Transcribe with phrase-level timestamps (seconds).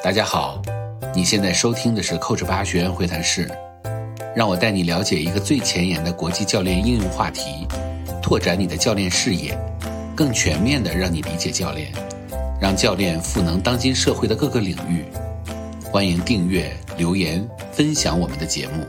[0.00, 0.62] 大家好，
[1.12, 3.50] 你现在收听的是 Coach 八学员会谈室，
[4.34, 7.66] 让我带你了解一个最前沿的国际教练应用话题，
[8.22, 9.58] 拓展你的教练视野，
[10.16, 11.92] 更全面的让你理解教练，
[12.60, 15.04] 让教练赋能当今社会的各个领域。
[15.82, 18.86] 欢迎订阅、留言、分享我们的节目。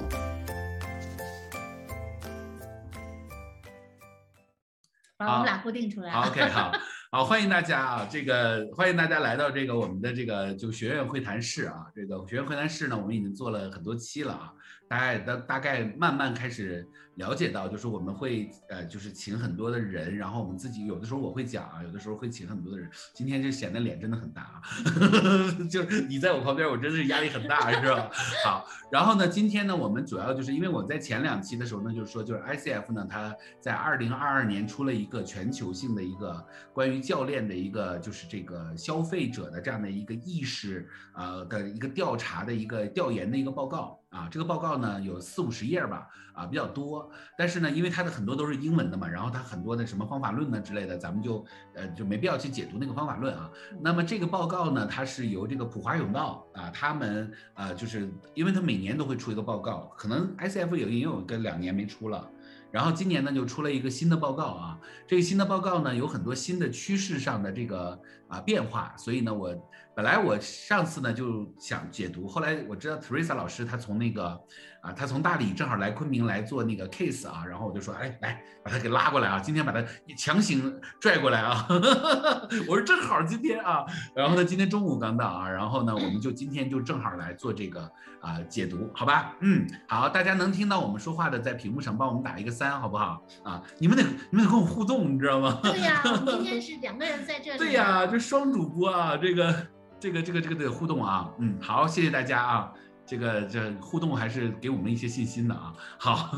[5.17, 6.13] 把我们俩固定出来。
[6.13, 6.71] ，OK，好。
[7.11, 8.07] 好，欢迎大家啊！
[8.07, 11.87] 这个欢迎大家来到这个我们的这个就学院会谈室啊。
[11.95, 14.53] 这个学院会谈室呢，我们已经做了很多期了啊。
[14.87, 16.87] 大概大大概慢慢开始
[17.19, 22.89] 了解到，就是我们会呃，就是请很多的人，然后我们自己有的时候我会讲啊，有的时候会请很多的人。
[23.13, 24.61] 今天就显得脸真的很大啊，
[25.69, 28.09] 就是你在我旁边，我真的是压力很大，是吧？
[28.45, 36.41] 好，然后呢，今天呢，我们主要就是因为我在前两期的时候呢，就是说就是 ICF 呢，它在二零二二年出了一个全球性的一个
[36.73, 43.99] 关于教练的一个就是这个消费者的这样的一个意识呃的一个调查的一个调研的一个报告。
[44.09, 46.07] 啊，这个报告呢有四五十页吧，
[46.39, 53.51] 啊比较多，但是呢，因为它的很多都是英文的嘛，然后它很多的什么方法论呢之类的，咱们就呃就没必要去解读那个方法论啊。
[53.81, 62.29] 那么这个报告呢，它是由这个普华永道啊，他们啊就是因为它每年都会出一个报告，可能 ICF 有也有个两年没出了。
[62.71, 64.79] 然后今年呢，就出了一个新的报告啊。
[65.07, 68.93] 这个新的报告呢，有很多新的趋势上的这个啊变化。
[68.95, 69.49] 所以呢，我
[69.99, 74.41] 本来我上次呢就想解读，后来我知道 Teresa 老师她从那个。
[74.81, 79.83] 啊，她从大理正好来昆明来做那个 case 啊，然后我就说，哎，来把她给拉过来啊，今天把她
[80.17, 81.67] 强行拽过来啊，
[82.65, 83.85] 我说正好今天啊，
[84.15, 87.81] 然后呢，今天中午刚到啊，然后呢，我们就今天就正好来做这个
[88.21, 89.35] 啊解读，好吧？
[89.41, 93.21] 嗯，好，大家能听到我们说话的，在屏幕上帮我们打一个三，好不好？
[93.43, 95.59] 啊，你们得你们得跟我互动，你知道吗？
[95.61, 97.57] 对呀，今天是 两个人在这里。
[97.57, 99.53] 对呀，这双主播啊，这个
[99.99, 102.73] 这个这个这个的互动啊，嗯，好，谢谢大家啊。
[103.05, 105.73] 这个这互动还是给我们一些信心的啊。
[105.97, 106.29] 好，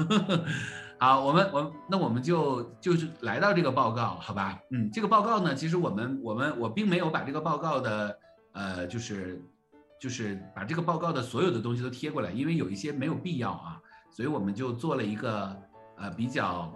[0.98, 4.58] 好，我们我那我们就就是来到这个报告，好吧？
[4.72, 8.18] 嗯，这个报告呢，其实我们我们我并没有把这个报告的
[8.54, 9.44] 呃，就是
[10.00, 13.78] 就是把这个报告的所有的东西都贴过来，因为有一些没有必要啊，
[14.10, 15.54] 所以我们就做了一个
[15.98, 16.74] 呃比较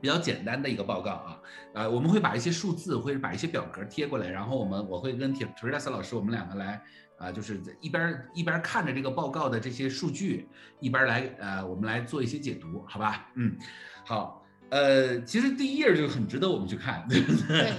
[0.00, 1.40] 比较简单的一个报告啊。
[1.74, 6.82] 呃，我们会把一些数字或者把一些表格贴过来，然后我们我会跟铁特瑞斯老师我们两个来。
[7.16, 10.48] 啊，就是一边一边看着这个报告的这些数据，
[10.80, 13.30] 一边来呃，我们来做一些解读，好吧？
[13.36, 13.56] 嗯，
[14.04, 14.43] 好，
[14.74, 17.72] 呃，其实第一页就很值得我们去看， 对不对？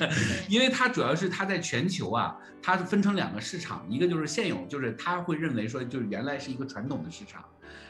[0.48, 7.44] 因为它主要是它在全球啊，它是分成两个市场，一个就是现有，就是它会认为说，就是原来是一个传统的市场，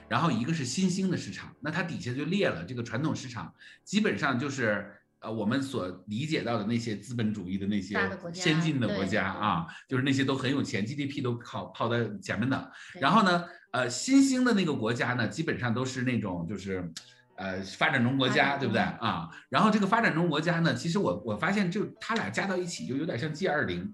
[0.09, 4.91] 然后一个是新兴的市场，那它底下就列了这个传统市场，基本上就是。
[5.19, 7.97] 呃，我们所理解到的那些资本主义的那些
[8.31, 12.71] 先进的国家啊，就是那些都很有钱，GDP 都靠跑在前面的。
[13.01, 16.91] 然后呢，呃，新兴的那个国家呢，基本上都是那种就是，
[17.35, 19.29] 呃，发展中国家，对不对啊？
[19.49, 23.93] 然后这个发展中国家呢，其实我我发现就他俩加到一起就有点像 G 二零，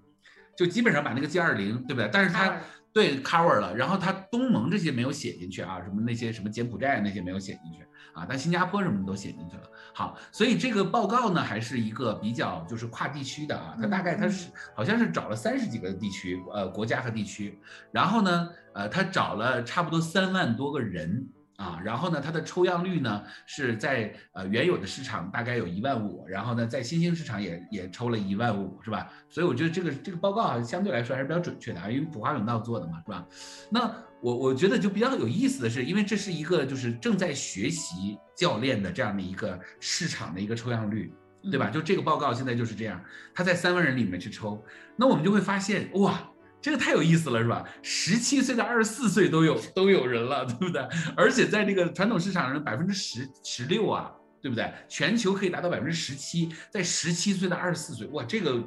[0.56, 2.10] 就基本上把那个 G 二零，对不对？
[2.14, 2.56] 但是它
[2.94, 7.86] 对 cover 了，然后它东盟这些没有写进去啊，什么那些什么柬埔寨那些没有写进去。
[8.14, 9.64] 啊，但新加坡什么都写进去了。
[9.94, 17.58] 好，所以这个报告呢，还是一个比较就是跨地区的啊，它大概它是好像是找了三十几个地区，呃，国家和地区，
[17.90, 21.26] 然后呢，呃，它找了差不多三万多个人。
[21.62, 29.08] 啊，然后呢，它的抽样率呢是在呃原有的市场大概有一万五，然后呢，在新兴市场也也抽了一万五，是吧？
[29.30, 33.28] 所以我觉得这个这个报告啊，相对来说还是比较准确的啊，因为普华永道做的嘛，是吧？
[33.70, 41.14] 那我我觉得就比较有意思的是，因为这是一个就是正在学习教练的这样的一个市场的一个抽样率，
[41.52, 41.70] 对吧？
[41.70, 43.00] 就这个报告现在就是这样，
[43.36, 46.28] 他在三万人里面去抽，那我们就会发现哇。
[46.62, 47.64] 这个太有意思了，是吧？
[47.82, 50.88] 十七岁到二十四岁都有都有人了，对不对？
[51.16, 54.12] 而且在这个传统市场上，百分之十十六啊，
[54.42, 54.72] 对不对？
[54.88, 58.64] 全球可以达到百分之十七，在十七岁到二十四岁，哇，这个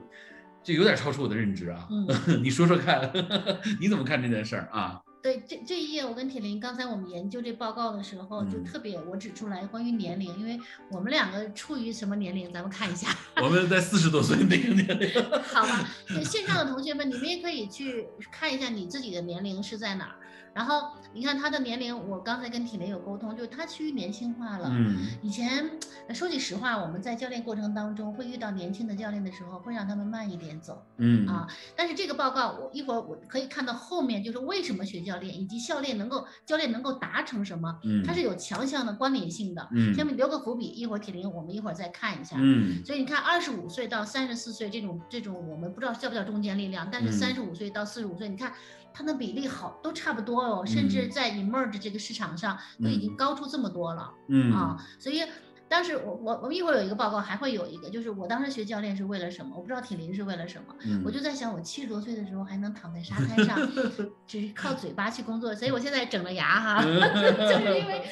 [0.62, 1.86] 这有点超出我的认知啊！
[2.42, 3.10] 你说说看，
[3.80, 5.00] 你怎么看这件事儿啊？
[5.24, 10.60] 对这这一页，我跟铁林刚才我们研究这报告的时候，就特别我指出来关于年龄，因为
[10.90, 13.08] 我们两个处于什么年龄，咱们看一下。
[13.42, 15.10] 我们在四十多岁那个年龄。
[15.44, 15.88] 好吧，
[16.22, 20.16] 线上的同学们，你们也可以去看一下你自己的年龄是在哪儿。
[20.54, 24.70] 然后你看他的年龄，我刚才跟体林有沟通，就是他趋于年轻化了。
[24.72, 25.68] 嗯以前
[26.14, 31.46] 说句实话，我们在教练过程当中会遇到年轻的教练的时候，会让他们慢一点走嗯啊。
[31.74, 39.68] 但是这个报告，我一会儿我可以看到后面就是为什么学教练，以及教练能够教练能够达成什么，嗯，它是有强项的关联性的。
[39.72, 42.36] 嗯下面留个伏笔，一会儿体林我们一会儿再看一下。
[42.38, 48.52] 嗯所以你看，二十五岁到三十四岁这种这种，我们不知道叫不叫中间力量，但是嗯三十五岁到四十五岁，你看
[48.94, 51.10] 它的比例好都差不多哦，甚至嗯。
[51.10, 54.52] 在 emerge 这个市场上都已经高出这么多了、嗯。
[54.52, 55.20] 啊，所以。
[55.68, 59.56] 当时我我我们一会儿有一个报告，还会有一个，就是我当时学教练是为了什么？
[59.56, 60.74] 我不知道体林是为了什么。
[60.84, 63.58] 嗯我就在想，我七十多岁的时候还能躺在沙滩上，
[64.26, 68.02] 只是靠嘴巴去工作，所以我现在整了牙哈， 就是因为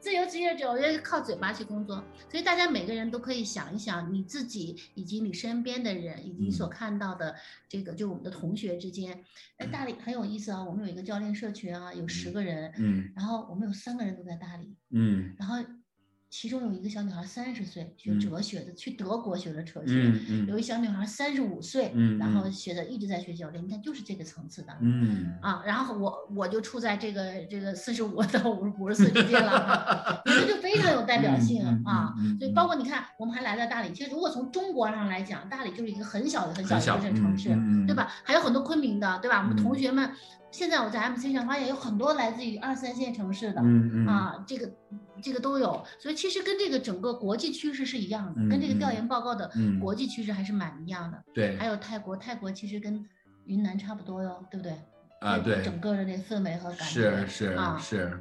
[0.00, 7.34] 自由职业者，我觉得靠嘴巴去工作，所以大家每个人都可以想一想你自己以及你身边的人，以及你所嗯看到的
[7.68, 9.22] 这个，就我们的同学之间，
[9.58, 15.56] 哎，大理很有意思啊，我们有一个教练社群啊，有十个人，嗯然后我们有三个人都在大理，嗯然后
[16.32, 19.92] 其中有一个小女孩三十岁学嗯哲学的，去德国学了哲学。
[19.92, 32.14] 嗯嗯有一小女孩三十五岁，嗯然后嗯学的一直在学教练，你看就是这个层次的，嗯啊，然后我我就处在这个这个四十五到五五十岁之间了哈，你们就非常有代表性啊。
[32.38, 37.50] 所以包括你看，我们还来到大理，其实如果从中国上来讲，大理就是一个很小的很小的一个城市，
[37.86, 38.10] 对吧？
[38.24, 39.42] 还有很多昆明的，对吧？
[39.42, 40.10] 我们同嗯学们
[40.50, 43.60] 现在我在 MC 上发现有很多来自于二三线城市的。
[43.60, 44.70] 嗯嗯啊，这个
[45.20, 51.22] 这个都有，所以其实跟这个整个国际趋势是一样的，跟这个调嗯研报告的嗯国际趋势还是蛮一样的。
[51.34, 53.04] 对还有泰国，泰国其实跟
[53.46, 54.72] 云南差不多哟，对不对？
[55.20, 58.20] 啊对整个的这氛围和感觉是是啊，是，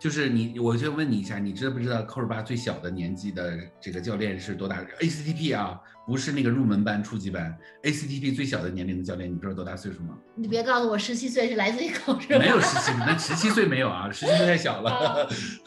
[0.00, 10.18] 就是你，我就问你一下，你知不知道扣儿巴最小的年纪的这个教练是多大？ACTP 啊，不是那个入门班、初级班，ACTP 最小的年龄的教练，你知道多大岁数吗？
[10.34, 12.38] 你别告诉我十七岁是来自于口是吧？
[12.40, 15.16] 没有十七，那十七岁没有啊，十七岁太小了啊，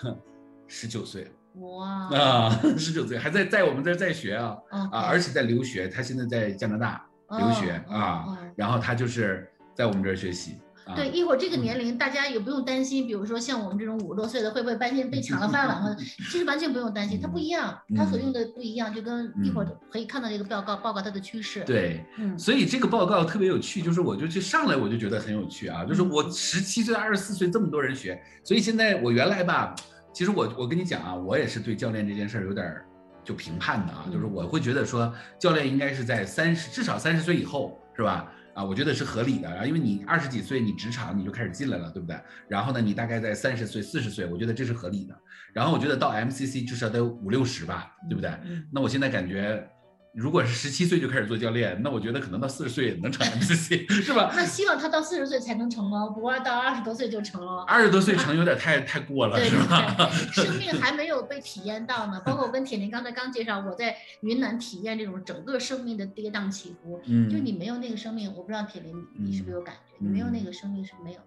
[0.68, 1.32] 十九岁
[1.62, 4.58] 哇啊， 十九岁还在在我们这儿在学啊
[4.92, 10.54] 啊，而且在留学，他现在在加拿大留学哦啊哦，然后他就是在我们这儿学习。
[10.86, 15.80] 啊对，一会儿这个嗯年龄大家也不用担心，比如说像我们这种五十多岁的，会不会担心被抢了饭碗？
[15.82, 15.96] 或者
[16.30, 29.74] 其实完全不用担心，它不一样，它所用的不一样，就跟一会儿可以看到这个报告报告它的趋势。，对，嗯，所以这个报告特别有趣，就是我就去上来我就觉得很有趣啊，就是我十七岁、二十四岁这么多人学，所以现在我原来吧，
[30.14, 32.86] 其实我我跟你讲啊，我也是对教练这件事儿有点儿
[33.24, 38.32] 就评判的啊，就是我会觉得说教练应该是在三十至少三十岁以后是吧？
[38.54, 42.16] 啊，我觉得是合理的啊，因为你二十几岁你职场你就开始进来了，对不对？
[42.48, 45.18] 然后呢，你大概在三十岁、四十岁，我觉得这是合理的。
[45.52, 48.30] 然后我觉得到 MCC 至少得五六十吧，对不对？
[48.46, 49.68] 嗯那我现在感觉，
[50.14, 54.32] 如果是十七岁就开始做教练，那我觉得可能到四十岁也能成 MCC， 是吧？
[54.36, 57.64] 那希望他到四十岁才能成哦，不过到二十多岁就成了。
[57.68, 60.10] 二十多岁 成有点太太过了，对是吧？
[60.32, 62.22] 生命还没有被体验到呢。
[62.24, 67.02] 包括我跟铁林刚才刚介绍，我在云南体验这种整个生命的跌宕起伏。
[67.08, 69.96] 嗯，就你没有那个生命，我不知道铁林你你是不是有感觉？
[70.00, 71.20] 你没有那个生命是没有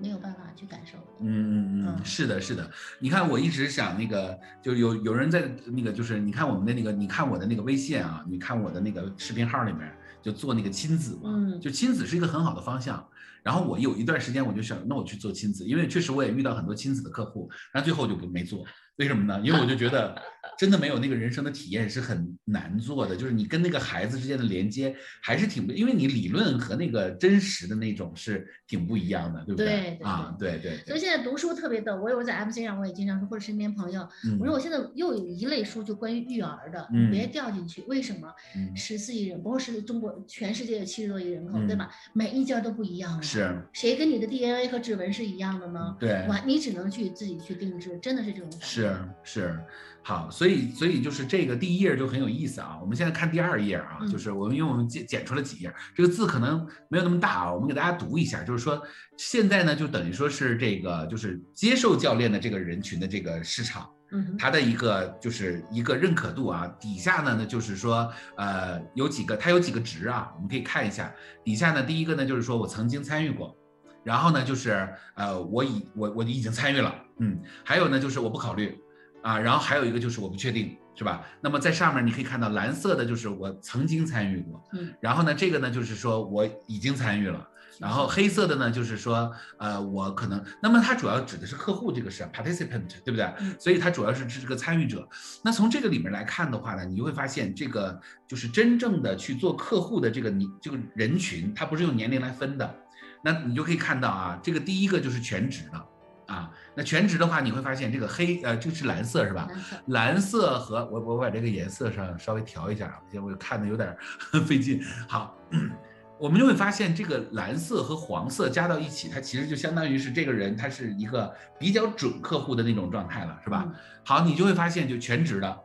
[0.00, 1.04] 没有办法去感受的。
[1.20, 2.70] 嗯嗯嗯，嗯是的，是的。
[3.00, 9.92] 你看，我一直想那个，就有有人在那个，就是你看我们的那个，你看我的那个微信啊，你看我的那个视频号里面，
[10.22, 13.06] 就做那个亲子嘛，嗯就亲子是一个很好的方向。
[13.42, 18.64] 然后我有一段时间我就想，那我去做亲子，因为确实我也遇到很多亲子的客户，但最后就不没做。
[18.96, 19.40] 为什么呢？
[19.42, 20.20] 因为我就觉得
[20.56, 34.00] 真的没有那个人生的体验是很难做的，就是你跟那个孩子之间的连接还是挺不，因为你理论和那个真实的那种是挺不一样的，对不对对啊，对对对，所以现在读书特别逗，我有在 MC 上我也经常说，或者身边朋友，
[34.38, 37.82] 我说嗯我现在又有一类书就关于育儿的，别掉进去。
[37.82, 38.32] 为什么？
[38.56, 41.90] 嗯十四亿人，不过是中国全世界有七十多亿人口，对嗯吧？
[42.12, 43.20] 每一家都不一样啊。
[43.20, 45.96] 是，谁跟你的 DNA 和指纹是一样的呢？
[45.98, 48.66] 对，完，你只能去自己去定制，真的是这种感觉。
[48.66, 49.60] 是是，
[50.08, 52.78] 好，所以所以就是这个第一页就很有意思啊。
[52.80, 58.82] 我们现在看第二页啊，嗯就是我们因为我们剪剪出了几页，这个字可能没有那么大啊，我们给大家读一下，就是说
[59.18, 63.86] 现在呢，就等于说是这个就是接受教练的这个人群的这个市场。
[64.10, 71.12] 嗯哼，它的一个就是一个认可度啊，底下呢呢就是说，呃，有几个它有几个值啊，我们可以看一下。
[71.44, 73.54] 底下呢，第一个呢就是说我曾经参与过，
[74.02, 78.80] 然后呢就是呃我已我我已经参与了，嗯，还有呢就是我不考虑
[79.22, 81.24] 啊，然后还有一个就是我不确定，是吧？
[81.40, 87.48] 那么在上面你可以看到蓝色的就是我曾经参与过，嗯，然后呢这个呢就是说我已经参与了。
[87.80, 93.24] 然后黑色的呢，就是说，呃，我可能，那么它主要指的是客户这个是 participant，对不对？
[93.38, 95.08] 嗯所以它主要是指这个参与者。
[95.44, 102.74] 那从这个里面来看的话呢，你就会发现，这个就是真正的去做客户的这个你这个人群，它不是用年龄来分的，
[103.22, 106.50] 那你就可以看到啊，这个第一个就是全职的啊。
[106.78, 109.48] 那全职的话，你会发现这个黑呃，这是蓝色是吧？
[109.86, 113.98] 蓝色和我我把这个颜色上稍微调一下啊，因为我看的有点儿
[114.46, 114.80] 费劲。
[115.08, 115.36] 好，
[116.20, 123.64] 我们就会发现这个蓝色和黄色加到一起，它其实就相当于是这个人他是一个比较准客户的那种状态了，是吧？
[123.66, 125.58] 嗯好，你就会发现就全职的，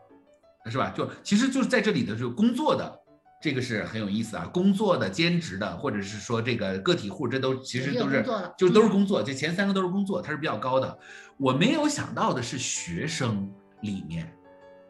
[0.65, 0.91] 是吧？
[0.97, 3.02] 就其实就是在这里的就工作的。
[3.43, 8.23] 这个是很有意思啊，工作的、兼职的，或者是说这个个体户，这都其实都是
[8.57, 10.97] 就都是嗯工作，这前三个都是工作，它是比较高的。
[11.35, 14.33] 我没有想到的是学生里面，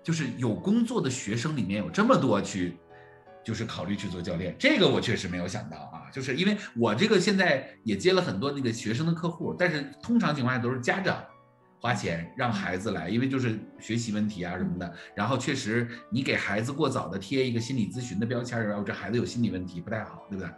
[0.03, 2.77] 就是有工作的学生里面有这么多去，
[3.43, 6.11] 就是考虑去做教练，这个我确实没有想到啊。
[6.13, 11.25] 就是因为我这个现在也接了很多那个学生的客户，但是通常情况下都是家长。
[11.83, 14.93] 花钱让孩子来，因为就是学习问题啊什么的。
[15.13, 20.49] 然后确实，你给孩子过早的贴一个心理咨询的标签儿，然后这孩子有心理问题不太好，对不对？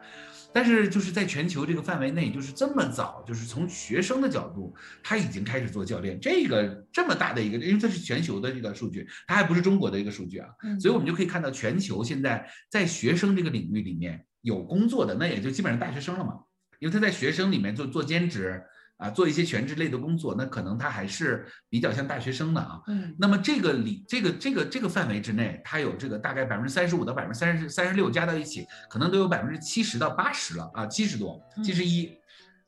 [0.54, 16.34] 但是就是在全球这个范围内，就是这么早，就是从学生的角度，他已经开始做教练，这个这么大的一个，因为这是全球的这个数据，它还不是中国的一个数据啊，嗯所以我们就可以看到全球现在在学生这个领域里面有工作的，那也就基本上大学生了嘛，
[16.78, 18.62] 因为他在学生里面做做兼职
[18.98, 22.82] 啊，做一些全职类的工作，那可能他还是比较像大学生的啊。
[22.88, 32.12] 嗯那么这个里这个这个这个范围之内，它有这个大概百分之三十五到百分之三十三十六加到一起，可能都有百分之七十到八十了啊，七十多，七十一。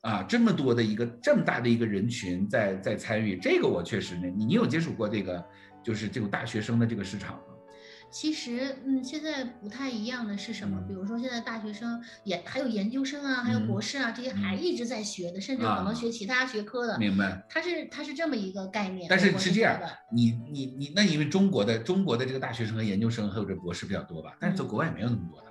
[0.00, 5.44] 啊，这么多的一个这么大的一个人群在在参与，这个我确实呢，你你有接触过这个
[5.82, 7.42] 就是这种大学生的这个市场吗？
[8.10, 10.78] 其实，嗯，现在不太一样的是什么？
[10.80, 16.98] 嗯比如说，现在大学生也还有研究生啊，还有嗯博士啊，这些还嗯一直在学的，甚至可啊能学其他学科的。
[16.98, 17.44] 明白。
[17.48, 19.06] 它是它是这么一个概念。
[19.08, 19.78] 但是是这样
[20.10, 25.47] 你你你，那因为中国的中国的这个大学生和研究生还有这博士比较多吧，但是在嗯国外没有那么多的。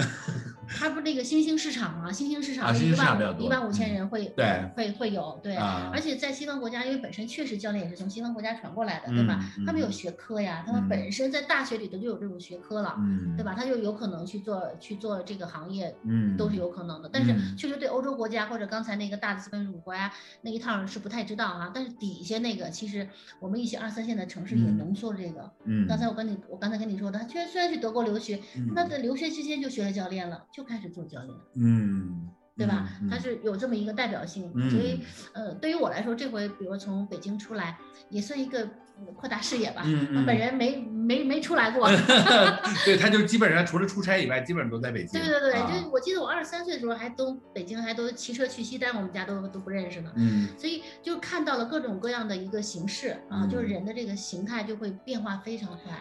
[0.72, 2.12] 它不是那个新兴市场吗？
[2.12, 5.56] 新兴市啊场一新兴市场比较万一万五千嗯人会对会会有对。
[5.56, 9.44] 啊而且在西方国家，因为本身确实教练也是从西方国家传过来的，对吧？
[9.66, 13.52] 他们有学科呀，他们嗯本身在大学里头就有这种学科了，嗯，对吧？
[13.58, 17.10] 他就有可能去做去做这个行业，嗯，都是有可能的。
[17.12, 21.72] 但是嗯确实对欧洲国家或者刚才那个大资本主义国家那一套是不太知道啊。
[21.74, 23.08] 但是底下那个，其实
[23.40, 25.50] 我们一些二三线的城市也嗯浓缩了这个。
[25.64, 31.36] 嗯，刚才我跟你，我刚才跟你说的，他虽然虽然去德国留学，嗯那在留学期间就学了教练了，就开始做教练。
[31.56, 32.88] 嗯，对吧？
[33.10, 35.00] 他是有这么一个代表性，嗯所以
[35.32, 37.76] 呃，对于我来说，这回比如从北京出来，
[38.08, 38.64] 也算一个
[38.98, 39.82] 嗯扩大视野吧。
[39.84, 41.88] 嗯嗯本人没没没出来过。
[42.84, 45.20] 对，他就基本上除了出差以外，基本上都在北京。
[45.20, 50.12] 对对对，啊就我记得我二十三岁的时候还都北京还都骑车去西单，我们家都都不认识呢。
[50.16, 55.98] 嗯所以就看到了各种各样的一个形式啊，就是嗯人的这个形态就会变化非常快。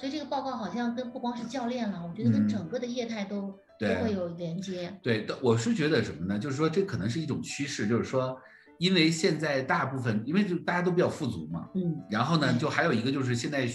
[0.00, 4.98] 所以这个报告好像跟不光是教练了，我觉得跟嗯整个的业态都、对都会有连接。
[5.02, 6.38] 对，但我是觉得什么呢？
[6.38, 8.34] 就是说这可能是一种趋势，就是说，
[8.78, 13.68] 因为现在大部分，因为就大家都比较富足嘛，嗯，然后呢，就还有一个就是现在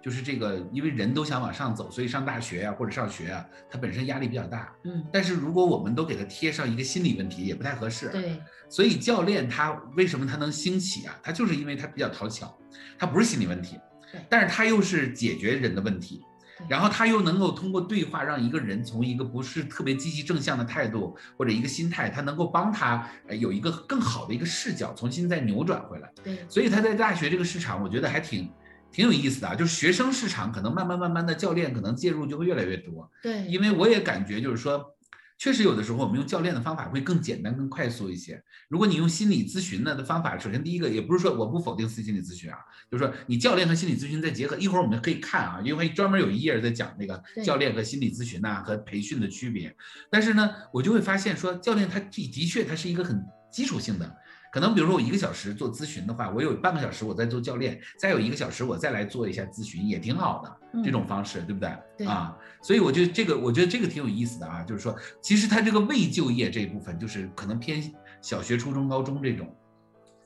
[0.00, 4.72] 就是这个，因为人都想往上走，所以上大学呀、或者上学啊，它本身压力比较大。
[4.84, 8.08] 嗯，但是如果我们都给它贴上一个心理问题，也不太合适。
[8.10, 11.18] 对，所以教练他为什么他能兴起啊？
[11.24, 12.56] 他就是因为他比较讨巧，
[12.96, 13.80] 他不是心理问题对，
[14.28, 16.22] 但是他又是解决人的问题，
[16.68, 26.12] 然后他又能够通过对话让一个人从一个不是特别积极正向的态度或者一个心态，他能够帮他呃有一个更好的一个视角，重新再扭转回来。
[26.22, 28.50] 对，所以他在大学这个市场，我觉得还挺
[28.90, 33.10] 挺有意思的啊，就是学生市场可能慢慢慢慢的教练可能介入就会越来越多。
[33.22, 34.94] 对，因为我也感觉就是说，
[35.42, 38.40] 确实有的时候我们用教练的方法会更简单、更快速一些。
[38.68, 42.58] 如果你用心理咨询呢的方法，首先第一个也不是说我不否定心理咨询啊，
[42.88, 49.74] 就是说你教练和心理咨询再结合，一会儿我们可以看啊，因为专门有一页在讲那个教练和心理咨询呐、和培训的区别。
[50.12, 53.20] 但是呢，我就会发现说，教练他的的确他是一个很
[53.50, 54.16] 基础性的。
[54.52, 60.82] 可能比如说我一个小时做咨询的话，我有半个小时我在做教练，再有一个小时我再来做一下咨询，也挺好的。
[60.84, 61.74] 这种方式，对不对？
[61.96, 67.82] 对啊，所以我觉得这个，我觉得这个挺有意思的啊，就是说，其实他这个未就业这一部分，就是可能偏
[68.20, 69.50] 小学、初中、高中这种。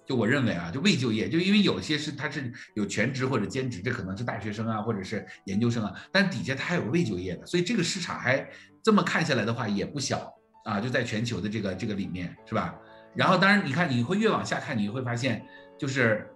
[0.04, 8.48] 就我认为啊，就未就业，就因为有些是他是有全职或者兼职，这可能是大学生啊，或者是研究生啊，但底下他还有未就业的，所以这个市场还
[8.82, 10.32] 这么看下来的话也不小
[10.64, 12.76] 啊，就在全球的这个这个里面，是吧？
[13.16, 15.44] 然后当然你看，你会越往下看，你会发现
[15.78, 16.30] 就是。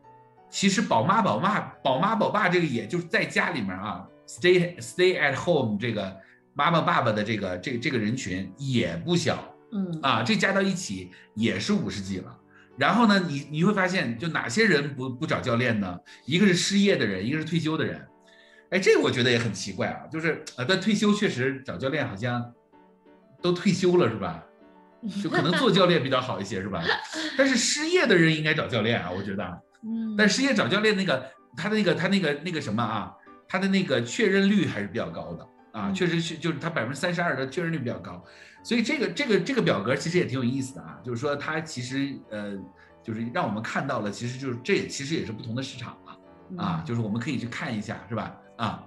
[0.52, 6.16] 其实宝妈宝妈宝妈宝爸这个也就是在家里面啊，stay stay at home 这个
[6.54, 9.38] 妈妈爸爸的这个这这个人群也不小
[9.70, 12.37] 嗯啊，这加到一起也是五十几了。
[12.76, 15.96] 然后呢，你你会发现，就哪些人不不找教练呢？
[16.26, 18.04] 一个是失业的人，一个是退休的人。
[18.70, 22.52] 哎，这个我觉得也很奇怪啊，就是呃，但退休确实找教练好像
[23.40, 24.44] 都退休了是吧？
[25.23, 26.83] 就可能做教练比较好一些，是吧？
[27.38, 29.45] 但是失业的人应该找教练啊，我觉得。
[29.83, 31.25] 嗯，但失业找教练那个
[31.57, 33.14] 他的那个他那个那个什么啊，
[33.49, 35.42] 他的那个确认率还是比较高的
[35.73, 38.23] 啊，嗯确实是就是他百分之三十二的确认率比较高，
[38.62, 42.59] 所以这个这个这个表格其实也挺有意思的啊，就是说它其实呃
[43.02, 46.12] 就是让我们看到了，其实就是这也其实也是不同的市场啊
[46.59, 48.37] 啊，嗯就是我们可以去看一下，是吧？
[48.59, 48.85] 啊，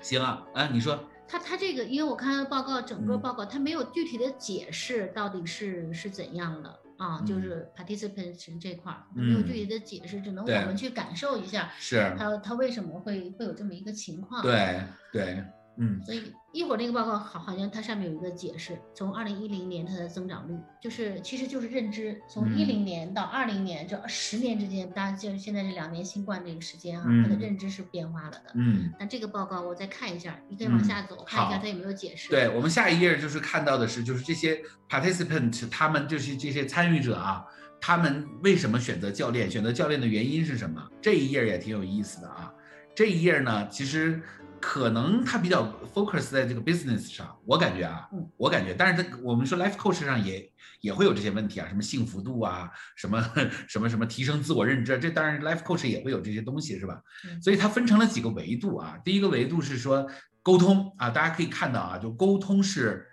[0.00, 0.98] 行啊，啊你说
[1.30, 3.22] 他他这个，因为我看他的报告，整个嗯。
[3.22, 6.68] 报告他没有具体的解释到底是是怎样的
[6.98, 7.42] 啊，就嗯。
[7.42, 9.54] 是 participation 这块儿没有具嗯。
[9.54, 14.82] 体的解释，只能我们去感受一下是，他他为什么会会有这么一个情况。，对
[15.12, 15.44] 对，
[15.80, 28.52] 嗯所以一会儿那个报告好好像它上面有一个解释，从二零一零年它的增长率，就是其实就是认知，从一嗯零年到二零年这十年之间，当然就是现在这两年新冠这个时间啊，它的嗯认知是变化了的。
[28.54, 28.92] 嗯。
[29.00, 32.28] 那这个报告我再看一下，你可以往嗯下走，看一下它有没有解释。
[32.28, 37.44] 对我们下一页就是看到的是，就是这些 participant 他们就是这些参与者啊，
[37.80, 39.50] 他们为什么选择教练？
[39.50, 40.86] 选择教练的原因是什么？
[41.00, 42.52] 这一页也挺有意思的啊。
[42.92, 44.20] 这一页呢，其实
[44.60, 45.64] 可能他比较
[45.94, 53.20] focus 在这个 business 上，我感觉啊嗯，我感觉，但是他我们说 life coach 上也也会有这些问题啊，什么幸福度啊，什么
[53.66, 57.00] 什么什么提升自我认知啊，这当然 life coach 也会有这些东西，是吧？
[57.24, 58.98] 嗯所以它分成了几个维度啊。
[59.04, 60.06] 第一个维度是说
[60.42, 63.06] 沟通啊，大家可以看到啊，就沟通是，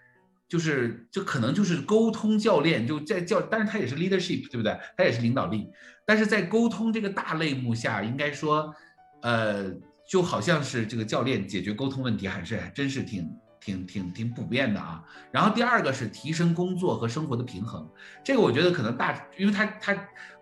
[0.47, 4.77] 就是就可能就是沟通教练就在教，但是他也是 leadership，对不对？
[4.97, 5.67] 他也是领导力，
[6.05, 8.73] 但是在沟通这个大类目下，应该说，
[9.21, 9.69] 呃，
[10.07, 13.29] 就好像是这个教练解决沟通问题，还是还真是挺。
[13.59, 17.85] 挺挺挺普遍的啊，然后第二个是提升工作和生活的平衡，
[18.23, 19.93] 这个我觉得可能大，因为他他，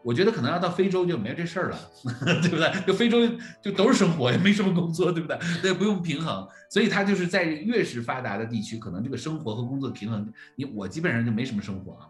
[0.04, 1.80] 我觉得可能要到非洲就没这事儿了，
[2.44, 2.72] 对不对？
[2.86, 3.28] 就非洲
[3.64, 5.40] 就都是生活，也没什么工作，对不对？
[5.60, 12.06] 对，不用平衡，所以他就是在越是发达的地区，可能这个生活和工作平衡，你我基本上就没什么生活啊。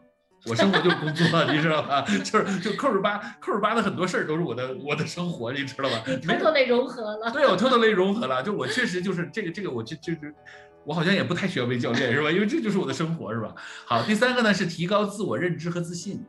[0.48, 2.02] 我生活就是工作， 你知道吧？
[2.02, 6.04] 就是就扣着八扣着八的很多事儿都是我的我的生活，你知道吧？
[6.06, 7.32] 偷偷的融合了。
[7.32, 10.34] 对，我偷偷类融合了，就我确实就是这个这个，我就就是，
[10.86, 12.30] 我好像也不太需要被教练，是吧？
[12.30, 13.56] 因为这就是我的生活，是吧？
[13.86, 16.24] 好，第三个呢是提高自我认知和自信，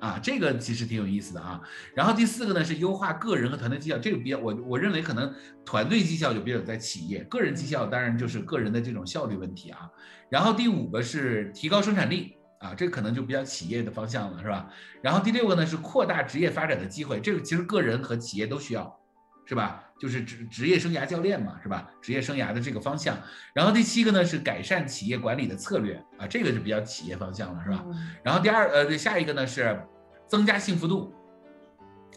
[0.00, 1.60] 啊，这个其实挺有意思的啊。
[1.94, 5.32] 然后第四个呢是优化个人和团队绩效，这个比较我我认为可能
[5.64, 9.88] 团队绩效就比较在企业，个人绩效当然就是个人的这种效率问题啊。
[10.28, 12.34] 然后第五个是提高生产力。
[12.60, 14.70] 啊，这可能就比较企业的方向了，是吧？
[15.02, 19.00] 然后第六个呢是扩大职业发展的机会，这个其实个人和企业都需要，
[19.46, 19.82] 是吧？
[19.98, 21.90] 就是职职业生涯教练嘛，是吧？
[22.02, 23.16] 职业生涯的这个方向。
[23.54, 27.82] 然后第七个呢是改善企业管理的策略啊，这个是比较企业方向了，是吧？
[27.86, 29.82] 嗯然后第二呃下一个呢是
[30.26, 31.14] 增加幸福度，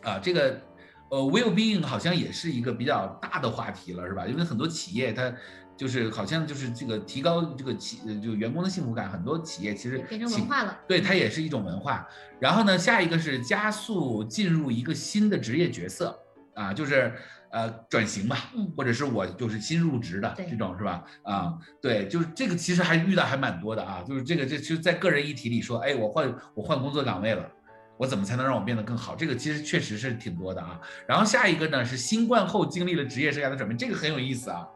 [0.01, 0.61] 啊，这个
[1.09, 4.27] 呃 well being 好像也是一个比较大的话题了，是吧？
[4.27, 5.33] 因为很多企业它
[5.83, 10.79] 就是好像就是这个提高这个企呃就员工的幸福感，很多企业其实变成文化了。
[10.87, 12.07] 对，它也是一种文化。
[12.39, 16.17] 然后呢，下一个是加速进入一个新的职业角色
[16.53, 17.13] 啊，就是
[17.51, 21.03] 呃转型吧，嗯或者是我就是新入职的这种是吧？
[21.23, 27.45] 啊，对，就是这个其实还遇到还蛮多的啊，就是这个这就在个人议题里说，哎，我换我换工作岗位了。
[27.95, 29.15] 我怎么才能让我变得更好？
[29.15, 30.79] 这个其实确实是挺多的啊。
[31.07, 34.67] 然后下一个呢是新冠后经历了职业生涯的转变，这个很有意思啊。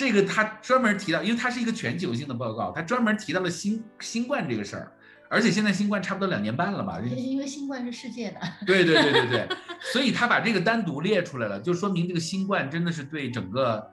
[0.00, 4.90] 这个他专门提到，因为它是一个全球性的报告，他专门提到了新新冠这个事儿，
[5.28, 6.98] 而且现在新冠差不多两年半了吧？
[7.00, 9.48] 因为新冠是世界的，对对对对对，
[9.92, 13.86] 所以他把这个单独列出来了，就说明这个新冠真的是对整个，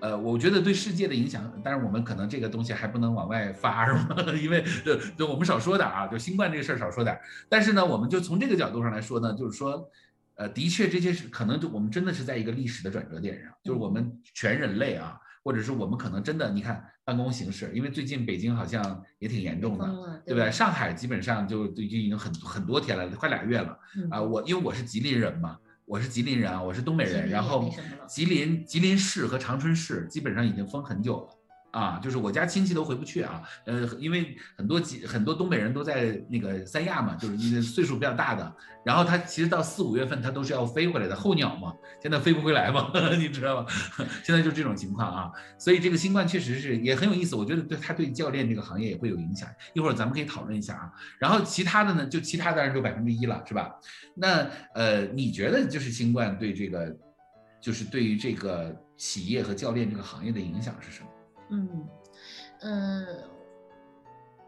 [0.00, 4.16] 呃，我觉得对世界的影响，但是我们可能这个东西还不能往外发，是吗？
[4.38, 9.88] 因为就就我们少说点啊，就新冠这个事儿少说点，但是呢，我们就从这个角度上来说呢，就是说。
[10.36, 19.84] 呃，的确，这些是可能就我们真的是在一个历史的转折点上，就是我们全人类啊，或者是我们可能真的，你看办公形式，因为最近北京好像也挺严重的，
[20.24, 20.50] 对不对？
[20.50, 24.22] 上海基本上就就已经很很多天了，快俩月了嗯啊！
[24.22, 27.70] 我因为我是吉林人嘛，我是吉林人啊，我是东北人，然后
[28.08, 31.28] 吉林吉林市和长春市基本上已经封很久了。
[31.74, 43.66] 啊，就是我家亲戚都回不去啊，呃，因为很多几很多东北人都在那个三亚嘛，就是一个岁数比较大的，然后他其实到四五月份他都是要飞回来的，候鸟嘛，现在飞不回来嘛， 你知道吗？
[44.22, 50.92] 现在就这种情况啊，所以这个新冠确实是也很有意思，我觉得对他对教练这个行业也会有影响，一会儿咱们可以讨论一下啊。
[51.18, 53.74] 然后其他的呢，就其他当然就百分之一了，是吧？
[54.14, 56.96] 那呃，你觉得就是新冠对这个，
[57.60, 61.08] 就是对于这个企业和教练这个行业的影响是什么？
[61.50, 61.88] 嗯，
[62.60, 63.04] 呃，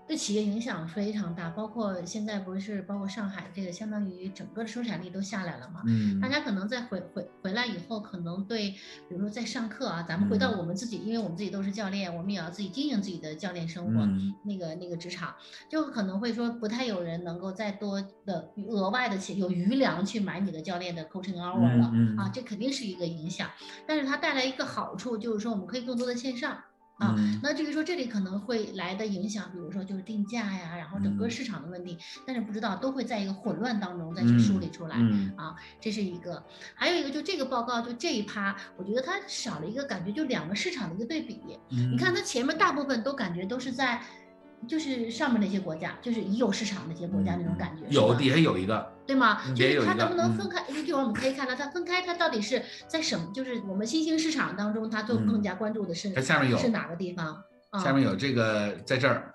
[0.07, 5.83] 对对企业影响非常大，包括现在不是包括上海这个，相当于整个的生产力都下来了嘛。
[5.85, 8.79] 嗯大家可能在回回回来以后，可能对，比
[9.11, 14.03] 如说在上课啊，咱们回到嗯我们自己，因为我们自己都是教练，我们也要自己经营自己的教练生活。
[14.03, 15.35] 嗯那个那个职场，
[15.69, 23.51] 就可能会说不太有人能够再多的额外的钱有余粮去买你的教练的 coaching hour 了、啊，这肯定是一个影响。
[23.89, 26.57] 但是它带来一个好处就是说我们可以更多的线上。
[26.99, 34.97] 啊，嗯那至于说这里可能会来的影响，比如说就是定价呀，然后整个嗯市场的问题，但是不知道都会在一个混乱当中再去梳理出来。
[34.99, 36.43] 嗯啊，这是一个，
[36.75, 41.41] 还有一个就这个报告就这一趴，我觉得它少了一个感觉，就两个市场的一个对比。
[41.71, 44.01] 嗯，你看它前面大部分都感觉都是在，
[44.67, 49.41] 就是上面那些国家，就是已有市场那些国家那种感觉，有底下有一个，对吗？
[49.47, 50.63] 嗯就是它也有一个嗯能不能分开？
[50.73, 53.31] 就一会儿我们可以看到它分开，它到底是在什么？
[53.33, 57.43] 就是我们新兴市场当中，它就更嗯加关注的是它下面有是哪个地方？
[57.71, 59.35] 啊下面有这个在这儿，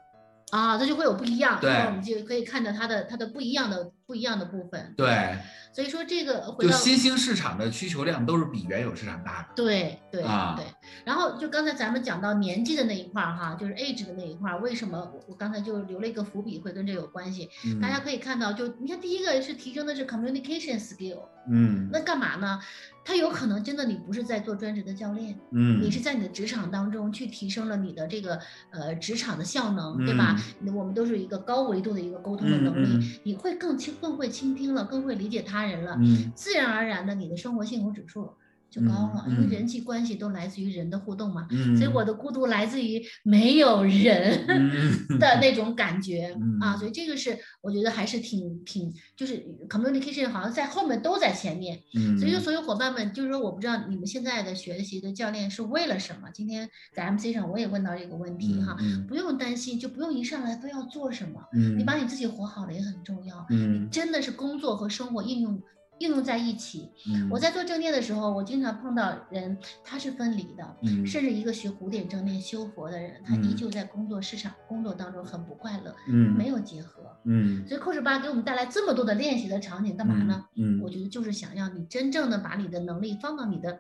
[0.52, 4.94] 啊，它就会有不一样，一会儿对我们就可以看到它的它的不一样的不一样的部分。
[4.96, 5.38] 对，
[5.74, 9.48] 所以说这个回到就新兴市场的需求量都是比原有市场大的。
[9.56, 10.66] 对对啊对，
[11.06, 17.50] 然后就刚才咱们讲到年纪的那一块儿哈，就是 age 的那一块儿，为什么我我刚才就留了一个伏笔，会跟这有关系？
[17.66, 22.60] 嗯大家可以看到，就你看第一个是提升的是 communication skill，嗯那干嘛呢？
[23.04, 30.36] 它有可能真的你不是在做专职的教练，嗯，你是在你的职场当中去提升了你的这个呃职场的效能，对吧？
[30.76, 33.00] 我们都是一个高维度的一个沟通的能力，嗯。
[33.00, 36.32] 嗯你会更倾更会倾听了，更会理解他人了，嗯。
[36.36, 38.32] 自然而然的你的生活幸福指数
[38.72, 41.46] 就高了，嗯嗯因为人际关系都来自于人的互动嘛。
[41.52, 45.20] 嗯，所以我的孤独来自于没有人嗯。
[45.20, 56.30] 的那种感觉、 啊，嗯所以这个是我觉得还是挺挺就是 communication 好像在后面都在前面，嗯，所以说所有伙伴们就是说我不知道你们现在的学习的教练是为了什么？
[56.34, 59.06] 今天在 MC 上我也问到这个问题哈，嗯。
[59.06, 65.62] 不用担心，就不用一上来都要做什么，嗯，你把你自己活好了也很重要，你真的是工作和生活应用
[66.02, 66.90] 应用在一起。
[67.08, 67.30] 嗯。
[67.30, 71.06] 我在做正念的时候，我经常碰到人，他是分离的，嗯。
[71.06, 76.36] 甚至一个学古典正念修佛的人，他依嗯旧在工作市场工作当中很不快乐，嗯。
[76.36, 77.04] 没有结合。
[77.26, 77.66] 嗯。
[77.68, 80.46] 所以 Coach 八给我们带来这么多的练习的场景，干嘛呢？
[80.56, 80.82] 嗯。
[80.82, 83.80] 我觉得就是想要你真正的把你的能力放到你的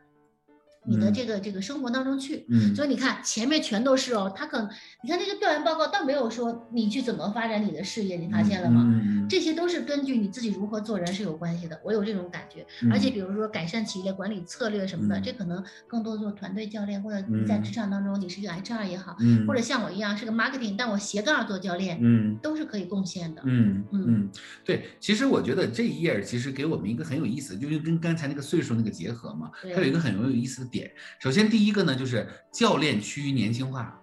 [0.86, 1.14] 你的嗯。
[1.14, 2.46] 这个这个生活当中去。
[2.50, 2.76] 嗯。
[2.76, 4.70] 所以你看前面全都是哦，他可能
[5.04, 8.84] 你看那个调研报告倒没有说你去怎么发展你的事业，你发现了吗？
[8.88, 12.66] 嗯这些都是根据你自己如何做人是有关系的，我有这种感觉。
[12.92, 15.24] 而且比如说改善企业管理策略什么的，嗯。
[15.24, 17.64] 这可能更多做团队教练，或者你在嗯。
[17.64, 19.48] 职场当中你是一个 HR 也好，嗯。
[19.48, 22.36] 或者像我一样是个 marketing，但我斜杠做教练，嗯。
[22.42, 23.42] 都是可以贡献的。
[23.46, 23.86] 嗯。
[23.94, 24.06] 嗯。
[24.08, 24.30] 嗯，
[24.66, 30.92] 对，其实我觉得这一页其实给我们一个很有意思，就是跟刚才那个岁数那个结合嘛，它有一个很有意思的点。
[31.20, 34.00] 首先第一个呢，就是教练趋于年轻化，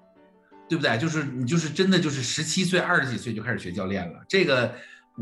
[0.69, 0.97] 对不对？
[0.99, 4.21] 就是你就是真的就是十七岁、二十几岁就开始学教练了。
[4.29, 4.75] 这个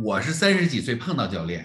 [0.05, 1.65] 我是三十几岁碰到教练。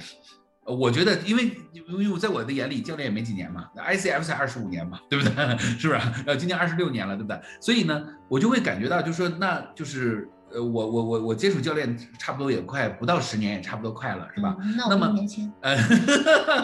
[0.63, 5.57] 我觉得，因为因为我在我的眼里，教练也没几年嘛，ICF 才二十五年嘛，对不对？
[5.57, 5.99] 是不是？
[6.27, 7.41] 呃，今年二十六年了，对不对？
[7.59, 14.55] 所以呢，我就会感觉到，就是说，那就是呃，我我我我接触教练差不多也快不到十年，也差不多快了，是吧？
[14.61, 14.75] 嗯？
[14.77, 15.51] 那我年轻。
[15.61, 15.75] 呃，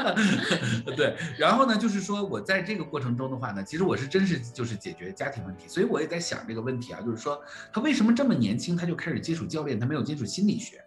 [0.96, 7.40] 对，然后呢，就是说我在这个过程中的话呢，其实我是真是就是解决家庭问题，所以我也在想这个问题啊，就是说
[7.72, 10.84] 他为什么这么年轻他就开始接触教练，他没有接触心理学？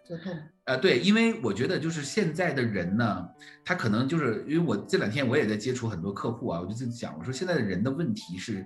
[0.65, 3.27] 呃，对，因为我觉得就是现在的人呢，
[3.65, 8.65] 他可能就是因为我这两天我也在接触很多客户啊，我就在讲，我说现在的人的问题是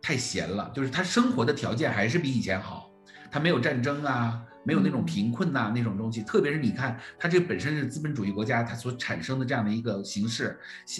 [0.00, 2.87] 太闲了，就是他生活的条件还是比以前好，
[3.30, 10.58] 他没有战争啊，没有那种嗯贫困呐、那种东西，特别是你看，它这本身是资本主义国家，它所产生的这样的一个形式，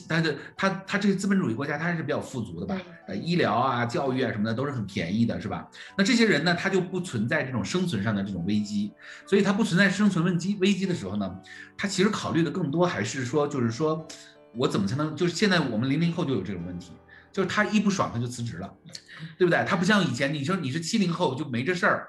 [0.09, 2.81] 它的它它这个资本主义国家它是比较富足的吧？
[3.07, 5.69] 呃，医疗啊、教育啊什么的都是很便宜的，是吧？
[5.97, 8.93] 那这些人呢，他就不存在这种生存上的这种危机，
[9.27, 11.41] 所以他不存在生存问机危机的时候呢，
[11.77, 14.07] 他其实考虑的更多还是说，就是说
[14.55, 16.93] 我怎么才能，就是现在我们零零后就有这种问题。
[17.31, 18.75] 就是他一不爽他就辞职了，
[19.37, 19.63] 对不对？
[19.69, 22.09] 他不像以前，你说你是七零后就没这事儿，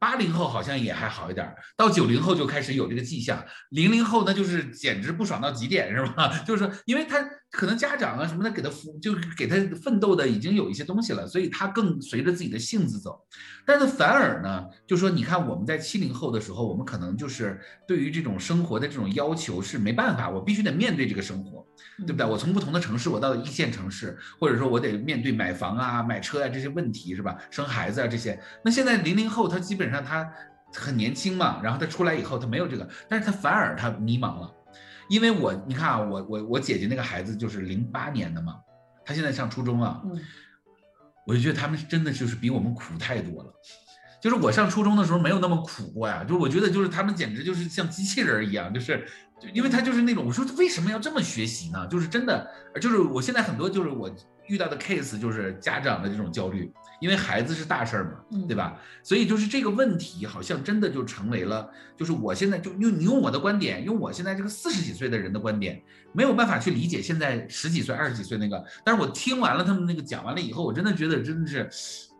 [0.00, 6.38] 八零后好像也还好一点儿，到九零后就开始有这个迹象，零零后那就是简直不爽到极点，是吧？
[6.44, 13.20] 就是说，因为他可能家长啊什么的给他服，就给他奋斗的已经有一些东西了，所以他更随着自己的性子走。
[13.66, 21.60] 但是反而呢，就说你看我们在七零后的时候，我们可能就是对于这种生活的这种要求是没办法，我必须得面对这个生活。
[21.96, 22.26] 对不对？
[22.26, 27.36] 我从不同的城市，我到一线城市，或者说我得面对买房啊、买车啊这些问题，是吧？
[27.50, 28.38] 生孩子啊这些。
[28.62, 30.30] 那现在零零后他基本上他
[30.74, 34.52] 很年轻嘛，然后他出来以后他没有这个，但是他反而他迷茫了，
[35.08, 38.56] 因为我你看啊，我我我姐姐那个孩子就是零八年的嘛，
[39.04, 40.20] 他现在上初中啊，嗯
[41.26, 43.52] 我就觉得他们真的就是比我们苦太多了。
[44.20, 49.06] 就是我上初中的时候没有那么苦过呀，就我觉得就是他们简直就是像机器人一样，就是
[49.40, 51.86] 就因为他就是那种，我说为什么要这么学习呢？
[51.86, 52.50] 就是真的，
[52.80, 54.10] 就是我现在很多就是我
[54.50, 58.76] 遇到的 case 就是家长的这种焦虑，因为孩子是大事儿嘛，对吧？
[59.04, 65.80] 所以就是这个问题好像真的就成为了，就是我现在就用你用我的观点，用我现在这个四十几岁的人的观点，
[66.12, 71.70] 没有办法去理解现在十几岁、二十几岁那个，但是我听完了他们那个讲完了以后，我真的觉得真的是。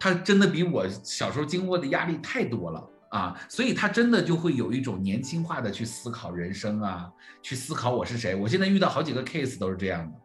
[0.02, 7.10] 他真的比我小时候经过的压力太多了啊，所以他真的就会有一种年轻化的去思考人生啊，
[7.42, 8.34] 去思考我是谁。
[8.34, 10.18] 我现在遇到好几个 case 都是这样的，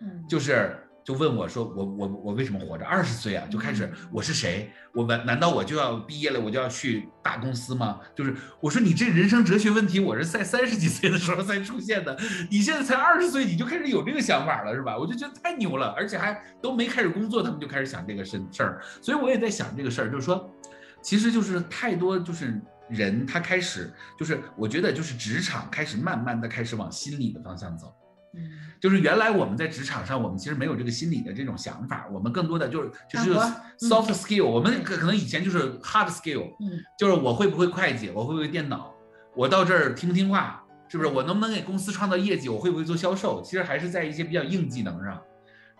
[0.00, 0.76] 嗯，就是。
[1.04, 2.84] 就问我说我我我为什么活着？
[2.84, 4.70] 二十岁啊，就开始我是谁？
[4.94, 7.98] 我难难道我就要毕业了，我就要去大公司吗？
[8.14, 12.16] 就是我说你这人生哲学问题，我是在三十几岁的时候才出现的，
[12.50, 14.96] 你现在才二十岁，你就开始有这个想法了，是吧？
[14.96, 18.80] 我就觉得太牛了，而且还都没开始工作，他们就开始想这个事事儿。
[19.00, 20.48] 所以我也在想这个事儿，就是说，
[21.02, 27.92] 其实就是太多就是人他开始就是我觉得就是职场开始慢慢的开始往心理的方向走。
[28.34, 33.34] 嗯，就是原来我们在职场上，我们其实没有这个心理的这种想法，我们更多的就是就是
[33.78, 38.94] soft skill，我们可可能以前就是 hard skill，嗯，就是我会不会会计，我会不会电脑，
[39.34, 41.10] 我到这儿听不听话，是不是？
[41.10, 42.48] 我能不能给公司创造业绩？
[42.48, 43.42] 我会不会做销售？
[43.42, 45.20] 其实还是在一些比较硬技能上。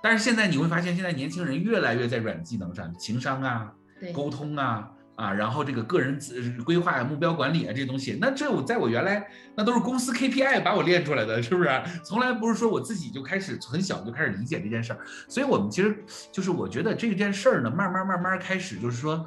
[0.03, 3.73] 但是现在你会发现，现在年轻人越来越在软技能上，情商啊，
[4.12, 4.91] 沟通啊。
[5.22, 6.18] 啊，然后这个个人
[6.64, 11.70] 规划、目标管理啊这些东西，那这我在我原来那都是公司 KPI 把我练出来的，是不是？
[12.04, 14.98] 从来不是说我自己就开始很小就开始理解这件事儿。
[15.28, 19.24] 所以我们其实就是我觉得这件事儿呢，慢慢慢慢开始就是说，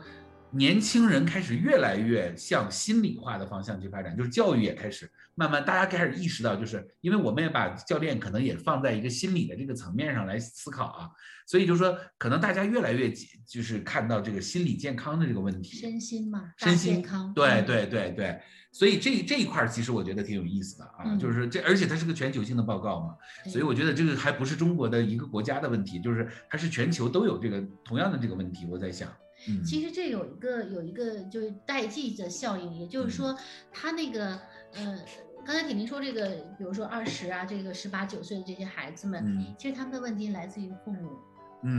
[0.55, 11.09] 年轻人开始越来越向心理化的方向去发展，就是教育也开始慢慢大家开始意识到，就是因为我们也把教练可能也放在一个心理的这个层面上来思考啊。
[11.47, 13.11] 所以就是说，可能大家越来越
[13.45, 18.39] 就是看到这个心理健康的这个问题，身心嘛，身心健康，对对对对。
[18.71, 23.15] 所以这这一块其实我觉得挺有意思的啊，就是这，而且它是个全球性的报告嘛，
[23.49, 28.65] 所以我觉得这个还不是中国的一个国家的问题，就是它是全球都有这个同样的这个问题。
[28.65, 29.07] 我在想，
[29.47, 33.37] 嗯，其实这有一个有一个就是代际的效应，也就是说，
[33.71, 34.39] 他那个
[34.73, 34.99] 呃。
[35.45, 36.27] 刚才铁林说这个，
[36.57, 41.11] 比如说二十啊，这个十八九岁的这些孩子们，其实他们的问题来自于父母。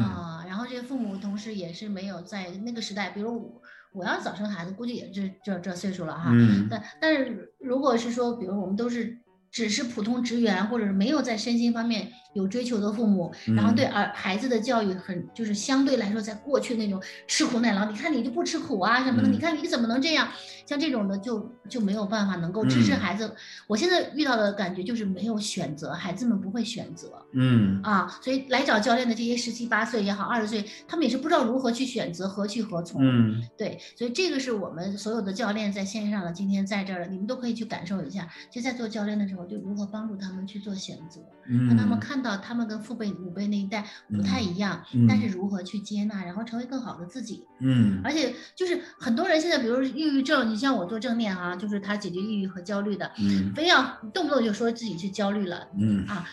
[0.01, 6.31] 啊，然后这些父母同时也是没有在那个时代，比如我我要早生孩子，估计也这这这岁数了哈。
[6.71, 9.19] 但但是如果是说，比如我们都是
[9.57, 12.13] 只是普通职员，或者是没有在身心方面。
[12.35, 20.29] 有追求的父母，然后对儿孩子的教育很就是相对来说，在过去那种吃苦耐劳，你看你就不吃苦啊什么的，你看你怎么能这样？
[20.67, 23.35] 像这种的就就没有办法能够支持孩子。
[23.67, 33.01] 我现在遇到的感觉就是没有选择，孩子们不会选择，嗯啊，所以来找教练的这些十七八岁也好，二十岁，他们也是不知道如何去选择，何去何从。
[33.03, 41.21] 嗯，对，所以这个是我们所有的教练在线上的，今天在这儿的，你们都可以去感受一下，就在做教练的时候，就如何帮助他们去做选择，
[41.69, 42.37] 让他们看到。
[42.37, 47.45] 他们跟父辈、母辈那一代不太一样，但是如何去接纳，然后成为更好的自己。
[47.61, 53.83] 嗯，而且就是很多人现在，比如抑郁症，你像我做正念啊，就是他解决抑郁和焦虑的，嗯，非要
[54.13, 56.29] 动不动就说自己去焦虑了，嗯啊，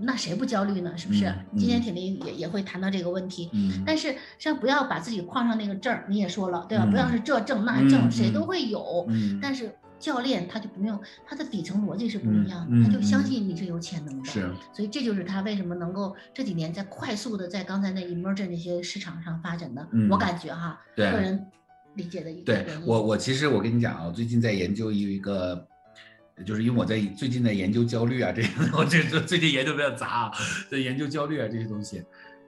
[0.00, 0.96] 那谁不焦虑呢？
[0.96, 1.34] 是不是？
[1.56, 3.50] 今天铁林也也会谈到这个问题。
[3.52, 6.86] 嗯，但是像不要把自己框上那个证儿，你也说了，对吧？
[6.86, 9.06] 不要是这证那证，谁都会有。
[9.08, 9.74] 嗯，但是。
[10.04, 13.48] 教练他就不用，他的底层逻辑是不一样的，他就相信。
[13.48, 21.46] 你是有潜能的，是，所以这就是他为什么能够这几年在快速的在刚才那 emerging 那些市场上发展的，我感觉哈，个人
[21.94, 25.66] 理解的一个对我我其实我跟你讲啊，我最近在研究一个，
[26.44, 28.42] 就是因为我在最近在研究焦虑啊，这
[28.76, 30.32] 我这最近研究比较杂啊，
[30.70, 32.02] 在研究焦虑啊这些东西，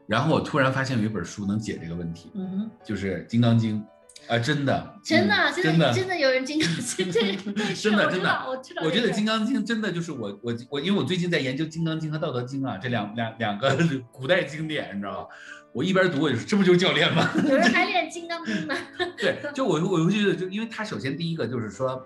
[0.06, 3.80] 然后我突然发现有一本书能解这个问题，嗯哼，就是《金刚经》。
[4.28, 7.24] 啊，真的，真的，真的，真的有人金刚经，真
[7.96, 13.76] 的，真的，我知道，我觉得金刚经真的就是我，我，我，因为我最近在研究金刚经和道德经啊，这两两两个
[14.10, 15.28] 古代经典，你知道吧？
[15.72, 17.30] 我一边读，我就说，这不就是教练吗？
[17.48, 18.74] 有人还练金刚经呢。
[19.18, 22.04] 对，就我，我就觉得就因为他首先第一个就是说，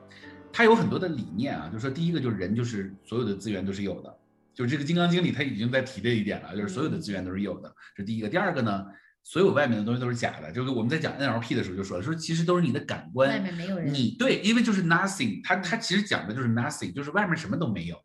[0.53, 4.15] 他有很多的理念啊，就是说第一个就是人就是所有的资源都是有的，
[4.55, 8.29] 就是这个金刚经里他已经在提这一点了，就是所有的资源都是有的，这是第一个。
[8.29, 8.85] 第二个呢？
[9.23, 13.93] 所有外面的东西都是假的，就是我们在讲 NLP 的时候就说了，说其实都是你的感官，外面没有人。
[13.93, 17.97] 你对，因为就是 nothing，他他其实讲的就是 nothing，就是外面什么都没有。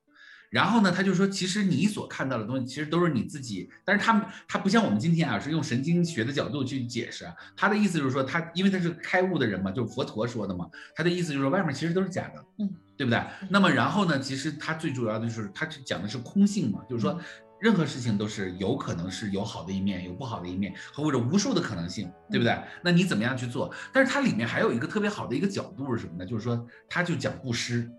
[0.51, 3.67] 然后呢，他就说，其实你所看到的东西，其实都是你自己。
[3.83, 7.25] 但是他他不像我们今天啊，是用神经学的角度去解释。
[7.57, 13.21] 他的意思就是说，他因为他是开悟的人嘛，就是佛陀说的嘛，他的意思就是说，外面其实都是假的，嗯，对不对？
[13.49, 17.19] 那么然后呢，其实他最主要的就是他讲的是空性嘛，就是说。
[17.65, 22.55] 任何事情都是有可能是有好的一面，有不好的一面，或者无数的可能性，对不对？
[22.83, 23.73] 那你怎么样去做？
[23.91, 26.23] 但是它里面还有一个特别好的一个角度是什么呢？
[26.23, 27.89] 就是说，他就讲布施。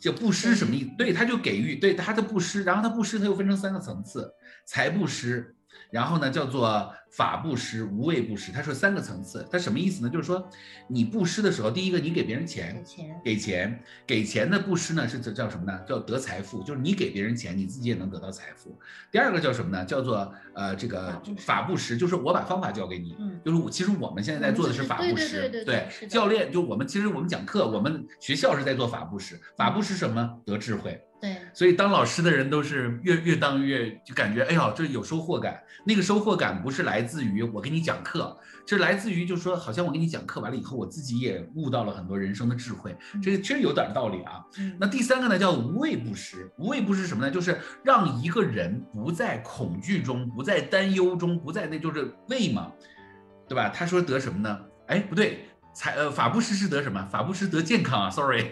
[0.00, 0.90] 就布施什么意思？
[0.96, 4.32] 对，他就给予，对他的布施，然后他布施，他又分成三个层次：
[4.64, 5.54] 财布施，
[5.94, 6.92] 然后呢叫做。
[7.14, 10.10] 法布施、无畏布施，他说三个层次，他什么意思呢？
[10.10, 10.44] 就是说，
[10.88, 12.82] 你布施的时候，第一个你给别人钱，
[13.22, 15.78] 给钱，给钱，的布施呢是叫什么呢？
[15.86, 18.76] 叫得财富，就是你给别人钱，你自己也能得到财富。
[19.12, 19.84] 第二个叫什么呢？
[19.84, 30.40] 叫做呃这个法布施，就是我把方法教给你，就是我其实我们现在在做的是法布施，对教练就我们其实我们讲课，我们学校是在做法布施，法布施什么？
[30.44, 31.00] 得智慧。
[31.24, 35.58] 对，所以当老师的人都是越越当越就感觉哎呀，这有收获感。
[35.86, 42.94] 那个收获感不是来自于我给你讲课，是来自于就是说，好像我给你讲课完了以后，我自己也悟到了很多人生的智慧。
[43.22, 44.44] 这个确实有点道理啊。
[44.78, 46.50] 那第三个呢，叫无畏不施。
[46.58, 47.30] 无畏不施什么呢？
[47.30, 52.70] 就是让一个人不在恐惧中，不在担忧中，不在那就是畏嘛，
[53.48, 53.70] 对吧？
[53.70, 54.60] 他说得什么呢？
[54.88, 57.06] 哎，不对，才呃法不施是得什么？
[57.12, 58.10] 法不施得健康啊。
[58.10, 58.50] Sorry，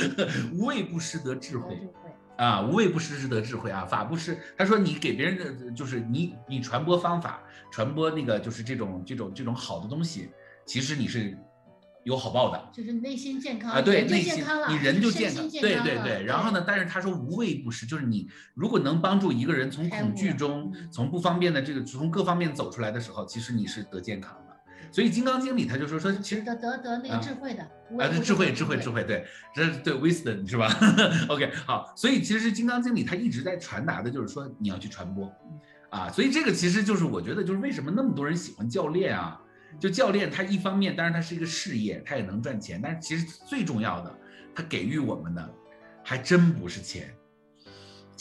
[0.52, 1.78] 无畏不施得智慧。
[2.40, 4.38] 啊，无畏不施是得智慧啊，法不施。
[4.56, 10.30] 他说你给别人的就是你你传播方法，传播那个就是这种这种这种好的东西，
[10.64, 11.36] 其实你是
[12.02, 16.24] 有好报的，就是内心健康啊，对，内心你人就健康，对对对。
[16.24, 24.49] 然后呢，但是他说无畏不施，就是你如果能帮助一个人从恐惧中，从不方便的这个从各方面走出来的时候，其实你是得健康的。
[24.92, 29.24] 所以《金刚经》里他就说说，其实得得得那个智慧的，啊，对智慧智慧智慧，对，
[29.54, 30.68] 这是对 wisdom 是吧？
[31.28, 35.32] OK，好，所以其实《金刚经》里他一直在传达的就是说你要去传播，
[35.90, 39.40] 啊，所以这个其实就是我觉得就是为什么那么多人喜欢教练啊？
[39.78, 44.18] 就教练他一方面当然他是一个事业，他也能赚钱，但是其实最重要的，
[44.52, 45.54] 他给予我们的
[46.02, 47.14] 还真不是钱。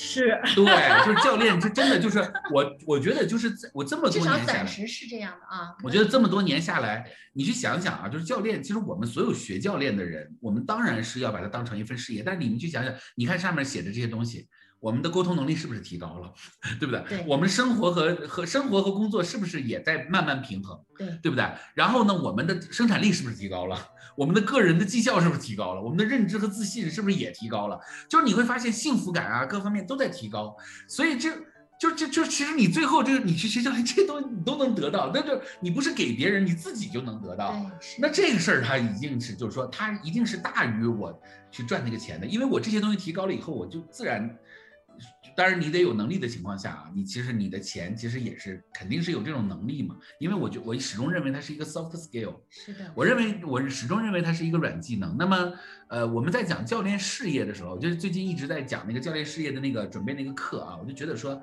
[0.02, 2.20] 是 对，就是教练，这真的就是
[2.54, 5.76] 我，我觉得就是我这么多年下来，暂时是这样的啊。
[5.84, 12.24] 我觉得这么多年下来，你去想想啊，就是教练，其实我们所有学教练的人，我们当然是要把它当成一份事业。
[12.24, 14.48] 但是你们去想想，你看上面写的这些东西，
[14.80, 16.34] 我们的沟通能力是不是提高了，
[16.80, 17.04] 对不对？
[17.10, 17.26] 对。
[17.28, 20.80] 我们生活和和生活和工作是不是也在慢慢平衡？
[20.98, 21.46] 对，对不对？
[21.74, 23.78] 然后呢，我们的生产力是不是提高了？
[24.16, 25.82] 我们的个人的绩效是不是提高了？
[25.82, 27.80] 我们的认知和自信是不是也提高了？
[28.10, 30.56] 就是你会发现幸福感啊，各方面都在提高。
[30.88, 31.30] 所以这
[31.80, 37.66] 就就就其实你最后这个你去学校 这些东西你都能得到，那就你不是给别人，你自己就能得到。
[38.00, 41.18] 那这个事儿它一定是就是说它一定是大于我
[41.50, 44.38] 去赚那个钱的，因为我这些东西提高了以后，我就自然。
[45.40, 49.96] 当然，你得有能力的情况下啊，你其实你的钱其实也是肯定是有这种能力嘛。
[50.20, 52.36] 因为我就我始终认为它是一个 soft skill。
[52.50, 52.92] 是的。
[52.94, 55.16] 我认为我始终认为它是一个软技能。
[55.18, 55.54] 那么，
[55.88, 61.42] 呃，我们在讲教练事业的时候，就是最近一直在讲那个教练事业的那个准备那个课啊，我就觉得说。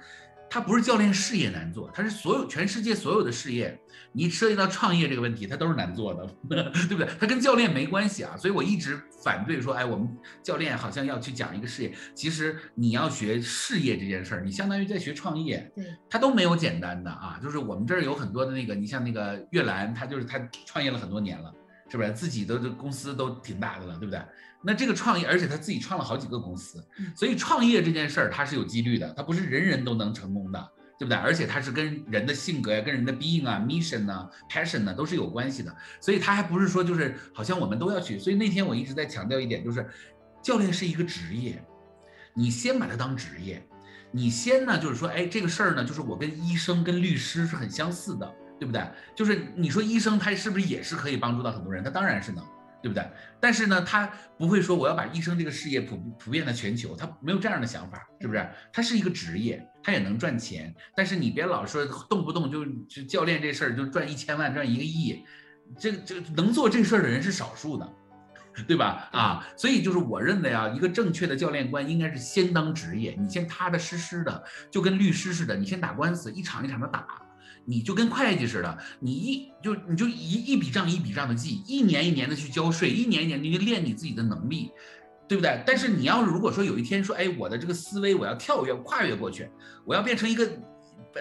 [0.49, 3.79] 它不是教练事业难做，它是所有全世界所有的事业，
[4.13, 6.27] 你涉及到创业这个问题，它都是难做的，
[6.89, 7.09] 对不对？
[7.21, 10.09] 它跟教练没关系啊，所以我一直反对说，哎，我们
[10.43, 21.53] 教练好像要去讲一个事业，其实你要学事业这件事儿，你相当于在学创业，对，它都没有简单的啊，就是我们这儿有很多的那个，你像那个月兰，他就是他创业了很多年了，
[21.89, 22.13] 是不是？
[22.13, 24.21] 自己的这公司都挺大的了，对不对？
[24.63, 31.17] 那这个创业，而且他自己创了好几个公司，所以创业这件事儿它是有几率的，它不是人人都能成功的，对不对？
[31.17, 38.19] 而且它是跟人的性格呀、跟人的 being 啊、mission 啊、passion 呢都是有关系的，所以他还不是说就是好像我们都要去。
[38.19, 39.89] 所以那天我一直在强调一点，就是
[40.43, 41.63] 教练是一个职业，
[42.35, 43.65] 你先把它当职业，
[44.11, 48.83] 你先呢就是说，哎，这个事儿呢，就是我跟医生、跟律师是很相似的，对不对？
[49.15, 51.83] 就是你说医生他是不是也是可以帮助到很多人？
[51.83, 52.45] 他当然是能。
[52.83, 53.05] 对不对？
[53.41, 58.49] 但是呢，他不会说我要把医生这个事业普普遍的全球，他没有这样的想法，是不是？
[58.73, 60.73] 他是一个职业，他也能赚钱。
[60.95, 65.25] 但是你别老说动不动就就教练这事儿就赚一千万、赚一个亿，
[65.81, 67.93] 这这能做这事儿的人是少数的，
[68.69, 69.09] 对吧？
[69.11, 77.05] 啊，所以就是我认为啊，一个正确的教练观应该是先当职业，你先踏踏实实的，就跟律师似的，你先打官司，一场一场的打。
[77.67, 84.71] 你就跟会计似的，你一就你就一一笔账一笔账的记，一年一年的去交税，一年一年的去练你自己的能力，
[85.27, 85.61] 对不对？
[85.67, 89.49] 但是你要如果说有一天说，哎，我的这个思维我要跳跃跨越过去，
[89.85, 90.49] 我要变成一个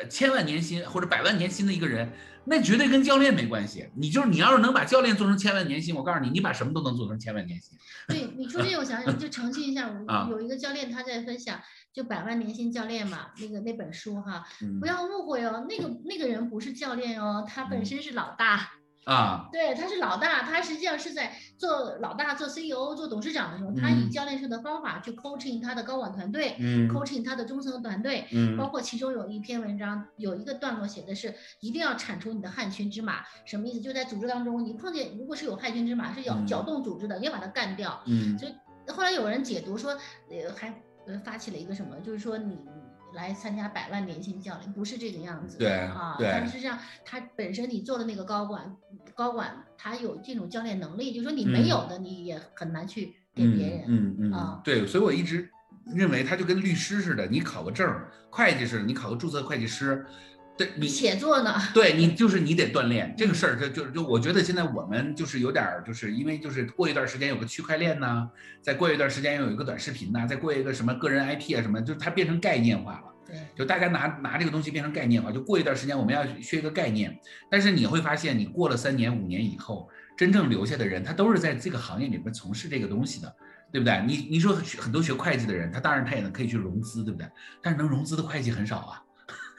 [0.09, 2.11] 千万年薪或者百万年薪的一个人，
[2.45, 3.87] 那绝对跟教练没关系。
[3.95, 7.77] 你就是你要是能把教练做成千万年薪，我告诉你，你把什么都能做成千万年薪。
[8.07, 9.89] 对你说这，我想想就澄清一下，
[10.29, 11.59] 我有一个教练他在分享。
[11.95, 14.45] 就百万年薪教练嘛，那个那本书哈，
[14.81, 18.69] 不要误会哦，那个那个人不是教练哦，他本身是老大，
[19.05, 24.09] 啊，对，他是老大，他实际上是在做老大、做 CEO、做董事长的时候，他以嗯。
[24.11, 28.57] 教练式的方法去 coaching 他的高管团队、嗯 coaching 他的中层团队，嗯。
[28.57, 33.79] 包括其中有一篇文章有一个段落写的是一定要铲除你的害群之马，什么意思？
[33.79, 36.45] 就在组织当中，你碰见如果是有害群之马是搅嗯。
[36.45, 38.01] 搅动组织的，你要把它干掉。
[38.05, 38.37] 嗯。
[38.37, 38.53] 所以
[38.91, 39.91] 后来有人解读说，
[40.29, 40.73] 呃，还
[41.07, 46.15] 呃发起了一个什么，就是说你你来参加百万年薪教练，不是这个样子的对啊。
[46.17, 48.75] 对但实际上，他本身你做的那个高管，
[49.13, 53.85] 高管他有这种教练能力，就是说你没有的，你也很难去给别人。
[53.87, 55.49] 嗯嗯啊嗯，对，所以我一直
[55.85, 57.87] 认为他就跟律师似的，你考个证，
[58.29, 60.05] 会计似的，你考个注册会计师，
[60.57, 68.29] 对你写作呢， 对你就是你得锻炼这个事儿，就就就我觉得现在我们就是有点儿，就是因为就是过一段时间有个区块链呐，
[68.61, 73.01] 再过一段时间又有一个短视频呐，再过一个什么个人 IP 啊什么，就是它变成概念化了。
[73.27, 77.17] 对，就大家拿拿这个东西变成概念化，就过一段时间我们要学一个概念，
[77.49, 83.35] 但是你会发现，你过了三年五年以后，真正留下的人，他都是在这个行业里面从事这个东西的，
[83.71, 84.01] 对不对？
[84.07, 87.27] 你你说很多学会计的人，他当然他也能可以去融资，对不对？
[87.63, 89.01] 但是能融资的会计很少啊，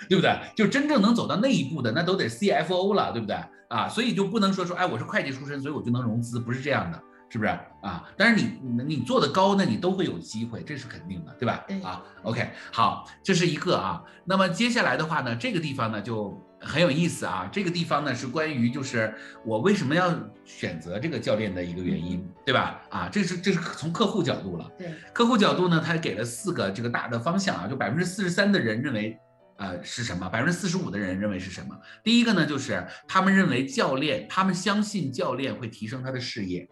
[0.09, 0.39] 对不对？
[0.55, 3.37] 就真正能走到那一步的，那都得 CFO 了，对不对？
[3.69, 7.03] 啊，所以就不能说说，哎，我是会计出身，所以我就能融资，不是这样的。
[7.29, 7.51] 是不是
[7.83, 8.09] 啊？
[8.17, 11.65] 但是你你你做的高，那你都会有机会，这是肯定的，对吧？
[11.67, 14.01] 对啊，OK，好，这是一个啊。
[14.25, 17.49] 那么接下来的话呢，这个地方呢就很有意思啊。
[17.51, 19.13] 这个地方呢是关于就是
[19.45, 22.81] 我为什么要选择这个教练的一个原因，对吧？
[22.91, 24.71] 啊，这是这是从客户角度了。
[24.79, 29.19] 对，客户角度呢，他给了四个这个大的方向啊，就百分之四十三的人认为。
[29.59, 30.29] 呃，是什么？
[30.29, 31.75] 百分之四十五的人认为是什么？
[32.05, 36.69] 第一个呢，就是他们认为教练，他们相信教练会提升他的事业，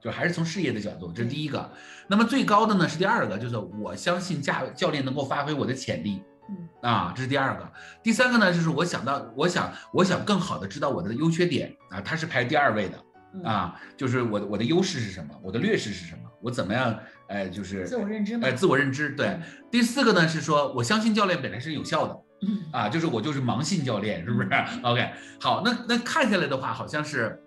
[0.00, 1.70] 就还是从事业的角度，这是第一个。
[2.08, 7.72] 那么最高的呢是第二个，就是我相信教教练能够发挥我的潜力，嗯啊，这是第二个。
[8.02, 13.04] 第三个呢，就是我想到，我想，我想更好的知道我的优缺点啊，它是排第二位的
[13.34, 16.96] 嗯，啊，就是我的我的优势是什么，我的劣势是什么，我怎么样，
[17.32, 19.10] 呃，就是自我认知嘛哎，自我认知。
[19.10, 22.20] 对嗯，第四个呢是说我相信教练本来是有效的。
[22.44, 24.48] 嗯啊，就是我就是盲信教练，是不是
[24.82, 25.10] ？OK，
[25.40, 27.40] 好，那那看下来的话，好像是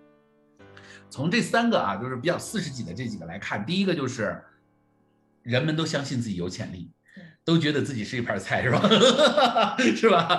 [1.10, 4.42] 从这三个啊，就是比较四十几的这几个来看，第一个就是
[5.42, 6.90] 人们都相信自己有潜力，
[7.44, 9.76] 都觉得自己是一盘菜，是吧？
[9.94, 10.38] 是吧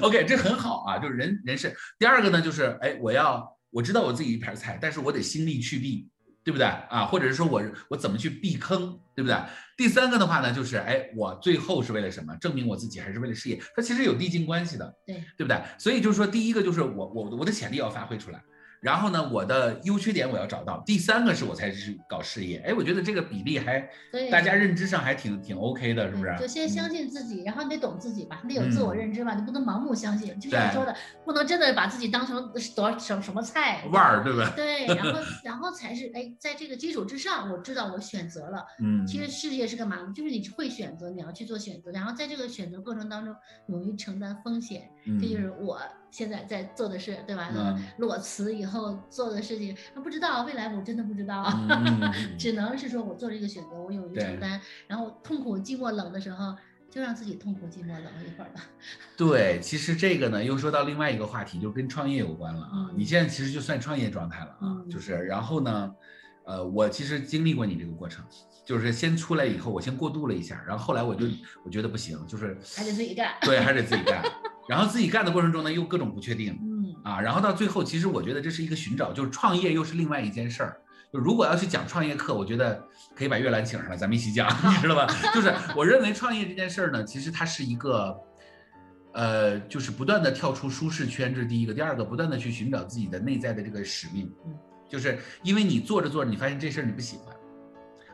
[0.00, 1.76] ？OK，这很好啊，就是人人是。
[1.98, 6.08] 第二个呢，就是哎，我要我知道我自己一盘菜，但是我得心力去避。
[6.48, 7.04] 对不对啊？
[7.04, 9.36] 或者是说我我怎么去避坑，对不对？
[9.76, 12.34] 第三个的话呢，就是哎，我最后是为了什么？
[12.36, 13.60] 证明我自己还是为了事业？
[13.76, 15.60] 它其实有递进关系的，对对不对？
[15.78, 18.42] 所以就是说，第一个就是我我我的潜力要发挥出来，
[18.80, 22.58] 然后呢，我的优缺点我要找到，第三个是我才是搞事业。
[22.66, 26.46] 哎，我觉得这个比例还对大家认知上还挺挺 OK 的，是不是对？
[26.46, 30.38] 就先相嗯信自己，然后你得懂自己吧，你得有自我嗯认知吧，你不能盲目相信。
[30.38, 34.52] 就像你说的，不能真的把自己当成多什么什么菜腕儿，对吧？
[34.54, 38.64] 对，然后 然后才是哎，在这个基础之上，我知道我选择了。
[38.80, 40.12] 嗯，其实事业是干嘛呢？
[40.14, 43.34] 就是你会选择，你要去做选择，然后在这个选择过程当中，
[43.68, 47.50] 勇于承担风险，嗯这就是我现在在做的事，对吧？
[47.54, 48.67] 嗯裸辞以后
[49.10, 51.44] 做的事情，不知道未来我真的不知道，
[52.38, 56.54] 只能是说我做了一个选择，我勇于承担，然后痛苦、寂寞、冷的时候，
[56.90, 58.62] 就让自己痛苦、寂寞、冷一会儿吧。
[59.16, 62.70] 对，其实这个呢，又说到另外一个话题，就跟创业有关了啊。
[62.74, 65.94] 嗯你现在其实就算创业状态了啊，嗯就是然后呢，
[66.44, 68.24] 呃，我其实经历过你这个过程，
[68.64, 71.26] 就是先出来以后，我先过渡了一下，然后后来我就
[71.64, 74.22] 我觉得不行，就是还得自己干对，还得自己干，
[74.68, 76.67] 然后自己干的过程中呢，又各种不确定嗯，
[77.08, 80.78] 啊，然后到最后，其实我觉得这是一个寻找，就是创业又是另外一件事儿。
[81.10, 82.84] 就如果要去讲创业课，我觉得
[83.16, 85.06] 可以把月兰请上来，咱们一起讲， 你知道吧？
[85.34, 88.14] 就是我认为创业这件事儿呢，其实它是一个，
[89.14, 94.54] 呃，就是不断的跳出舒适圈，这是第一个；第二个，不断的去寻找自己的内在的这个使命嗯，
[94.86, 97.34] 就是因为你做着做着，你发现这事儿你不喜欢。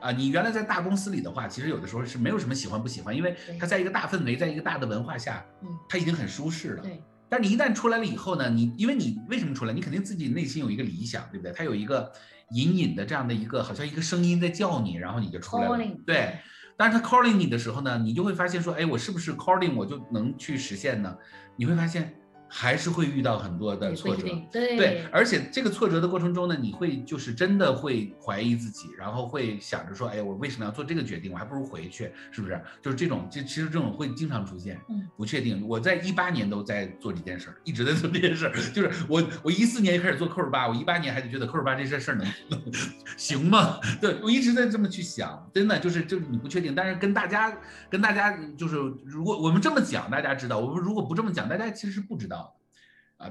[0.00, 6.82] 啊，你原来在大公司里的话，其实有的时候是没有什么喜欢不喜欢，因为对它在一个大氛围，在一个大的文化下，嗯，它已经很舒适了。
[6.82, 9.72] 对，但你一旦出来了以后呢，你因为你为什么出来？
[9.72, 11.52] 你肯定自己内心有一个理想，对不对？
[11.52, 12.12] 他有一个
[12.50, 16.04] 隐隐的这样的一个，好像一个声音在叫你，然后你就出来了 Calling，。
[16.04, 16.38] 对，
[16.76, 21.16] 但是他 calling 你的时候呢，你就会发现说，哎，我是不是 calling 我就能去实现呢？
[21.56, 22.14] 你会发现
[22.48, 24.26] 还是会遇到很多的挫折。
[24.52, 31.32] 对对，而且这个挫折的过程中呢，你会就是真的会怀疑自己，然后会想着说，哎，我为什么要做这个决定？
[31.32, 32.60] 我还不如回去，是不是？
[32.80, 35.66] 就是这种，这其实这种会经常出现，嗯，不确定。
[35.66, 38.52] 我在一八年都在做这件事儿，一直在做这件事儿。
[38.72, 42.60] 就是我，我一四年开始做扣儿八，我一八年还得觉得扣儿八这事事儿能能
[43.16, 43.78] 行吗？
[44.00, 47.56] 对我一直在这么去想，真的就是就是你不确定，但是跟大家
[47.90, 52.43] 跟大家就是如果我们这么讲，大家知道；我们如果不这么讲，大家其实是不知道的。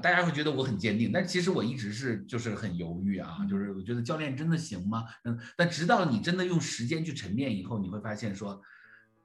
[0.00, 5.04] 大家会觉得我很坚定，但其实我一直是就是很犹豫啊，就是我觉得教练真的行吗？
[5.24, 8.60] 嗯，但直到你真的用时间去沉淀以后，你会发现说，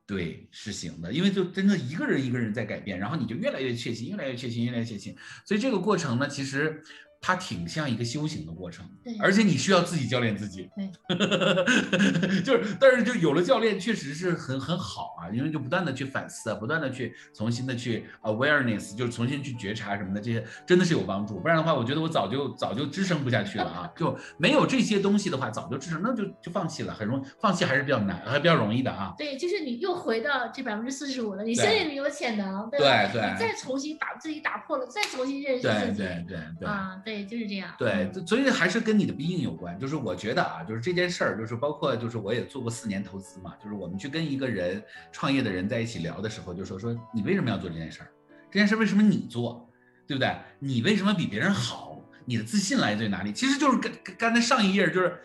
[0.05, 5.15] 对，是行的，因为就真的一个人一个人在改变，然后你就越来越确信，越来越确信，越来越确信，
[5.45, 6.83] 所以这个过程呢，其实
[7.21, 10.89] 它挺像一个修行的过程，对，而且你需要自己教练自己，对，
[12.41, 21.39] 就是，但是就有了教练，确实是很很好啊，因为就不断的去反思啊，不断的去重新的去 awareness，就是重新去觉察什么的，这些真的是有帮助。
[21.39, 29.13] 不然的话，我觉得我早就早就支撑不下去了啊，就没有这些东西的话，早就支撑，那就就放弃了，很容易放弃还是比较难，还比较容易的啊。
[29.17, 33.07] 对，就是你又回到这百分之四十五了，你对身里面有潜能，对吧？
[33.11, 36.67] 对对你再重新打自己打破了，再重新认识对自己，对对对。
[36.67, 37.73] 啊，对，就是这样。
[37.77, 39.79] 对嗯，所以还是跟你的逼应有关。
[39.79, 48.07] 就是我觉得啊，就是这件事儿，就是包括就是我也做过四年投资嘛，就是我们去跟一个人创业的人在一起聊的时候，就说说你为什么要做这件事儿？
[48.51, 49.69] 这件事儿为什么你做，
[50.07, 50.35] 对不对？
[50.59, 52.01] 你为什么比别人好？
[52.25, 53.31] 你的自信来自于哪里？
[53.31, 55.17] 其实就是跟跟刚才上一页就是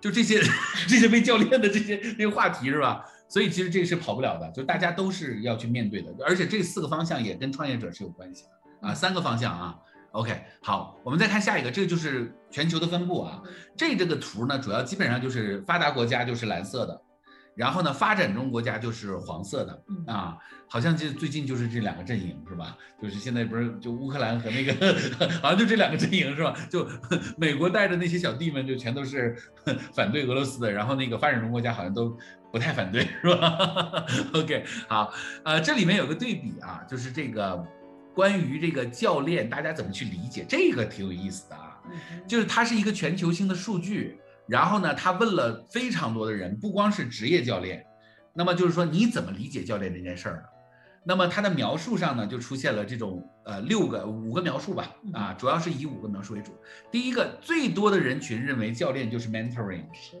[0.00, 0.40] 就这些
[0.88, 3.04] 这些被教练的这些这个话题是吧？
[3.28, 9.78] 所以其实这个是跑不了的，就大家都是要去面对的，而且这四个方向也跟创业者是有关系的啊，三个方向啊。
[10.12, 13.42] OK，好，我们再看下一个，这个就是全球的分布啊。
[13.76, 17.00] 这这个图呢，主要基本上就是发达国家就是蓝色的，
[17.56, 20.36] 然后呢，发展中国家就是黄色的嗯啊。
[20.68, 22.76] 好像就最近就是这两个阵营是吧？
[23.02, 24.72] 就是现在不是就乌克兰和那个，
[25.42, 26.54] 好像就这两个阵营是吧？
[26.70, 26.88] 就
[27.36, 29.36] 美国带着那些小弟们就全都是
[29.94, 32.16] 反对俄罗斯的，然后那个发展中国家好像都
[32.50, 35.12] 不太反对是吧？OK，好，
[35.44, 37.62] 呃，这里面有个对比啊，就是这个
[38.14, 41.78] 关于这个教练大家怎么去理解，这个挺有意思的啊。
[42.26, 47.84] 就是它是一个全球性的数据，然后呢，他问了非常多的人，不光是职业教练，
[48.32, 50.42] 那么就是说你怎么理解教练这件事儿呢？
[51.04, 56.52] 那么它的描述上呢，就出现了这种呃六个五个描述吧，啊，主要是以五个描述为主。
[56.92, 60.16] 第一个，最多的人群认为教练就是 mentoring，是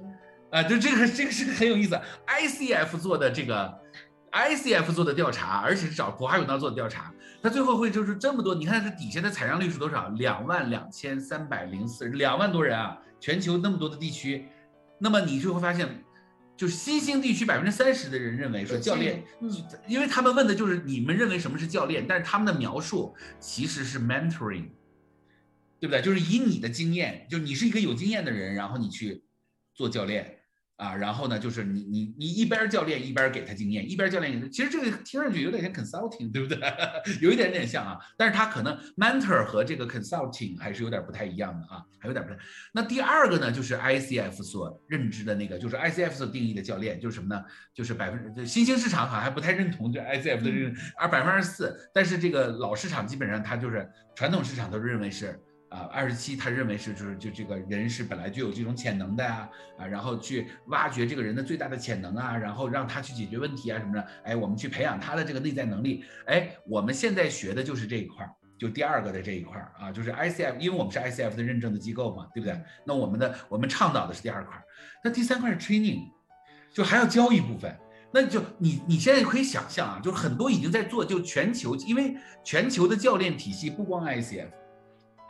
[0.50, 3.72] 啊，就这个这个是很有意思，ICF 做的这个
[4.32, 7.11] ICF 做的调查，而且是找普哈永道做的调查，
[7.42, 10.08] 他最后会就是这么多，你看它底下的采样率是多少？
[10.10, 14.46] 两万两千三百零四，两万多人啊，全球那么多的地区，
[14.98, 16.04] 那么你就会发现，
[16.56, 19.50] 就是新兴地区百分之三十的人认为说教练，嗯
[19.88, 24.68] 因为他们问的就是你们认为什么是教练，但是他们的描述其实是 mentoring，
[25.80, 26.00] 对不对？
[26.00, 29.24] 就是以你的经验，就你是一个有经验的人，然后你去
[29.74, 30.38] 做教练
[30.82, 36.58] 啊，然后呢，就是你你你一边教练一边给他经验，一边教练给他，其实这个听上去有点像 consulting，对不对？
[37.22, 42.36] 有一点点像啊，但是他可能 mentor 和这个 consulting 还是有点不太一样的啊，还有点不太。
[42.72, 47.44] 那第二个呢，就是 ICF 所认知的那个，就是 ICF 所定义的教练，就是什么呢？
[47.72, 55.40] 就是百分之新兴市场好像还不太认同这 ICF 的这个，而百分之二十四，但是这个老市场基本上它就是传统市场都认为是。
[55.72, 59.48] 啊，二十七，他认为是就是就这个人是本来就有这种潜能的呀、
[59.78, 72.60] 啊，然后去挖掘这个人的最大的潜能啊，然后让他去解决问题啊什么的，哎，我们去培养他的这个内在能力，哎，我们现在学的就是这一块儿，就第二个的这一块儿啊，就是 ICF，因为我们是 ICF 的认证的机构嘛，对不对？
[72.84, 74.62] 那我们的我们倡导的是第二块儿，
[75.02, 76.10] 那第三块是 training，
[76.70, 77.74] 就还要教一部分。
[78.14, 82.14] 那就你你现在可以想象啊，就是很多已经在做，就全球，因为
[82.44, 84.48] 全球的教练体系不光 ICF。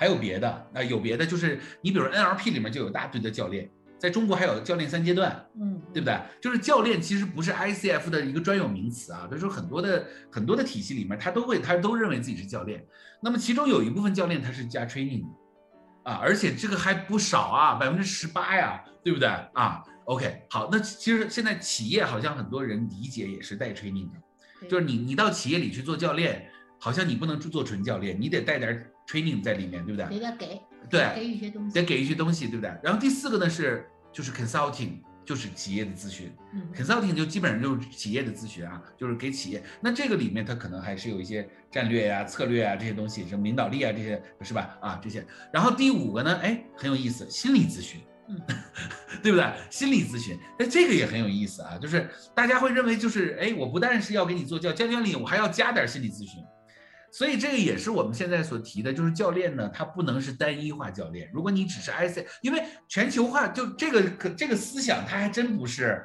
[0.02, 6.20] 还有别的，那、有别的就是你比如 NLP 里面就有大堆的教练，在中国还有教练三阶段，嗯，对不对？
[6.40, 12.84] 就是教练其实不是 ICF 的一个专有名词啊，就是说很多的很多的体系里面，他都会他都认为自己是教练。
[13.22, 26.50] 那么其中有一部分教练他是加 training 的啊，而且这个还不少啊，百分之十八呀，对不对啊？OK，好，那其实现在企业好像很多人理解也是带 training 的，就是你你到企业里去做教练，
[26.80, 30.18] 好像你不能做纯教练，你得带点 training 在里面，对不对？
[30.18, 32.72] 得要给对给予一些东西，得给一些东西，对不对？
[32.82, 39.62] 然后第四个呢是就是 consulting，就是企业的咨询嗯，consulting 就基本上就是企业的咨询啊，就是给企业。
[39.80, 44.76] 那这个里面它可能还是有一些战略呀、策略啊这些东西，什么领导力啊这些是吧？
[44.80, 45.24] 啊这些。
[45.52, 48.00] 然后第五个呢，哎很有意思，心理咨询。
[48.28, 48.40] 嗯
[49.22, 49.44] 对不对？
[49.68, 51.76] 心理咨询，哎，这个也很有意思啊。
[51.76, 56.42] 就是大家会认为，就是哎，我不但是要给你做教教练理，我还要加点心理咨询。
[57.12, 61.30] 所以这个也是我们现在所提的，就是教练呢，他不能是单一化教练。
[61.32, 66.02] 如果你只是 IC，因为全球化就这个可这个思想，它还真不是，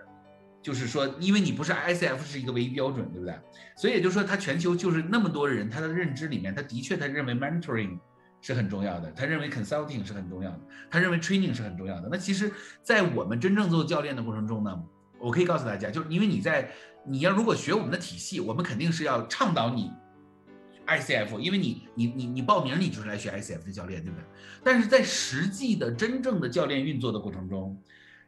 [0.62, 3.34] 就是说，因为你不是 ICF 是一个唯一标准，对不对？
[3.78, 7.98] 所以也就是说，他全球就是那么多人，他的认知里面，他的确他认为 mentoring
[8.42, 10.60] 是很重要的，他认为 consulting 是很重要的，
[10.92, 12.10] 他认为 training 是很重要的。
[12.12, 12.52] 那其实，
[12.84, 14.78] 在我们真正做教练的过程中呢，
[15.20, 16.70] 我可以告诉大家，就是因为你在
[17.06, 19.90] 你要如果学我们的体系，我们肯定是要倡导你
[20.88, 24.26] ICF，因为你你你你报名你就是来学 ICF 的教练，对不对？
[24.64, 27.82] 但是在实际的真正的教练运作的过程中，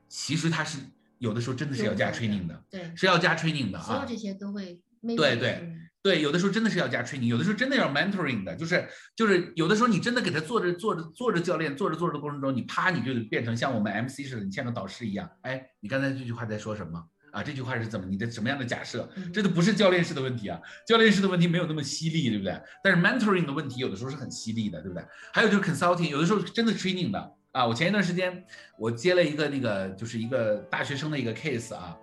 [0.07, 0.79] 其实他是
[1.17, 3.83] 有的时候真的是要加 training 的，对，是要加 training 的啊。
[3.85, 4.79] 所有这些都会。
[5.01, 8.85] 对对对，有的时候真的是要加 training，有的时候真的要 mentoring 的，就是
[9.15, 15.29] 就是有的时候你真的给他做着做着做着教练，做着做着的过程中，你啪你就变成像我们 MC 似的，你像个导师一样。
[15.43, 17.01] 哎，你刚才这句话在说什么
[17.31, 17.43] 啊？
[17.43, 18.05] 这句话是怎么？
[18.07, 19.09] 你的什么样的假设？
[19.33, 22.61] 这都不是教练式的问题啊，教练式的问题没有那么犀利，对不对？
[22.83, 25.03] 但是 mentoring 的问题有的时候是很犀利的，对不对？
[25.33, 27.65] 还有就是 consulting，有的时候真的 training 的啊。
[27.65, 28.43] 我前一段时间
[28.77, 31.95] 我接了一个那个就是一个大学生的一个 case 啊。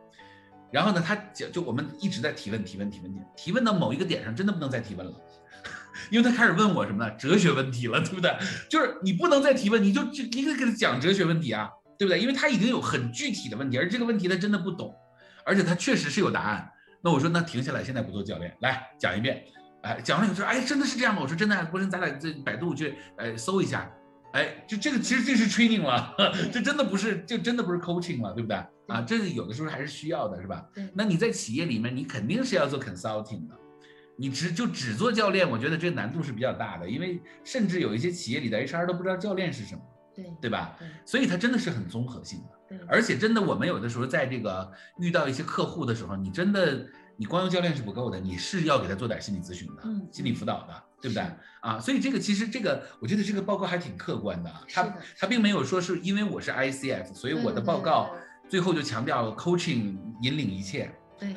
[0.72, 5.12] 然后呢，他就就我们一直在提问提问提问提提问到某一个点上，真的不能再提问了，
[6.10, 7.10] 因为他开始问我什么呢？
[7.12, 8.36] 哲学问题了，对不对？
[8.68, 12.20] 就是你不能再提问，你就就你得给他讲哲学问题啊，对不对？
[12.20, 14.92] 因为他已经有很具体的问题，而这个问题他真的不懂，
[15.46, 16.70] 而且他确实是有答案。
[17.00, 19.42] 那我说那停下来，现在不做教练，来讲一遍。
[19.82, 21.20] 哎，讲了以后说，哎，真的是这样吗？
[21.22, 23.88] 我说真的，不是咱俩这百度去哎搜一下。
[24.32, 26.14] 哎，就这个其实这是 training 了，
[26.52, 28.56] 这真的不是，就真的不是 coaching 了，对不对？
[28.88, 30.66] 啊，这是有的时候还是需要的，是吧？
[30.92, 33.54] 那你在企业里面，你肯定是要做 consulting 的，
[34.16, 39.80] 你只就只做教练，我觉得这个难度是比较大的，因为甚至有一些企业里的 HR 都不知道教练是什么，
[40.14, 40.76] 对对吧？
[41.06, 42.55] 所以它真的是很综合性的，
[42.88, 46.86] 而且真的我们有的时候在这个遇到一些客户的时候，你真的。
[47.18, 51.24] 你光用教练是不够的，你是要给他做点心理咨询的，心理辅导的，对不对
[51.62, 51.80] 啊？
[51.80, 58.14] 所以这个其实这个，我觉得这个报告还挺客观的，他他并没有说是因为我是 ICF，所以我的报告
[58.50, 60.94] 最后就强调 coaching 引领一切。
[61.18, 61.34] 对。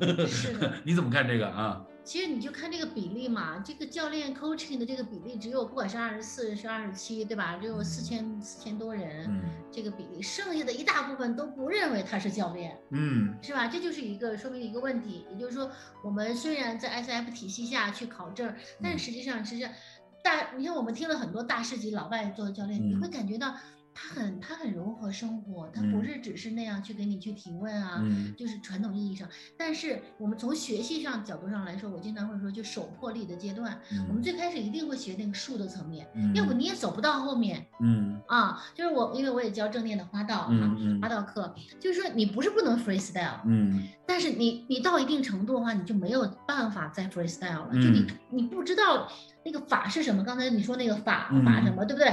[0.82, 1.78] 你怎么看这个啊？
[2.08, 7.58] 其实你就看这个比例嘛，这个教练 coaching 的这个比例只有不管是二十四是二十七，对吧？
[7.60, 9.30] 只有四千四千多人，
[9.70, 13.66] 这个比例，剩下的一大部分都不认为他是教练，嗯，是吧？
[13.68, 15.70] 这就是一个说明一个问题，也就是说，
[16.02, 19.68] 我们虽然在 S F 体系下去考证，但实际上其实
[20.24, 23.54] 大，你看我们听了很多大师级老外做的教练，你会感觉到。
[24.00, 28.00] 他很他很融合生活，他不是只是那样去给你去提问啊，
[28.36, 29.28] 就是传统意义上。
[29.56, 33.76] 但是我们从学习上角度上来说，我经常会说，就手破力的阶段，
[34.08, 37.66] 我们最开始一定会学那个术的层面，要不你也走不到后面。
[37.80, 49.10] 嗯啊，就是我因为我也教正念的花道啊，花道课，就是说你不是不能 freestyle，嗯，但是你你到一定程度的话，你就没有办法再 freestyle 了，就你你不知道
[49.44, 50.22] 那个法是什么。
[50.22, 52.12] 刚才你说那个法法什么，对不对？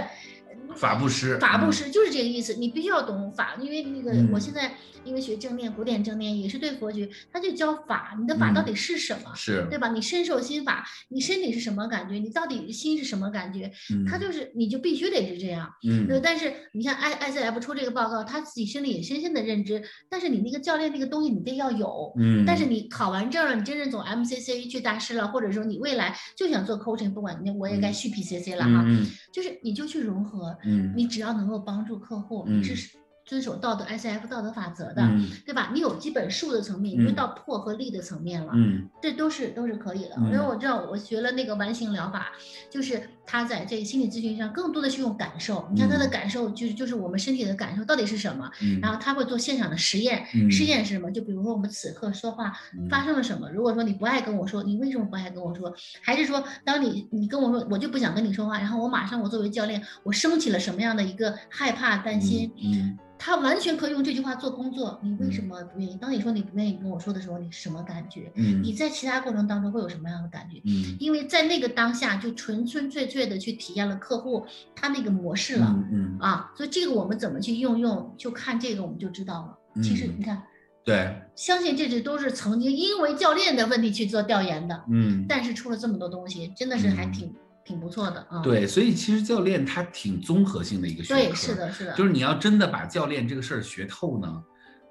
[0.75, 2.55] 法布施，法布施就是这个意思。
[2.55, 4.73] 你必须要懂法，因为那个我现在
[5.03, 8.15] 因为学正念，古典正念也是对佛学，他就教法。
[8.19, 9.33] 你的法到底是什么？
[9.35, 9.89] 是对吧？
[9.89, 12.15] 你身受心法，你身体是什么感觉？
[12.15, 13.71] 你到底心是什么感觉？
[14.09, 15.69] 他就是你就必须得是这样。
[15.87, 16.19] 嗯。
[16.23, 19.83] 但是你看 I I C F 出这个报告，他自己心里也深深的认知。
[20.09, 22.13] 但是你那个教练那个东西你得要有。
[22.17, 22.43] 嗯。
[22.45, 28.83] 但是你考完证了，你真正走 M C C 去大师了，或者说你未来就想做 coaching，不管你我也该续 P C C 了哈。
[28.85, 29.05] 嗯。
[29.31, 30.57] 就是你就去融合。
[30.65, 30.93] 嗯。
[30.95, 35.01] 你只要能够帮助客户，你是遵守道德 S F 道德法则的，
[35.45, 35.71] 对吧？
[35.73, 40.15] 你有基本术的层面，你就到破和立的层面了，嗯，这都是都是可以的。
[40.17, 42.33] 因为我知道我学了那个完形疗法，
[42.69, 45.67] 就是他在这个心理咨询上更多的是用感受。
[45.73, 48.49] 你看他的感受，就是就是我们身体的感受到底是什么？
[48.81, 51.11] 然后他会做现场的实验，实验是什么？
[51.11, 52.53] 就比如说我们此刻说话
[52.89, 53.49] 发生了什么？
[53.51, 55.73] 如果说你不爱跟我说，你为什么不爱跟我说？
[56.01, 62.51] 还是说当你你跟我说我就不想跟你说话，然后我马上我作为教练，我升起了什么样的一个害怕担心？
[62.63, 62.97] 嗯。
[63.17, 64.99] 他完全可以用这句话做工作。
[65.01, 65.97] 你为什么不愿意？
[66.01, 68.29] 当你说你不愿意跟我说的时候，你什么感觉？
[68.35, 70.61] 嗯，你在其他过程当中会有什么样的感觉？
[70.65, 74.45] 嗯，因为在那个当下就纯纯粹粹的去体验了客户
[74.75, 75.75] 他那个模式了。
[75.91, 79.81] 嗯啊，所以这个我们怎么去应用，就看这个我们就知道了。
[79.81, 80.43] 其实你看，
[80.83, 84.83] 对，相信这些都是曾经因为教练的问题去做调研的。
[84.91, 87.33] 嗯，但是出了这么多东西，真的是还挺。
[87.67, 94.43] 挺不错的啊，对，所以其实教练他挺综合性的一个学科，对，是的，是的，就是你要真的把教练这个事儿学透呢，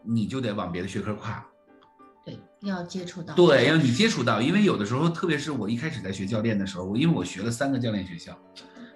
[0.05, 1.54] 你就得往别的学科跨，对，
[2.65, 8.37] 要接触到，对，要你接触到，因为有的时候，特别是我一开始在学教练的时候，我因为我学了三个教练学校，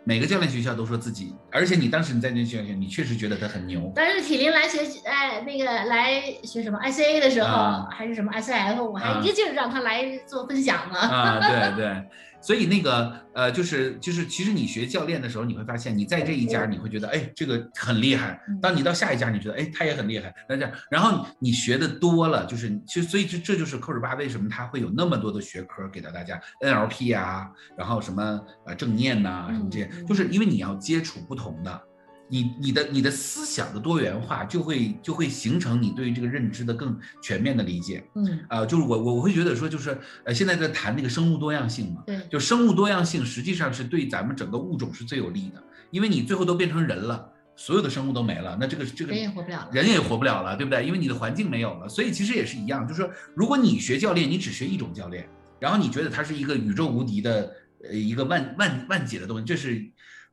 [0.05, 12.05] 每个教练学校都说自己，而且你当时你在那学校，你确实觉得他很牛，但是体林来学，哎，那个来学什么 ICA 的时候，还是什么 SIF，我还一个劲儿让他来做分享呢，啊，对对。
[12.41, 31.88] 所以那个呃，就是就是，其实你学教练的时候，你会发现你在这一家你会觉得哎这个很厉害，当你到下一家你觉得哎他也很厉害，那这样，然后你学的多了，就是其实所以这这就是扣十八为什么他会有那么多的学科给到大家，NLP 啊，然后什么呃正念呐什么这些，就是因为你要接触不同的。
[32.29, 38.05] 你你的你的思想的多元化就会就会形成你对于这个认知的更全面的理解。
[38.15, 49.69] 嗯，呃，就是我我我会觉得说，就是呃，现在在谈那个生物多样性嘛，对，就生物多样性实际上是对咱们整个物种是最有利的，因为你最后都变成人了，所有的生物都没了，那这个这个人也活不了了。
[49.73, 50.85] 人也活不了了，对不对？
[50.85, 57.53] 因为你的环境没有了，所以其实也是一样，就是说，如果你学教练，你只学一种教练，然后你觉得它是一个宇宙无敌的
[57.83, 59.83] 呃一个万万万解的东西，这是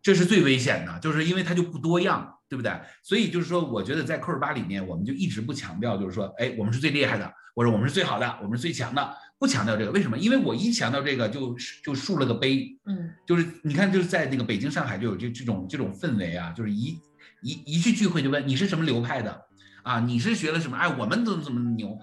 [0.05, 2.71] 这是最危险的，就是因为它就不多样，对不对？
[3.01, 10.15] 所以就是说，我觉得在扣二八里面，我们就一直不强调，就是说，哎，我们是最厉害的，或者我们是最好的，我们是最强的，不强调这个，为什么？
[10.15, 16.99] 因为我一强调这个，就就竖了个碑，嗯，就是你看，就是在那个北京、上海就有这这种这种氛围啊，就是一
[17.41, 19.41] 一一去聚会就问你是什么流派的
[19.81, 20.77] 啊，你是学了什么？
[20.77, 21.97] 哎，我们怎么怎么牛，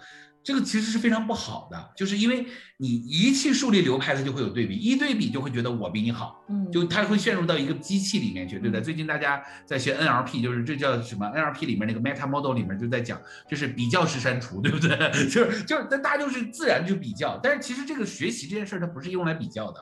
[0.44, 2.46] 这个其实是非常不好的，就是因为
[2.78, 8.80] 你一去树立流派，它就会有对比，一对比就会觉得我比你好，嗯，就它会陷入到一个机器里面去，对不对？
[8.80, 14.96] 嗯最近大家在学 NLP，就是这叫什么 NLP 里面那个 Meta Model 里面就在讲，就是比较式删除，对不对？
[15.30, 19.80] 就是就是，但大家就是自然就比较，但是其实这个学习这件事儿它不是用来比较的。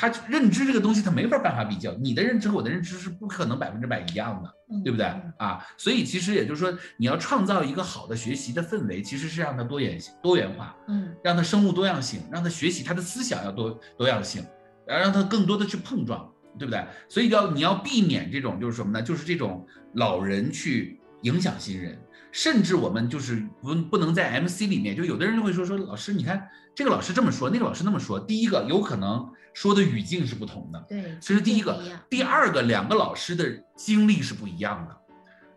[0.00, 5.66] 它认知这个东西，他没法办法比较，你的认知和我的认知是不可能百分之百一样的，嗯对不对嗯啊？
[5.76, 14.40] 所以其实也就是说，你要创造一个好的学习的氛围，其实是让它多元性、多元化，嗯让它生物多样性，让他学习，他的思想要多多样性，
[14.86, 16.86] 然后让他更多的去碰撞，对不对？
[17.08, 19.02] 所以要你要避免这种就是什么呢？
[19.02, 21.98] 就是这种老人去影响新人，
[22.30, 31.82] 甚至我们就是不不能在 MC 里面，就有的人就会说说老师，你看这个老师这么说，那个老师那么说，第一个有可能说的语境是不同的，对，这是第一个。
[32.08, 33.44] 第二个，两个老师的
[33.76, 34.96] 经历是不一样的，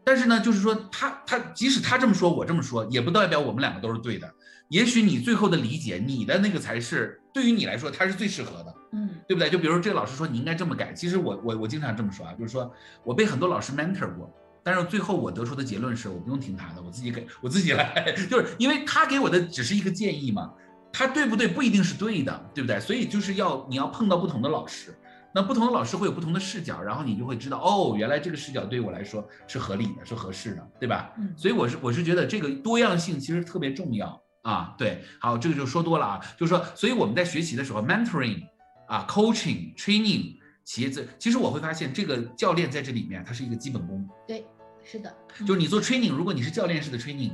[0.03, 4.33] 但是呢，就是说他他即使他这么说，我这么说，也不代表我们两个都是对的。
[4.69, 9.49] 也许你最后的理解，你的那个才是对于你来说，它是最适合的，嗯对不对？
[9.49, 14.33] 就比如说这个老师说你应该这么改，其实我我我经常这么说啊，就是说我被很多老师 mentor 过，
[14.63, 20.51] 但是最后我得出的结论是我不用听他的，我自己给 我自己来， 就是因为他给我的只是一个建议嘛，
[20.93, 22.79] 他对不对不一定是对的，对不对？
[22.79, 24.95] 所以就是要你要碰到不同的老师，
[25.33, 31.11] 那不同的老师会有不同的视角，然后你就会知道哦，原来这个视角对于我来说是合理的，是合适的，对吧？
[31.17, 34.75] 嗯，所以我是我是觉得这个多样性其实特别重要啊。
[34.77, 38.41] 对，好，这个就说多了啊，就是说，所以我们在学习的时候，mentoring
[38.87, 40.35] 啊，coaching、training，
[40.71, 44.45] 企业这其实我会发现这个教练在这里面他是一个基本功，对，
[44.85, 45.13] 是的，
[45.45, 47.33] 就是你做 training，如果你是教练式的 training，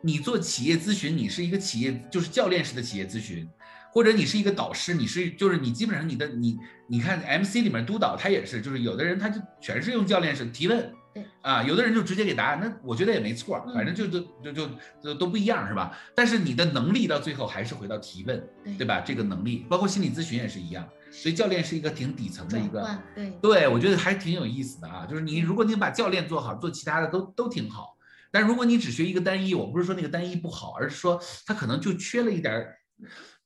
[0.00, 3.50] 你做企业咨询，你是一个企业就是教练式的企业咨询。
[3.90, 6.56] 或者你是一个导师，你是就是你基本上你的你
[6.86, 14.70] 你看 MC 里面督导他也是，就是有的人他就全是用教练式提问，对啊，有的人就直接给答案，那我觉得也没错，嗯反正就都就就
[15.02, 15.98] 就都不一样是吧？
[16.14, 19.00] 但是你的能力到最后还是回到提问，对对吧？
[19.00, 25.06] 这个能力，包括心理咨询也是一样，所以教练是一个挺底层的一个，对，对我觉得还挺有意思的啊。
[25.06, 27.96] 就是你如果你把教练做好，做其他的都都挺好，
[28.30, 32.76] 但如果你只学一个单一，我不是说那个单一不好，而是说他可能就缺了一点儿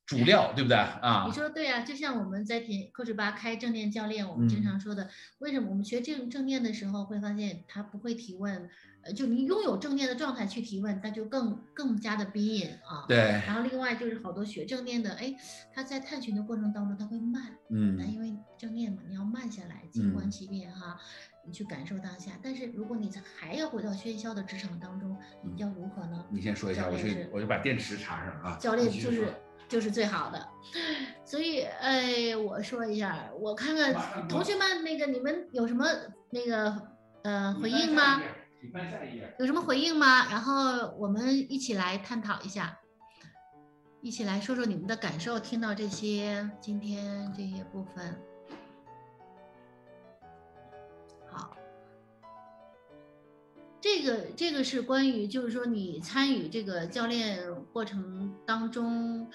[0.04, 1.32] 主料，对不对啊你？
[1.32, 5.08] 说对啊，就像我们在品 coach 吧开正念教练，我们嗯经常说的，
[5.38, 8.68] 为什么我们学正正念的时候会发现他不会提问，
[9.04, 13.04] 呃，就你拥有正念的状态去提问，那就更更加的逼引啊。
[13.08, 15.34] 对，然后另外就是好多学正念的，哎，
[15.74, 20.96] 他在探寻的过程当中他会慢，那嗯因为正念嘛，你要慢下来，静观嗯其变哈，
[21.44, 22.32] 你去感受当下。
[22.42, 26.24] 但是如果你还要回到喧嚣的职场当中，你要如何呢？
[26.30, 28.56] 你先说一下，我去我就把电池插上啊。
[28.60, 29.34] 教练就是
[29.68, 30.48] 就是最好的。
[31.24, 35.86] 所以，哎，我说一下，我看看同学们那个你们有什么
[36.30, 36.80] 那个
[37.24, 38.20] 呃回应吗？？
[38.70, 39.34] 翻下一页。
[39.38, 40.28] 有什么回应吗？
[40.30, 42.78] 然后我们一起来探讨一下，
[44.00, 45.40] 一起来说说你们的感受。
[45.40, 48.20] 听到这些今天这些部分，
[51.30, 51.56] 好，
[53.80, 59.30] 这个这个是关于，就是说你参与这个教练过程当中。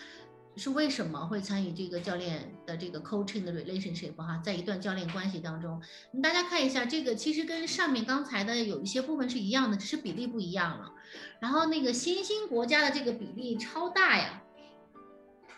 [0.57, 5.81] 是为什么会参与这个教练的这个 coaching 的 relationship 哈，在一段教练关系当中，
[6.21, 10.91] 大家看一下，这个其实跟上面刚才的有一些部分是一样的，只是比例不一样了。
[11.39, 14.41] 然后那个新兴国家的这个比例超大呀，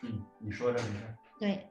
[0.01, 1.15] 嗯，你说着没事。
[1.39, 1.68] 对，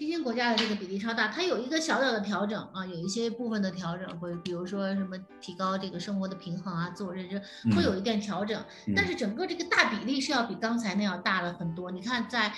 [0.00, 7.38] 新兴国家的这个比例超大，它有一个小小的调整啊，有一些部分的调整，会比如说什么提高这个生活的平衡啊，自我认知
[7.76, 11.90] 会有一点调整，嗯但是整个这个大比例是要比刚才那样大了很多。
[11.90, 12.50] 你看在。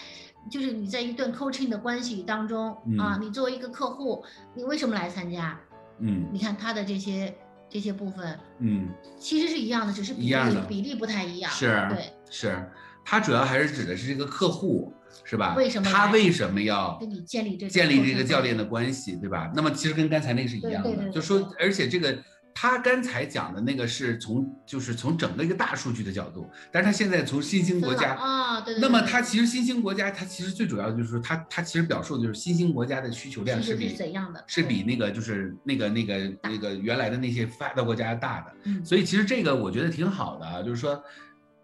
[0.50, 4.24] 就是你在一段 coaching 的关系当中、啊，你作为一个客户，
[4.56, 5.56] 你为什么来参加？
[6.00, 7.32] 嗯你看他的这些
[7.70, 11.48] 这些部分，嗯，其实是一样的，只是比例比例不太一样。
[11.52, 12.68] 是对，是，
[13.04, 14.92] 它主要还是指的是这个客户，
[15.24, 15.54] 是吧？
[15.56, 19.50] 为什么他为什么要跟你建立这建立这个教练的关系，对吧？
[19.54, 22.16] 那么其实跟刚才那个是一样的，对对对对就说，而且这个
[22.54, 28.80] 他刚才讲的那个是从就是从整个一个大数据的角度，但是他现在从新兴国家啊，对对。
[28.80, 38.52] 那么他其实新兴国家，他其实最主要的就是说，它它其实表述的就是新兴国家的需求量是比怎样的，是比那个就是那个那个那个原来的那些发达国家大的。
[38.64, 38.84] 嗯。
[38.84, 41.02] 所以其实这个我觉得挺好的啊，就是说，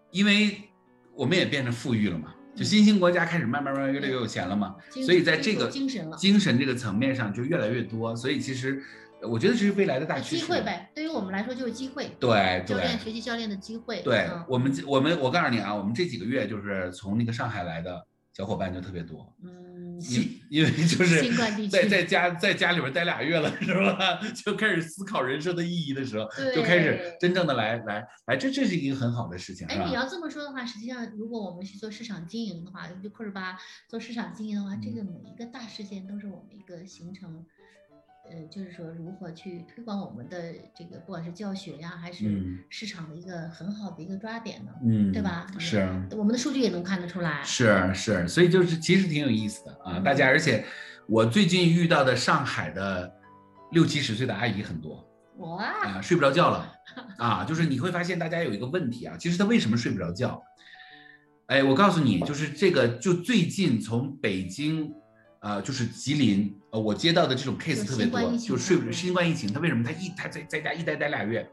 [0.09, 0.59] 因为
[1.13, 4.75] 我们也变成富裕了嘛，就新兴国家开始慢慢慢慢越来越有钱了嘛，
[5.05, 8.81] 所以在这个精神精神这个层面上就越来越多，所以其实。
[9.21, 10.45] 我觉得这是未来的大趋势。
[10.45, 12.09] 机会呗，对于我们来说就是机会。
[12.21, 14.01] 对，教练学习教练的机会。
[14.01, 19.29] 对我们，我们我告诉你啊，我们这几个月就是从那个上海来的小伙伴就特别多。
[19.43, 21.33] 嗯，因因为就是
[21.69, 24.19] 在在家在家里边待俩月了，是吧？
[24.45, 29.67] 就开始思考人生的意义的时候，就开始真正的来来来，这这是一个很好的事情。
[29.67, 37.45] 哎，你要这么说的话，实际上如果我们去做市场经营的话，就库尔巴做市场经营的话，这个每一个大事件都是我们一个行程。
[38.31, 42.25] 呃，就是说如何去推广我们的这个，不管是教学呀，还是
[42.69, 45.47] 市场的一个很好的一个抓点呢，嗯，对吧？
[45.57, 47.41] 是，我们的数据也能看得出来。
[47.43, 50.63] 是是，所以就是其实挺有意思的啊，大家，而且
[51.07, 53.11] 我最近遇到的上海的
[53.71, 55.03] 六七十岁的阿姨很多，
[55.37, 56.71] 哇，啊，睡不着觉了
[57.17, 60.41] 啊，就是你会发现大家有一个问题啊，其实他为什么睡不着觉？
[61.47, 64.93] 哎，我告诉你，就是这个，就最近从北京。
[65.41, 71.49] 呃，就是吉林，呃，我接到的这种 case 特别多，就睡不新冠疫情，他为什么他一他在在家一待待俩月，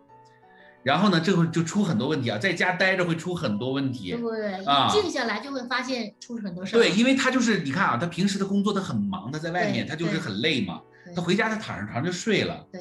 [0.83, 6.81] 然后呢，这会就出很多问题啊，在家待着会出很多问题，对，啊，静下来就会发现出很多事儿。
[6.81, 10.81] 对，因为他就是你看啊，他平时的工作他很忙，他在外面他就是很累嘛，
[11.15, 12.81] 他回家他躺上床就睡了，对，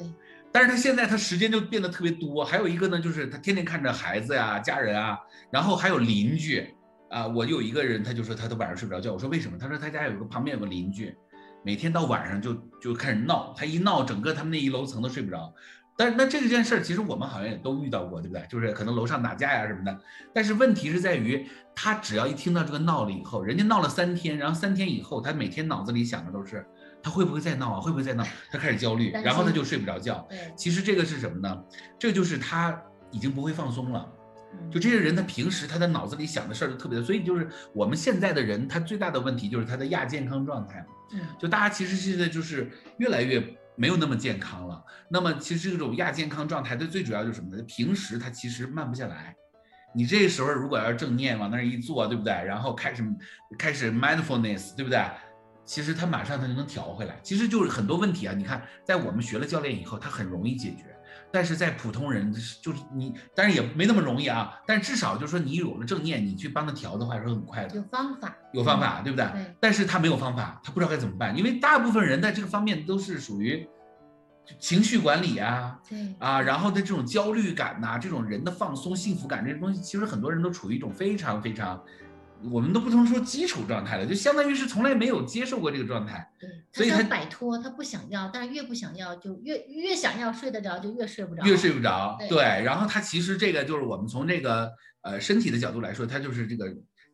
[0.50, 5.16] 但是他现在他时间就变得特别多，还有一个呢，就是他天天看着孩子呀、家人啊，
[5.52, 6.75] 然后还有邻居。
[7.10, 9.12] 啊，我有一个人，他就说他都晚上睡不着觉。
[9.12, 9.56] 我说为什么？
[9.58, 11.16] 他说他家有个旁边有个邻居，
[11.64, 15.52] 每天到晚上就就开始闹，他一闹，整个他们那一楼层都睡不着。
[15.98, 18.44] 但是那这件事儿，其实我们好像也都遇到过，对不对？
[18.50, 19.98] 就是可能楼上打架呀什么的。
[20.34, 26.66] 但是问题是在于，他只要一听到这个闹了以后，人家闹了三天，然后三天以后，他每天脑子里想的都是
[27.02, 27.80] 他会不会再闹啊？
[27.80, 28.22] 会不会再闹？
[28.50, 30.28] 他开始焦虑，然后他就睡不着觉。
[30.54, 31.64] 其实这个是什么呢？
[31.98, 32.78] 这就是他
[33.10, 34.06] 已经不会放松了。
[34.70, 43.42] 就这些人，他平时他的脑子里想的事儿就特别多，所以就是我们现在的人，他最大的问题就是他的亚健康状态嗯，就大家其实现在就是越来越
[43.76, 44.82] 没有那么健康了。
[45.08, 47.62] 那么其实这种亚健康状态，它最主要就是什么呢？
[47.62, 49.34] 平时他其实慢不下来。
[49.94, 52.32] 你这时候如果要是正念往那儿一坐，对不对？
[52.32, 53.04] 然后开始
[53.56, 55.00] 开始 mindfulness，对不对？
[55.64, 57.18] 其实他马上他就能调回来。
[57.22, 60.95] 其实就是很多问题啊，你看在我们学了教练以后，他很容易解决。
[61.36, 62.32] 但是在普通人
[62.62, 64.58] 就是你，但是也没那么容易啊。
[64.66, 67.76] 但至少就是说，你有了正念，你去帮他调的话，是很快的。
[67.76, 69.26] 有方法，有方法，对不对？
[69.34, 69.54] 对。
[69.60, 73.68] 但是他没有方法，他不知道该怎么办，因为大部分人在这个方面都是属于
[74.58, 81.78] 情绪管理啊，对啊，然后的这种焦虑感呐，这种人的放松、幸福感这些东西，其实很多人都处于一种非常非常。
[82.50, 86.30] 我们都不能说基础状态了，就相当于是从来没有接受过这个状态。
[86.38, 92.18] 对，所以他摆脱，他不想要，但是越不想要，就越越想要睡得着，就越睡不着，越睡不着。
[92.28, 94.70] 对，然后他其实这个就是我们从这个
[95.02, 96.66] 呃身体的角度来说，他就是这个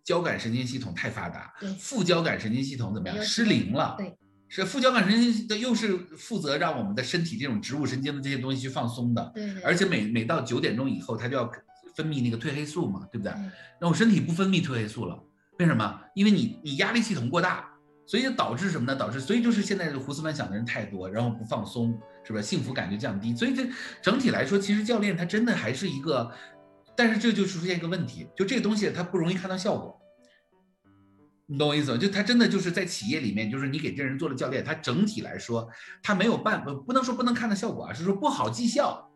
[0.04, 3.94] 交感神经系统太发达，副交感神经系统怎么样失灵了？
[3.96, 4.16] 对，
[4.48, 9.30] 是副交感神经的又是负责让我们的身体这种植物神经的这些东西去放松的。
[9.34, 11.50] 对，而且每每到九点钟以后，他就要。
[11.94, 13.32] 分泌那个褪黑素嘛，对不对？
[13.80, 15.18] 那我身体不分泌褪黑素了，
[15.58, 16.00] 为什么？
[16.14, 17.68] 因为你你压力系统过大，
[18.06, 18.96] 所以导致什么呢？
[18.96, 22.44] 导致所以就是现在胡思乱想的人太多，然后不放松，是不是？
[22.44, 23.34] 幸福感就降低。
[23.36, 23.66] 所以这
[24.02, 26.30] 整体来说，其实教练他真的还是一个，
[26.96, 30.00] 但是这就出现一个问题，就这个东西它不容易看到效果，
[31.46, 31.98] 你懂我意思吗？
[31.98, 35.68] 就他真的就是在企业里面，就是你给这人做了教练，他整体来说
[36.02, 39.11] 他没有办法，不能说不能看到效果啊，是说不好绩效。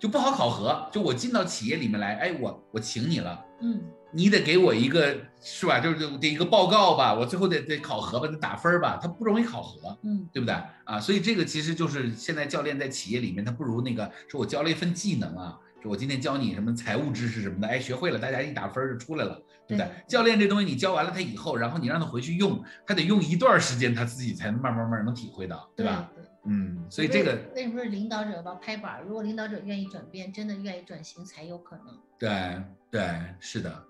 [0.00, 3.78] 就不好考核，就我进到企业里面来，哎，我我请你了，嗯，
[4.10, 5.78] 你得给我一个是吧？
[5.78, 10.98] 就是得一个报告吧，我最后得得考核吧，得打分吧，他不容易考核，嗯，对不对啊？
[10.98, 19.34] 所以这个其实就是现在教练在企业里面，他不如那个说我教了一份技能啊，说我今天教你什么财务知识什么的，哎，学会了，大家一打分就出来了，
[19.68, 19.86] 对不对？
[20.08, 26.10] 教练这东西你教完了他以后，然后你让他回去用，他得用一段时间，他自己才能慢慢慢能体会到，对吧？
[26.44, 29.02] 嗯，所以这个为什么是领导者要拍板？
[29.06, 31.86] 如果领导者愿意转变，真的愿意转型，才有可能。
[32.18, 33.84] 对对，是的。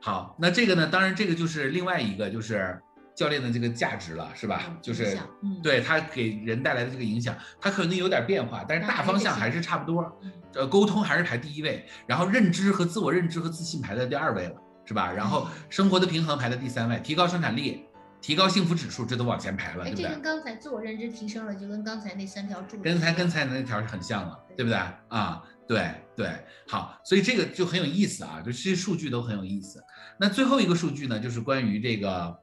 [0.00, 0.86] 好，那这个呢？
[0.86, 2.78] 当然，这个就是另外一个，就是
[3.14, 4.76] 教练的这个价值了，是吧？
[4.82, 5.16] 就是
[5.62, 10.20] 对他给人带来的这个影响，他可能有点变化，但是大方向还是差不多。
[10.52, 15.10] 呃，沟通还是排第一位，然后认知和自我认知和自信排在第二位了，是吧？
[15.10, 17.86] 然后生活的平衡排在第三位，提高生产力。
[18.24, 20.22] 提高幸福指数，这都往前排了，哎，对不对这跟？
[20.22, 24.78] 刚才自我认知提升了，就跟刚才那三条柱子跟才跟才那条是很像了，对不对？
[25.08, 26.30] 啊，对对，
[26.66, 29.78] 好，所以这个就很有意思啊，就这些数据都很有意思。
[30.18, 32.34] 那最后一个数据呢，就是关于这个，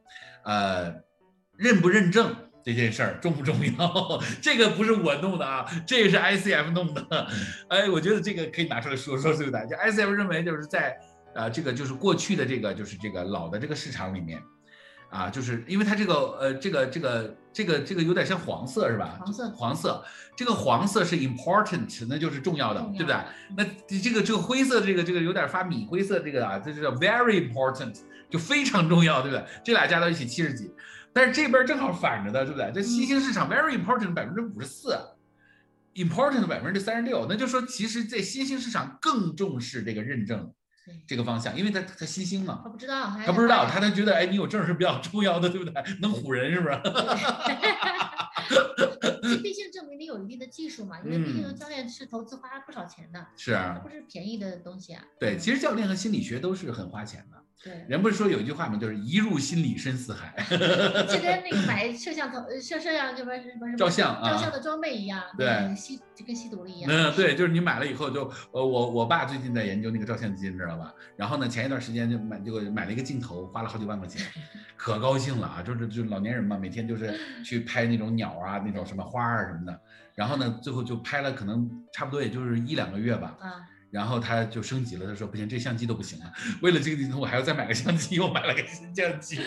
[0.46, 0.94] 呃，
[1.58, 4.22] 认不认证这件事儿重不重要？
[4.40, 7.28] 这个不是我弄的啊，这个是 ICF 弄的。
[7.70, 9.68] 哎，我觉得这个可以拿出来说说，对不对？
[9.68, 10.96] 就 ICF 认为就是在
[11.34, 14.40] 呃这个就是过去的这个就是这个老的这个市场里面。
[15.12, 19.20] 啊，就是因为它这个呃，这个这个这个这个有点像黄色是吧？
[19.20, 20.04] 黄色黄色，
[20.38, 23.18] 这个黄色是 important，那就是重要的，重对不对？
[23.58, 23.64] 那
[24.00, 27.94] 这个这个灰色，这个这个有点发米灰色，这个啊，这就叫 very important，
[28.30, 29.46] 就非常重要，对不对？
[29.64, 30.72] 这俩加到一起七十几，
[31.12, 32.72] 但是这边正好反着的，对不对？
[32.74, 34.98] 这新兴市场 very important 百分之五十四
[35.94, 40.54] ，important 百分之三十六，那就说其实在新兴市场更重视这个认证对
[41.08, 42.70] 这个方向，因为他他新兴嘛他。
[42.70, 45.74] 不知道，还他不知道，他他觉得，哎，你有证是比较重要的，对不对？
[46.02, 46.76] 能唬人是不是？
[49.42, 55.04] 毕竟证明你有一定的技术嘛，因为毕竟嗯教练是投资花不少钱的，是啊，它不是便宜的东西啊。
[55.20, 57.38] 对，其实教练和心理学都是很花钱的。
[57.64, 58.78] 对，人不是说有一句话吗？
[58.78, 60.34] 就是一入心里深似海。
[60.50, 66.92] 就跟那个 买摄像头、呃摄摄像什么什么什么照相啊照相的装备一样，对吸就跟吸毒了一样。
[66.92, 70.94] 嗯，对，就是你买了以后就，呃，我我爸最近在研究那个照相机，你知道吧？
[71.16, 74.26] 然后呢，前一段时间就买就买了一个镜头，花了好几万块钱，
[74.76, 75.62] 可高兴了啊！
[75.62, 79.82] 就是就是老年人嘛，每天就是 去拍那种鸟啊，那种什么花啊什么的。
[80.16, 83.38] 然后呢，最后就拍了可能差不多也就是一两个月吧。
[83.40, 83.62] 啊，
[83.92, 89.38] 然后他就升级了，他说不行，这相机都不行了，为了这个镜头我还要再买个相机，又买了个新相机，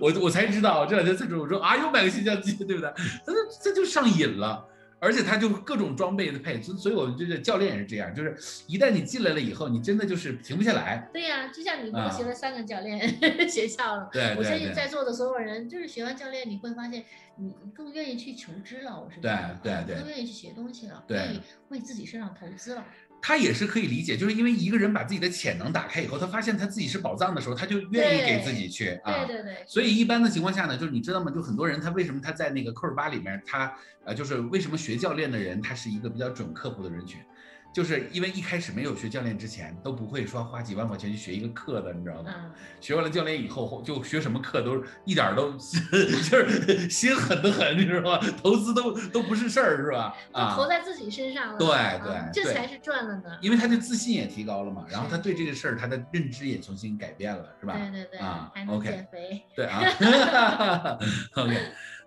[0.00, 2.92] 我我才知道这两天才知道，我说啊又买个新相机，对不对？
[3.24, 4.66] 他说这就上瘾了，
[4.98, 8.36] 而且他就各种装备的配，所所以我们这个教练也是这样，就是
[8.66, 11.08] 一旦你进来了以后，你真的就是停不下来。
[11.12, 13.08] 对呀、就像你学了三个教练
[13.48, 14.08] 学校了。
[14.12, 17.04] 对我相信在座的所有人，就是学完教练，你会发现
[17.36, 18.98] 你更愿意去求知了。
[19.00, 22.84] 我是对觉得嗯对对更愿意去学东西了，对愿意为自己身上投资了。
[23.26, 29.24] 他也是可以理解，就是因为一个人把自己的潜能打开以后，他发现他自己是宝藏的时候，他就愿意给自己去啊。
[29.24, 31.30] 对对对，所以一般的情况下呢，就是你知道吗？
[31.30, 37.18] 就很多人他为什么他在那个扣儿吧里面，他呃就是为什么学教练的人他是一个比较准客户的人群，
[37.74, 42.32] 就是因为一开始没有学教练之前都不会说花几万块钱去学一个课的，你知道吗？
[42.32, 42.50] 嗯，
[42.80, 48.20] 学完了教练以后，就学什么课都一点儿都 就是心狠的很，你知道吗？
[48.40, 50.16] 投资都都不是事儿，是吧？
[50.30, 51.58] 啊就投，在自己身上了。
[51.58, 53.36] 对啊对对这才是赚了呢。
[53.42, 57.74] 因为他的自信也提高了嘛，然后他对这个事儿他的认知也重新改变了，是吧？
[57.76, 59.42] 对对对，啊，OK 减肥。
[59.56, 59.82] 对啊，
[61.34, 61.58] OK，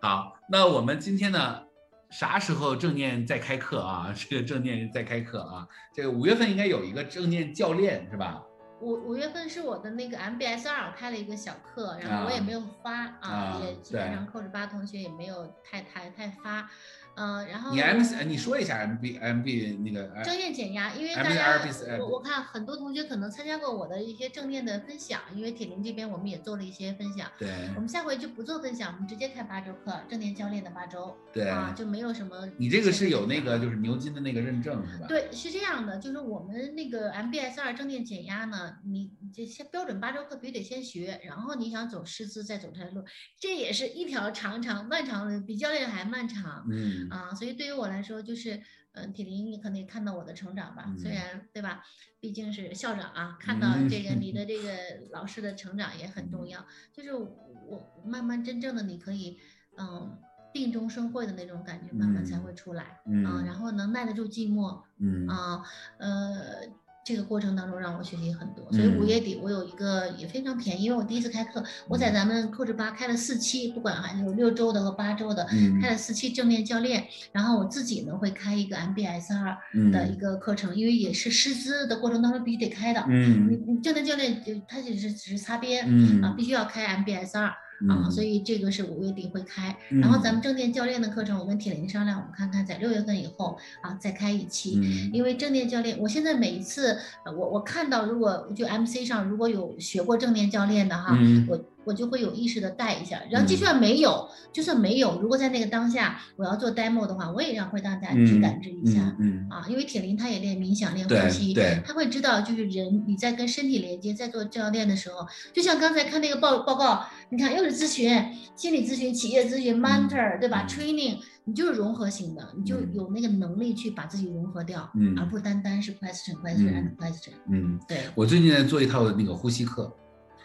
[0.02, 1.62] 好，那我们今天呢，
[2.10, 4.14] 啥时候正念再开课啊？
[4.16, 8.42] 这个正念再开课啊，这个五月份应该有一个正念教练是吧？
[8.80, 16.70] 五五月份是我的那个 MBS 二开了一个小课，然后我也啊没有发啊，啊也基本对上扣着八同学也没有太太太发，
[17.18, 21.60] 嗯、然后你 M 你说一下 MB MB 那个正念减压，因为大家
[22.00, 27.28] 我我看很多同学可能参加过我的一些正念的分享，因为铁林这边我们也做了一些分享。
[27.40, 32.48] 对我们下回就不做分享，我们直接开八周课，正念教练的八周对，啊，就没有什么。
[32.58, 35.08] 你这个是有那个就是牛津的那个认证是吧？
[35.08, 43.04] 对，是这样的，就是我们那个 MBS 二正念减压呢，你你这些标准八周课必须得先学，然后你想走师资再走这条路，
[43.40, 46.64] 这也是一条长长漫长的，比教练还漫长。
[46.70, 48.62] 嗯啊，所以对于我来说，就是，
[48.94, 51.14] 嗯，铁林，你可能也看到我的成长吧，虽嗯。
[51.14, 51.84] 然对吧，
[52.20, 54.72] 毕竟是校长啊，看到这个你的这个
[55.12, 59.40] 老师的成长也很重要，就是我慢慢真正的你可以，
[59.78, 60.18] 嗯，
[60.54, 65.28] 定中生慧的那种感觉，慢慢才嗯会出来，啊，嗯然后能耐得住寂寞，嗯。
[65.28, 65.64] 啊，
[65.98, 66.62] 呃，
[67.08, 69.08] 这个过程当中让我学习很多，所以五嗯。
[69.08, 72.14] 月底我有一个也非常便宜，因为我第一次开课，我在嗯。
[72.14, 79.90] 咱们扣着八开了四期，不管还有六周的和八周的，嗯开了四期正面教练，然后我自己呢会开一个 MBS 二嗯。
[79.90, 83.64] 的一个课程，因为也是师资的过程当中必须得开的，你嗯。
[83.68, 85.86] 你正面教练就他只是只是擦边。
[85.88, 86.22] 嗯。
[86.22, 87.54] 啊，必须要开 MBS 二
[87.90, 89.78] 啊，嗯所以这个是五月底会开。
[89.90, 94.80] 然后咱们正念教练的课程，我跟铁林商量，我们看看在六月份以后啊再开一期。
[94.82, 103.20] 嗯因为正念教练，我现在每一次，呃我我看到如果就 MC 上如果有学过正念教练的哈，嗯我我就会有意识的带一下。
[103.32, 109.16] 然后就嗯算没有，就算没有，如果在那个当下我要做 demo 的话，我也让会大家去感知一下。
[109.20, 118.12] 嗯啊，因为铁林他也练冥想、练呼吸对，他会知道，就是人你在跟身体连接，在做教练的时候，就像刚才看那个报报告，你看又是咨询、
[118.56, 127.32] 心理咨询、企业咨询、mentor，对吧嗯？training，你就是融合型的，你就嗯有那个能力去把自己融合掉，嗯而不单单是 question、question and question。
[127.50, 129.96] 嗯，对，我最近在做一套那个呼吸课，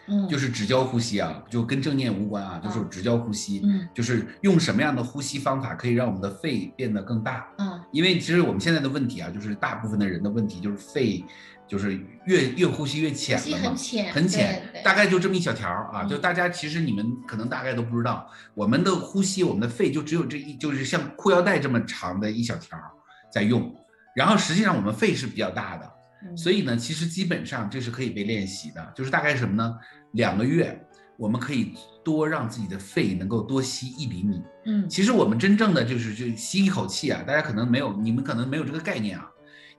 [0.07, 7.47] 嗯，就是是指交呼吸啊，就跟正念无关啊，就是哦指交呼吸，嗯就是用什么样的呼吸方法可以让我们的肺变得更大。
[7.57, 11.23] 嗯因为其实我们现在的问题啊，就是大部分的人的问题就是肺，
[11.67, 16.01] 就是越越呼吸越浅了嘛很，浅，很浅大概就这么一小条儿啊。
[16.03, 22.91] 嗯就大家其实你们可能大概都不知道，我们的呼吸，我们的肺就只有这一，就是像裤腰带这么长的一小条儿
[23.31, 23.73] 在用。
[24.15, 25.91] 然后实际上我们肺是比较大的，嗯
[26.35, 29.75] 所以呢，其实基本上这是可以被练习的，就是大概是什么呢？
[30.11, 30.79] 两个月，
[31.17, 34.41] 我们可以多让自己的肺能够多吸一厘米。
[34.65, 39.29] 嗯其实我们真正的就是就吸一口气啊，大家可能没有，你们可能没有这个概念啊。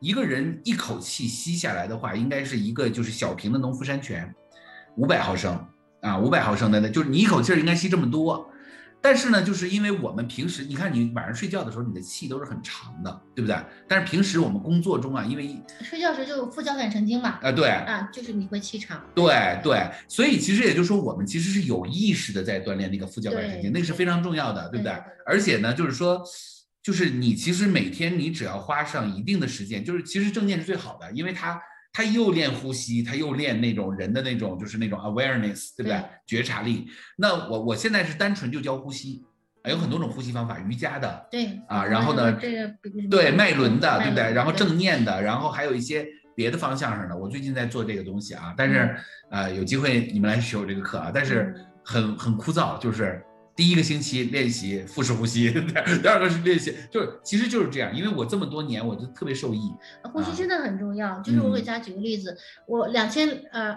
[0.00, 4.34] 一个人一口气吸下来的话，应该是一个就是小瓶的农夫山泉，
[4.96, 5.58] 五百毫升
[6.02, 8.48] 啊，五百毫升的那就是你一口气儿应该吸这么多。
[9.04, 13.54] 但是呢，就是因为我们平时，你看你晚上睡觉的时候，你的气都是很长的，对不对？
[13.86, 25.04] 但是平时我们工作中啊，因为睡觉时就有副交感神经嘛，啊、对，啊，就是你会气长，对对，所以其实也就是说，我们其实是有意识的在锻炼那个副交感神经，那个是非常重要的，对不对对对对？
[25.26, 26.22] 而且呢，就是说，
[26.82, 31.60] 就是你其实每天你只要花上一定的时间，就是其实正念是最好的，因为它
[31.96, 35.92] 它又练呼吸，他又练那种人的那种就是那种 awareness，对不对？
[35.92, 36.88] 对觉察力。
[37.16, 39.22] 那我我现在是单纯就教呼吸，
[39.62, 42.74] 啊有很多种呼吸方法，瑜伽的，对啊然后呢这个
[43.08, 44.32] 对脉轮的，对不对？
[44.32, 47.16] 然后正念的，然后还有一些别的方向上的。
[47.16, 48.96] 我最近在做这个东西啊，但是
[49.30, 53.22] 呃，有机会你们来学我这个课啊，但是嗯很很枯燥，就是
[53.56, 55.50] 第一个星期练习腹式呼吸，
[56.02, 57.94] 第二个是练习，就是其实就是这样。
[57.94, 59.72] 因为我这么多年，我就特别受益。
[60.02, 61.20] 啊呼吸真的很重要。
[61.20, 62.36] 就是我给嗯大家举个例子，
[62.66, 63.76] 我两千呃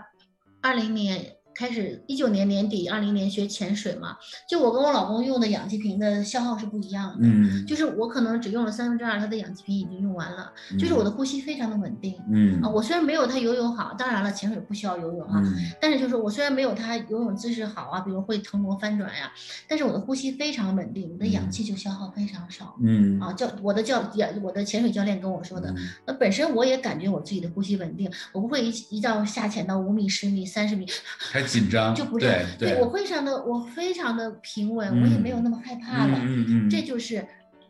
[0.61, 4.15] 二零年开始，一九年年底，二零年学潜水嘛，
[4.47, 7.27] 就我跟我老公用的氧气瓶的消耗是不一样的。
[7.27, 10.53] 嗯，就是我可能只用了三分之二，他的氧气瓶已经用完了。
[10.77, 12.69] 就是我的呼吸非常的稳定嗯啊。
[12.69, 15.41] 我虽然没有他游泳好，当然了，潜水不需要游泳啊。
[15.43, 19.31] 嗯但是就是我虽然没有他游泳姿势好啊，比如会腾挪翻转呀、
[19.67, 22.75] 但是我的呼吸非常稳定，我的氧嗯气就消耗非常少。
[22.83, 30.85] 嗯啊，教我的教也我的潜水教练跟我说的，嗯那本身我也感觉我自己的呼吸稳定，我不会一一到下潜到五米、十米、三十米
[31.17, 37.25] 还紧张，就不是对对，我非常的我非常的平稳，我也没有那么害怕了，嗯嗯嗯，这就是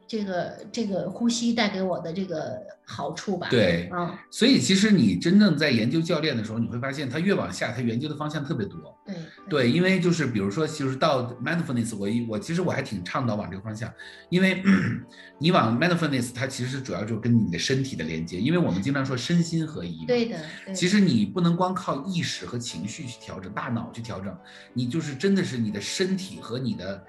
[0.07, 3.47] 这个这个呼吸带给我的这个好处吧。
[3.49, 3.89] 对。
[3.93, 8.77] 嗯，所以其实你真正在研究教练的时候，你会发现他越往下，他研究的方向特别多。
[9.05, 9.15] 对
[9.49, 13.91] 对，因为就是比如说，就是到 mindfulness，我一我其实我还挺倡导往这个方向，
[14.29, 14.61] 因为
[15.39, 20.05] 你往 mindfulness，它其实主要就是跟你的身体的连接，因为我们经常说身心合一。
[20.05, 24.35] 对的，对其实你不能光靠意识和情绪去调整，大脑去调整，
[24.73, 27.01] 你就是真的是你的身体和你的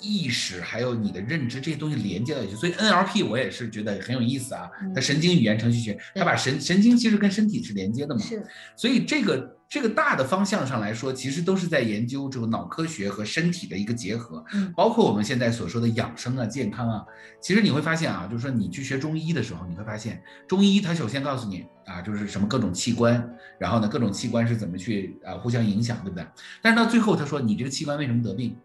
[0.00, 2.54] 意识，还有你的认知这些东西连接到一起。
[2.54, 8.20] 所以 NLP 我也是觉得很有意思啊，它嗯神经语言程序学，它把神神经其实跟身体是连接的嘛。
[8.20, 8.44] 是
[8.76, 17.04] 所以这个这个大的方向上来说，其实都是在研究这个脑科学和身体的一个结合，嗯包括我们现在所说的养生啊、健康啊。
[17.40, 23.28] 其实你会发现啊，就是说你去学中医的时候，你会发现中医它首先告诉你啊，就是什么各种器官，
[23.58, 26.26] 然后呢各种器官是怎么去啊互相影响，对不对？
[26.62, 28.56] 但是到最后他说你这个器官为什么得病？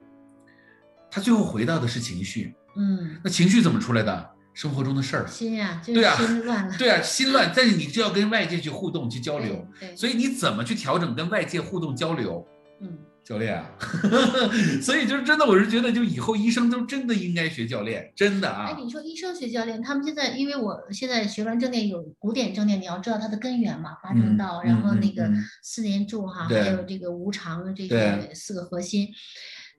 [1.12, 4.30] 他最后回到的是情绪，嗯，那情绪怎么出来的？
[4.53, 5.26] 生活中的事儿。
[5.28, 9.66] 心呀，就对啊是心乱了，对啊，心乱，但是你就要跟外界去互动、去交流。
[9.80, 12.45] 对，所以你怎么去调整跟外界互动交流？
[12.82, 13.66] 嗯，教练啊，
[14.84, 18.78] 所以就是真的，我是觉得，就以后医生都真的应该学教练，真的啊哎，啊。
[18.78, 29.07] 你说医生学教练，他们现在因为我现在学完正念有古典正念，你要知道它的根源嘛，八正嗯道，然后嗯那个嗯四念住哈，对还有这个无常的这对些四个核心。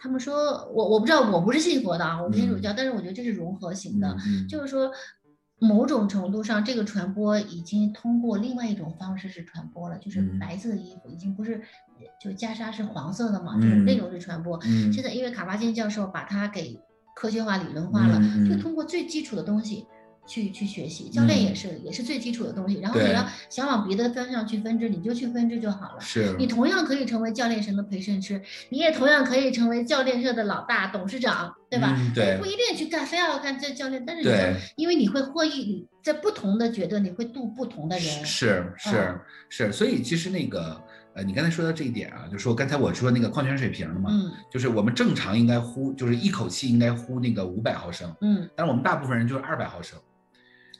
[0.02, 4.90] 他们说我我不知道，我不是信佛的啊，我不天主嗯教，但是我觉得这是融合型的，嗯就是说。
[5.64, 10.36] 某种程度上，这个传播已经通过另外一种方式是传播了，就是嗯。
[10.40, 11.62] 白色的衣服已经不是，
[12.20, 14.58] 就袈裟是黄色的嘛，就是那嗯种是传播。
[14.64, 14.92] 嗯。
[14.92, 16.76] 现在因为卡巴金教授把它给
[17.14, 19.86] 科学化、理论化了，就通过最基础的东西
[20.26, 21.08] 去去学习。
[21.08, 22.80] 教练也嗯是，也是最基础的东西。
[22.80, 26.00] 然后你要想往别的方向去分支，你就去分支就好了。
[26.00, 31.96] 是你同样可以成为教练神的培训师，你也同样可以成为教练社的老大、董事长，对吧？
[31.98, 38.24] 嗯对你不一定去干，非要干这教练，但是你因为你会获益，你在不同的阶段你会度不同的人。
[38.24, 40.80] 是是嗯是，所以其实那个
[41.14, 49.98] 呃，你刚才说到这一点啊，就说刚才我说那个矿泉水瓶的嘛，嗯就是我们正常应该呼，就是一口气应该呼那个五百毫升，嗯但是我们大部分人就是二百毫升。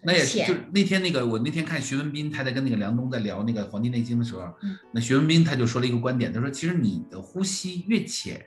[0.04, 4.76] 那也是，就那天那个，我那天看徐文斌他在跟那个梁冬在聊那个《黄帝内经》的时候，嗯。
[4.92, 8.44] 那徐文斌他就说了一个观点，他说其实你的呼吸越浅，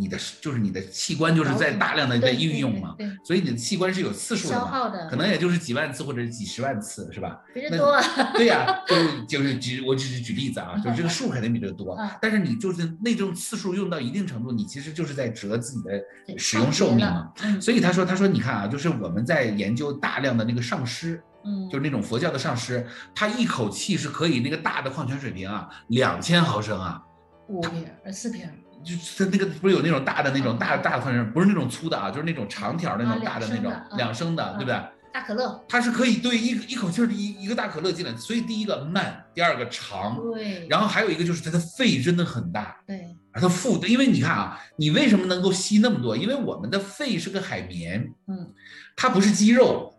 [0.00, 7.38] 你的就是你的器官就是在大量的在运用嘛，对，所以你的器官是有次数的嘛，可能也就是几万次或者几十万次，是吧？
[7.54, 8.00] 那比这多。
[8.34, 16.02] 对呀、就是就是举我只是举例子啊，就是这个数肯定比这个多嗯，但是你就是那种次数用到一定程度，你其实就是在折自己的
[16.38, 17.30] 使用寿命嘛。
[17.60, 27.02] 所以他说，他说你看啊，就是我们在研究大量的那个上师，嗯，就是那种佛教的上师，他一口气是可以那个大的矿泉水瓶啊，两千毫升啊，
[27.48, 28.52] 五瓶儿呃四瓶儿，
[28.84, 34.80] 就是他那个不是有那种大的那种嗯大大的矿泉水，不是那种粗的啊，就是那种长条的那种啊大的那种两升的对不对？
[35.12, 35.64] 大可乐。
[35.68, 46.16] 它是可以对一一口气儿的一一个大可乐进来，所以第一个慢，第二个长，对，然后还有一个就是它的肺真的很大，对，而它腹，因为你看啊，你为什么能够吸那么多？
[46.16, 48.52] 因为我们的肺是个海绵，嗯，
[48.96, 49.92] 它不是肌肉，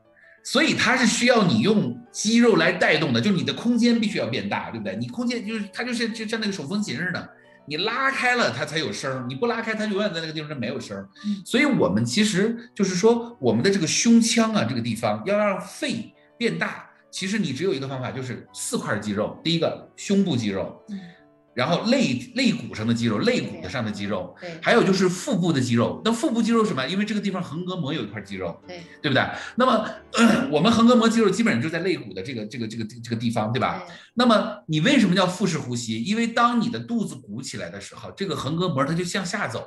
[0.45, 4.95] 所以它是需要你用肌肉来带动的，就是你的空间必须要变大，对不对？
[4.95, 7.29] 你空间就是它就是就像那个手风琴似的，
[7.71, 11.07] 你拉开了它才有声儿，你不拉开它永远在那个地方是没有声儿。
[11.25, 20.99] 嗯所以我们其实就是说，我们的这个胸腔啊这个地方要让肺变大，其实你只有一个方法，就是四块肌肉，第一个胸部肌肉，嗯，
[21.53, 24.35] 然后肋肋骨上的肌肉，肋骨的上的肌肉。
[24.39, 26.87] 对，还有就是腹部的肌肉，那腹部肌肉是什么？
[26.87, 29.23] 因为这个地方横膈膜有一块肌肉，对，对不对？
[29.55, 33.83] 那么、呃 我们横膈膜肌肉基本上就在肋骨的这个这个这个这个地方，对吧？
[33.85, 36.01] 对那么你为什么叫腹式呼吸？
[36.03, 39.65] 因为当你的肚子鼓起来的时候，这个横膈膜它就向下走，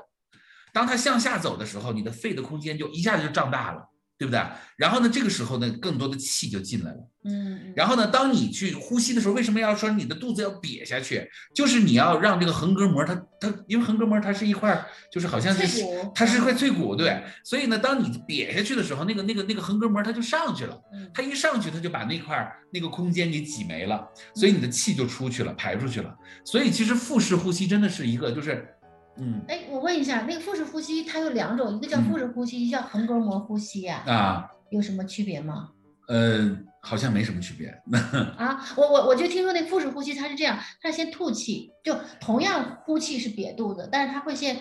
[0.72, 4.40] 当它向下走的时候，你的肺的空间就一下子就胀大了，对不对？
[4.76, 6.98] 然后呢，这个时候呢，更多的气就进来了。
[7.24, 11.28] 嗯，嗯然后呢，当你去呼吸的时候，为什么要说你的肚子要瘪下去？
[11.54, 15.84] 就是你要让这个横膈膜它它，因为横膈膜它是一块，就是好像是
[16.14, 17.22] 它是块脆骨，对。
[17.44, 26.14] 所以呢，当你瘪下去的时候，那个那个那个横膈膜它就上去了，嗯它一上去，它就把那块那个空间给挤没了，所以你的气就出去了，排出去了。
[26.44, 28.73] 所以其实腹式呼吸真的是一个，就是，
[29.16, 35.70] 嗯哎，我问一下，那个腹式呼吸它有两种，一个叫腹式呼吸，一个叫横膈膜呼吸呀，啊有什么区别吗？
[36.08, 37.68] 呃，好像没什么区别。
[38.36, 44.56] 啊，我我我就听说那腹式呼吸它是这样，它是先吐气，就同样呼气是瘪肚子，但是它会先，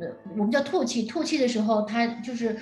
[0.00, 0.06] 呃，
[0.36, 2.58] 我们叫吐气，吐气的时候它就是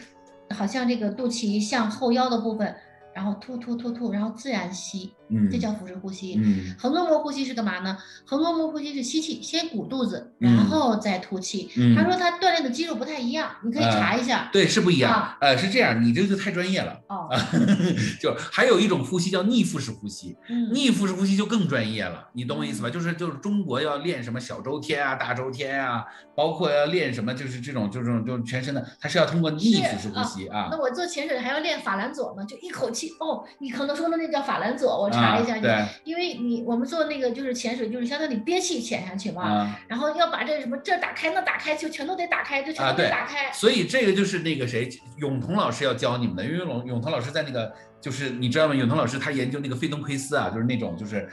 [0.50, 2.74] 好像这个肚脐向后腰的部分，
[3.14, 6.34] 然后吐吐吐吐，然后自然吸，嗯，这叫腹式呼吸。
[6.42, 7.96] 嗯横膈膜呼吸是干嘛呢？
[8.26, 11.70] 横膈膜呼吸是吸气，先鼓肚子，嗯然后再吐气。
[11.76, 14.48] 嗯，他说他锻炼的肌肉不太一样，你可以查一下。
[14.52, 16.98] 对是不一样啊，呃，是这样，你这就太专业了。
[17.08, 17.38] 哦，啊，
[18.20, 22.90] 就还有一种呼吸叫逆腹式呼吸，嗯，逆腹式呼吸就更专业了，你懂我意思吧？
[22.90, 26.04] 就是就是中国要练什么小周天啊、大周天啊，
[26.34, 30.80] 包括要练什么就是这种这种就是全身的，它是要通过逆腹式呼吸啊那。
[30.80, 35.56] 我做潜水还要练法兰佐呢，就一口气哦，你可能说的那叫法兰佐，我查一下。
[35.56, 43.52] 啊对因为你我们做那个就是潜水，就是相当于你憋气潜下去嘛，啊然后要把这什么这打开那打开，就全都得打开，就全都得打开。
[43.52, 44.88] 所以这个就是那个谁，
[45.18, 48.74] 永彤老师要教你们的，因为永永彤老师在那个就是你知道吗？
[48.74, 51.28] 永彤老师他研究那个肺东奎斯啊，就是那种就是。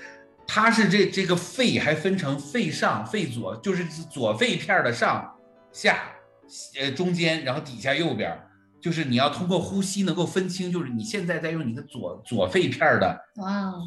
[0.50, 5.30] 他是这这个肺还分成肺上、肺左，就是左肺片儿的上、
[5.74, 6.00] 下、
[6.80, 8.47] 呃中间，然后底下右边儿，
[8.88, 13.82] 就是你要通过呼吸能够分清，就是你现在在用你的左左肺片儿的哇哦，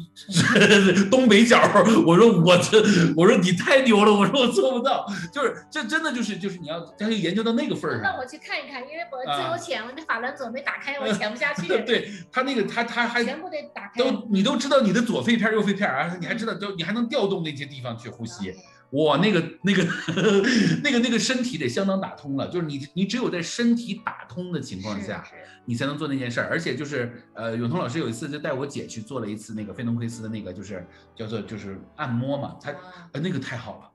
[1.09, 1.59] 东北角，
[2.05, 2.79] 我说我这，
[3.17, 8.03] 我说你太牛了，我说我做不到，就是这真的就是就是你要，他就研究到那个份儿上。
[8.13, 14.03] 那我去看一看，因为我自啊由潜，我那法兰总没打开， 我潜不下去，对他那个他他还全部得打开。
[14.03, 18.53] 都你都知道你的左肺片儿右肺片儿啊，你还知道都你还能调动那些地方去呼吸。
[18.91, 19.83] 我那个那个
[20.83, 25.23] 那个那个身体得相当打通了，就是你你只有在身体打通的情况下，
[25.65, 26.47] 你才能做那件事儿。
[26.49, 30.85] 而且就是呃，永通老师有一次就带我姐去做了一次那个费农奎斯的那个就是
[31.15, 32.77] 叫做就是按摩嘛，他啊
[33.13, 33.85] 呃那个太好了。
[33.85, 33.91] 嗯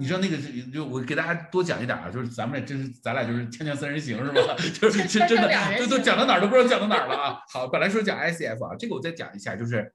[0.00, 4.54] 你知道那个是就我给大家多讲一点啊，就是咱们俩真是咱俩就是锵锵三人行是吧？
[4.80, 7.40] 就是是真的都都讲到哪儿都不知道讲到哪儿了啊。
[7.52, 9.92] 好，本来说讲 ICF 啊，这个我再讲一下，就是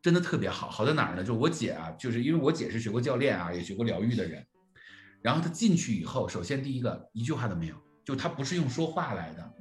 [0.00, 1.22] 真的特别好，好在哪儿呢？
[1.22, 4.46] 就是我姐啊，就是因为我姐是学过教练啊，也学过疗愈的人，
[5.22, 9.52] 然后她进去以后，首先第一个一句话都没有，就她不是用说话来的，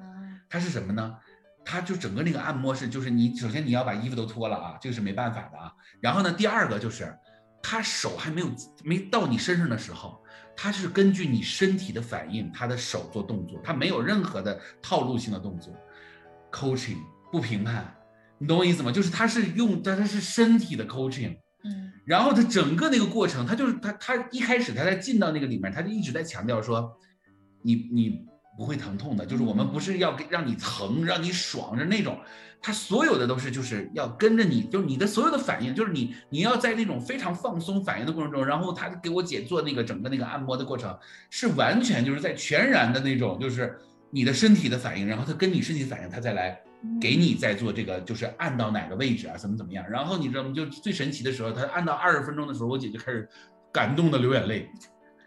[0.50, 1.18] 她是什么呢？
[1.66, 5.74] 她就整个那个按摩是，就是你首先你要把衣服都脱了啊，这个是没办法的啊。
[6.00, 7.14] 然后呢，第二个就是，
[7.62, 8.48] 她手还没有
[8.84, 10.24] 没到你身上的时候，
[10.56, 15.74] 她是根据你身体的反应，她的手做动作，她没有任何的套路性的动作
[16.52, 17.00] ，coaching
[17.32, 17.94] 不评判，
[18.40, 18.92] 你懂我意思吗？
[18.92, 21.38] 就是他是用，他他是身体的 coaching。
[21.64, 26.90] 嗯然后他整个那个过程，他就是他他一开始他在进到那个里面，他就一直在强调说，
[27.64, 28.22] 你你
[28.58, 32.18] 不会疼痛的，就是我们不是要给让你疼，让你爽，是那种，
[32.62, 40.98] 他所有的都是就是要跟着你，就是你的所有的反应，就是你你要在那种非常放松反应的过程中，然后他给我姐做那个整个那个按摩的过程，
[41.30, 43.78] 是完全就是在全然的那种，就是
[44.12, 46.58] 你的身体的反应，然后他跟你身体反应，他再来
[47.00, 50.52] 给你在做这个，就是按到哪个位置啊，怎么怎么样，然后你知道吗？
[50.54, 53.28] 就最神奇的时候，他按到二十分钟的时候，我姐就开始
[53.72, 54.70] 感动的流眼泪。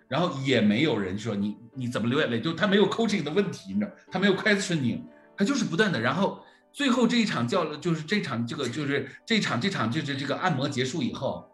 [0.08, 5.02] 然后也没有人说你你怎么流眼泪，就他没有 coaching 的问题，你知道，他没有 questioning，
[5.36, 6.00] 他就是不断的。
[6.00, 11.49] 然后最后这一场叫就是这场这个就是这场这场就是这个按摩结束以后，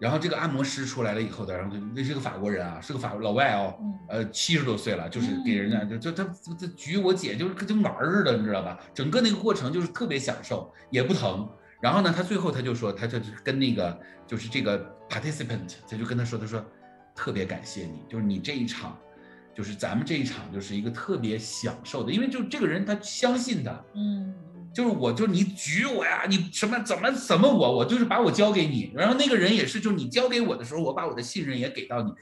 [0.00, 3.76] 然后这个按摩师出来了以后的，然后那是个法国人啊，是个法老外哦，
[4.08, 8.80] 呃七十多岁了，就是给人家就就他他举我姐就是跟玩儿似的，你知道吧？
[8.92, 11.48] 整个那个过程就是特别享受，也不疼。
[11.80, 13.96] 然后呢，他最后他就说，他就跟那个
[14.26, 16.64] 就是这个 participant，他就跟他说，他说。
[17.12, 18.96] 特别感谢你，就是你这一场，
[19.54, 24.32] 就是咱们这一场，就是一个特别享受的，因为就这个人他相信他，嗯，
[24.72, 32.12] 就是我，就你举我呀，你什么怎么怎么我，我就是把我交给你，然后那个人也是，就是你交给我的时候，我把我的信任也给到你，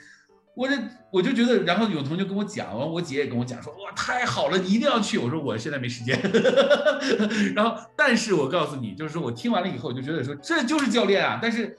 [0.55, 0.75] 我这
[1.11, 6.19] 我就觉得，然后有同学跟我讲完，我姐也跟我讲说，哇，太好了，你一定要去，我说我现在没时间，
[7.55, 11.79] 然后但是我告诉你，就是说我听完了以后，我就觉得说这就是教练啊，但是。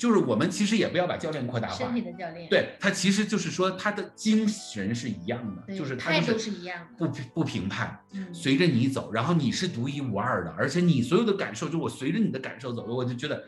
[0.00, 8.00] 就是我们其实也不要把教练扩大化，身体的教练，对他其实就是说他的精神是一样的，就是态度是一样的，不不评判，
[8.32, 13.44] 随着你走，然后你是独一无二的，而且你所有的感受，就我随着你的感受走，我就觉得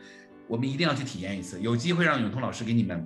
[0.47, 3.03] 我们一定要去体验一次，有机会让永通老师给你们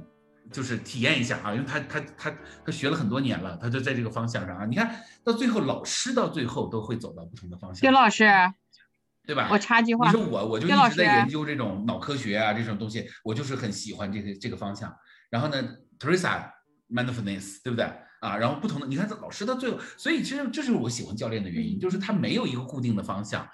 [0.51, 4.93] 就是体验一下啊，因为他他他他学了很多年了，他就在这个方向上啊，你看
[5.23, 8.25] 到最后老师到最后都会走到不同的方向，丁老师。
[9.27, 9.49] 对吧？
[9.51, 14.91] 我插句话，你说我我就一直在研究这种脑科学啊，这种东西，我就是很喜欢这个这个方向。
[15.29, 15.61] 然后呢
[15.99, 16.49] ，Teresa
[16.89, 17.83] Mindfulness，对不对
[18.21, 18.37] 啊？
[18.37, 23.45] 然后不同的，你看这老师到最后，所以其实这就是我喜欢教练的原因，就是他没有一个固定的方向，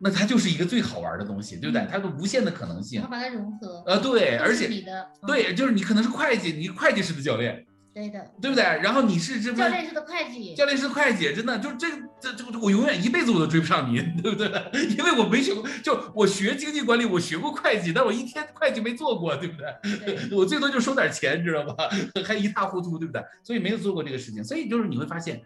[0.00, 1.86] 那他就是一个最好玩的东西，对不对？
[1.90, 3.00] 他有无限的可能性。
[3.00, 3.82] 他把它融合。
[3.86, 7.66] 呃，对，而且你的对，就是你可能是会计，你会计师的教练。
[7.94, 8.64] 对的，对不对？
[8.64, 11.86] 然后你是这教练是个会计，教练是会计，真的就这
[12.20, 14.48] 这这我永远一辈子我都追不上你， 对不对？
[14.96, 20.18] 因为我没学过，就我学经济管理，我学过会计，但我一天会计没做过，对不对？
[20.32, 21.88] 我最多就收点钱，知道吧？
[22.24, 23.22] 还一塌糊涂，对不对？
[23.42, 25.42] 所以没有做过这个事情，所以就是你会发现，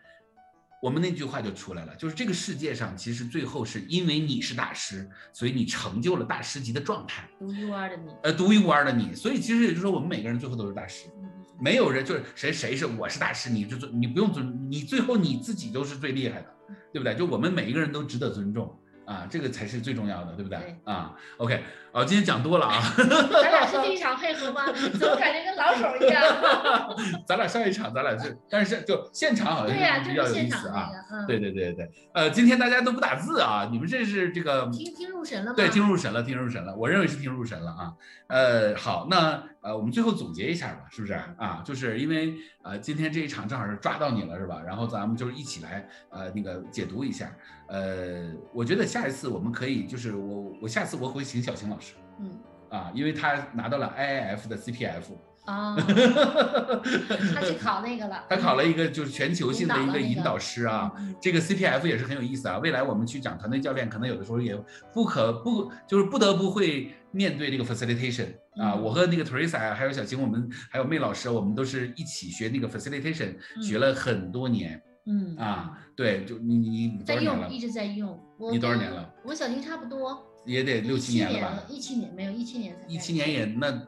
[0.87, 11.09] 我们那句话就出来了，就是这个世界上其实最后是因为你是大师，所以你成就了大师级的状态，独一无二的你，呃，独一无二的你，所以其实也就是说，我们每个人最后都是大师。
[11.61, 16.55] 没有人就是谁谁是我是大师，你就尊你不用尊你最后你自己都是最厉害的，
[16.93, 17.17] 对不对？
[17.17, 18.73] 就我们每一个人都值得尊重
[19.07, 20.79] 啊，这个才是最重要的，对不对？
[20.85, 21.65] 啊，OK，
[21.97, 22.79] 哦，今天讲多了啊。
[23.33, 24.67] 咱俩是一场配合吗？
[24.71, 26.23] 怎么感觉跟老手一样？
[27.27, 29.75] 咱俩上一场，咱俩是，但是就现场好像
[30.05, 30.91] 比较有意思啊。
[31.27, 35.55] 对对对对，呃，今天大家都不打字啊，你们这是这个听听入神了吗？
[35.57, 37.95] 对，听入神了，听入神了，我认为是听入神了啊。
[38.27, 41.63] 呃，好，那呃，我们最后总结一下吧，是不是啊？
[41.65, 44.61] 就是因为呃，今天这一场正好是抓到你了，是吧？
[44.67, 47.33] 然后咱们就是一起来呃那个解读一下。
[47.69, 51.86] 呃，我觉得下一次我们可以就是我我下次我会请小晴老师，
[52.19, 52.39] 嗯，
[52.71, 55.03] 啊，因为他拿到了 IIF 的 CPF。
[55.47, 55.77] 啊，
[57.33, 58.25] 他去考那个了。
[58.29, 62.59] 他考了一个就是全球性的一个引导师啊，这个 CPF 也是很有意思啊。
[62.59, 64.61] 未来我们去讲团队教练，可能有的时候也
[64.93, 68.27] 不可不就是不得不会面对这个 facilitation
[68.61, 68.75] 啊。
[68.75, 74.83] 我和那个 Teresa 还有小晴，我们还有妹老师，我们都是一起学那个 facilitation，学了很多年。
[75.09, 78.21] 嗯啊，对，就你你在用，一直在用。
[78.51, 79.09] 你多少年了？
[79.25, 81.63] 我小晴差不多也得六七年了吧？
[81.69, 82.87] 一七年没有，一七年才。
[82.89, 83.87] 一七年也那。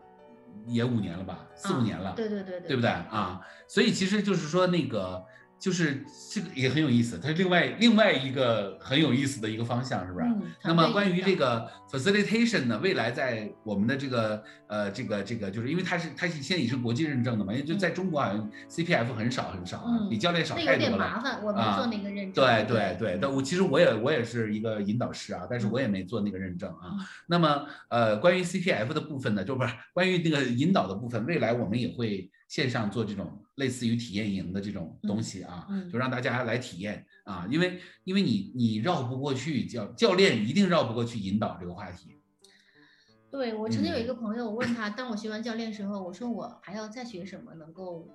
[0.67, 3.41] 也五年了吧，四五年了，对对对对，对不对啊？
[3.67, 5.25] 所以其实就是说那个。
[5.59, 10.27] 就是这个也很有意思，它是另外另外一个很有意思的一个方向，是不是？
[10.63, 20.75] 那么关于这个 facilitation 呢，未来在我们的这个呃这个这个，就是因为它是它是现在也是国际认证的嘛，因为就在中国好像 CPF 很少很少啊，比教练少太多了。
[20.75, 22.45] 有点麻烦，我没做那个认证。
[22.45, 26.95] 对对对，但我其实我也我也是一个引导师啊，但是我也没做那个认证啊。
[27.27, 32.31] 那么呃，关于 CPF 的部分呢，就不是关于那个引导的部分，未来我们也会。
[32.49, 42.21] 线上做这种类似于体验营的这种东西啊，就让大家来体验啊，因为因为你你绕不过去教教练一定绕不过去引导这个话题。
[43.31, 48.09] 对我曾经有一个朋友，我问他，当我学完教练时候，我说我还要再学什么能够。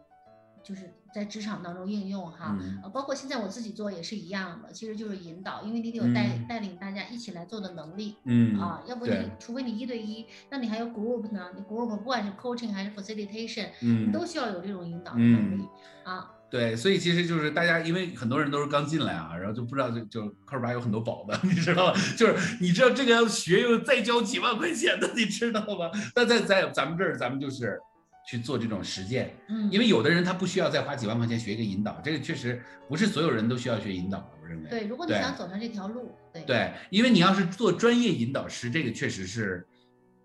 [0.64, 15.68] 就是在职场当中应用哈，呃，包括现在我自己做也是一样的，其实就是引导，因为你得有带带领大家一起来做的能力，嗯啊，要不你除非你一对一，那你还有 group 呢，你 group 不管是 coaching 还是 facilitation，嗯，都需要有这种引导的能力
[16.03, 16.31] 啊。
[16.49, 21.99] 对，所以其实就是大家，因为很多人都是刚进来啊，然后就不知道就就科尔巴有很多宝的， 你知道吗？
[22.15, 25.90] 就是你知道这个要学又再交几万块钱的，你知道吗？
[26.15, 27.80] 那在在咱们这儿，咱们就是
[28.25, 34.69] 去做这种实践，嗯，因为有的人他不需要再花几万块钱学一个引导，这个确实不是所有人都需要学引导的，我认为。
[34.69, 39.67] 对，如果你想走上这条路，对对，因为你要是做专业引导师，这个确实是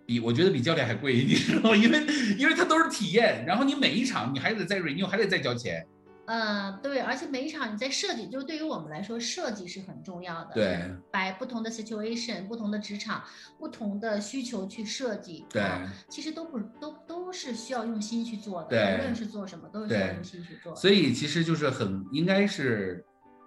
[0.07, 1.77] 比我觉得比教练还贵，你知道吗？
[1.77, 2.07] 因为
[2.39, 5.85] 因为它都是体验，然后你每一场你还得再 renew，还得再交钱。
[6.27, 10.51] 呃，对，而且每一场你在设计，就是对于我们来说，设计是很重要的。
[10.53, 10.79] 对，
[11.11, 13.25] 摆不同的 situation、不同的职场、
[13.59, 15.47] 不同的需求去设计。
[15.49, 18.69] 对啊其实都不都都是需要用心去做的。
[18.69, 20.75] 对无论是做什么，都是需要用心去做。
[20.75, 23.05] 所以其实就是很应该是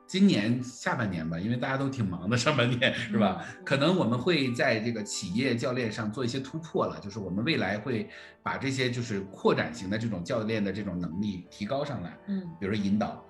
[0.08, 3.46] 今年下半年吧，因为大家都挺忙的，上半年是吧？
[3.58, 8.10] 嗯可能我们会在这个企业教练上做一些突破了，就是我们未来会
[8.44, 13.24] 把这些就是扩展型的这种教练的这种能力提高上来，嗯比如说引导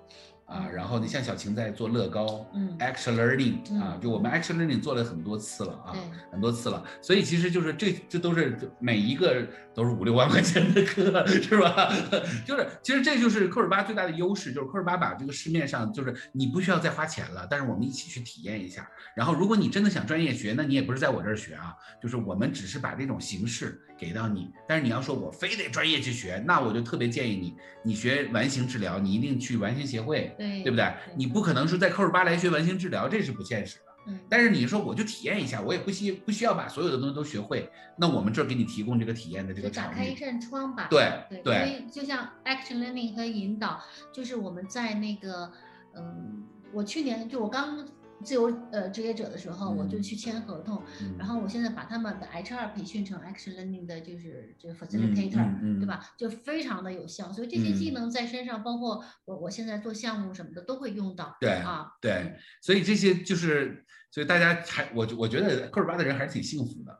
[0.52, 2.46] 啊，嗯然后你像小晴在做乐高。
[2.54, 5.96] 嗯，Action Learning 啊嗯，就我们 Action Learning 做了很多次了啊，
[6.30, 11.92] 很多次了，所以其实就是这这都是每一个都是五六万块钱的课，是吧？
[12.46, 18.88] 就是其实这就是科尔巴最大的优势，就是科尔巴把这个市面上就是你不需要再花钱了，但是我们一起去体验一下。
[19.16, 30.34] 然后如果你真的想专业学，那你也不是在我这儿学啊，就是我们只是把这种形式给到你，但是你要说我非得专业去学，那我就特别建议你，你学完形治疗，你一定去完形协会。
[30.38, 30.92] 对对不对？
[31.16, 33.84] 你不可能说在科尔巴来学完形治疗，这是不现实的。
[34.08, 40.16] 嗯，但是你说我就体验一下，我也不需不需要把所有的东西都学会，那我们这儿给你提供这个体验的这个场打开一。
[40.16, 40.88] 扇窗吧。
[40.90, 43.80] 对对对因为就像 action learning 和引导，
[44.12, 45.52] 就是我们在那个，
[45.94, 46.42] 嗯，
[46.72, 47.86] 我去年就我刚
[48.22, 50.02] 自由呃职业者的时候，我就嗯。
[50.02, 51.16] 去签合同，嗯。
[51.18, 56.10] 然后我现在把他们的 HR 培训成 action learning 的，就是这个嗯 facilitator，、对吧？
[56.16, 57.94] 就非常的有效，所以这些技嗯。
[57.94, 61.36] 能在身上，包括我我现在做项目什么的都会用到。
[61.40, 66.98] 对啊，对，所以这些就是，所以大家还我我觉得科尔巴的人还是挺幸福的，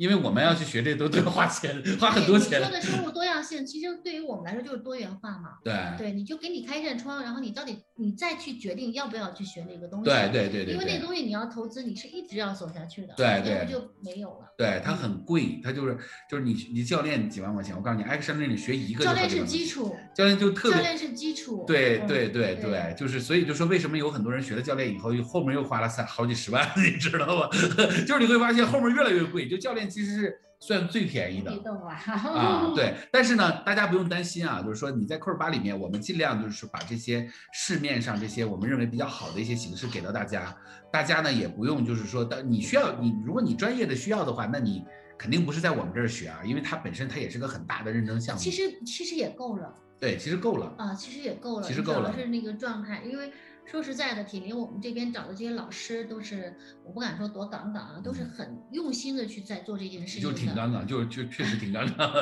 [0.00, 2.72] 因为我们要去学这都都要花钱，花很多钱你说。
[2.72, 5.58] 的生物多样性，其实对于我们来说就是多元化嘛。
[5.62, 10.06] 对对，你就给你开一扇窗，然后你到底你再去决定要不要去学那个东西。
[10.06, 13.12] 对对对对因为那个，东西你要投资，你是一直要走下去的。
[13.14, 14.46] 对要对不就没有了。
[14.56, 15.98] 对它很贵，它就是
[16.30, 21.64] 就是你你教练几万块钱，我告诉你，Action Learning 学一个教练是基础，教练就特别教练是基础。
[21.64, 27.48] 嗯对对对对对，就是所以就说为什么有很多人学了教练以后，又后面又花了三好几十万， 你知道吗？
[28.08, 32.12] 就是你会发现后面越来越贵，就教练其实是算最便宜的啊！
[32.34, 32.94] 啊， 对。
[33.10, 40.56] 但是呢，大家不用担心啊，就是说你在科尔巴里面，我们尽量就是把这些市面上这些我们认为比较好的一些形式给到大家，
[40.92, 44.84] 大家呢也不用就是说，当你需要你如果你专业的需要的话，那你
[45.18, 48.40] 肯定不是在我们这儿学啊，因为它本身它也是个很大的认证项目。
[48.40, 50.74] 其实其实也够了对，其实够了。
[50.78, 51.66] 啊，其实也够了。
[51.66, 53.30] 其实够了是那个状态，因为
[53.70, 60.32] 说实在的，铁林我们这边找的这些老师都是，我不敢说多杠杠啊，都是很用心的去在做这件事情嗯就。
[60.36, 62.12] 挺杠杠，就就确实挺杠 杠。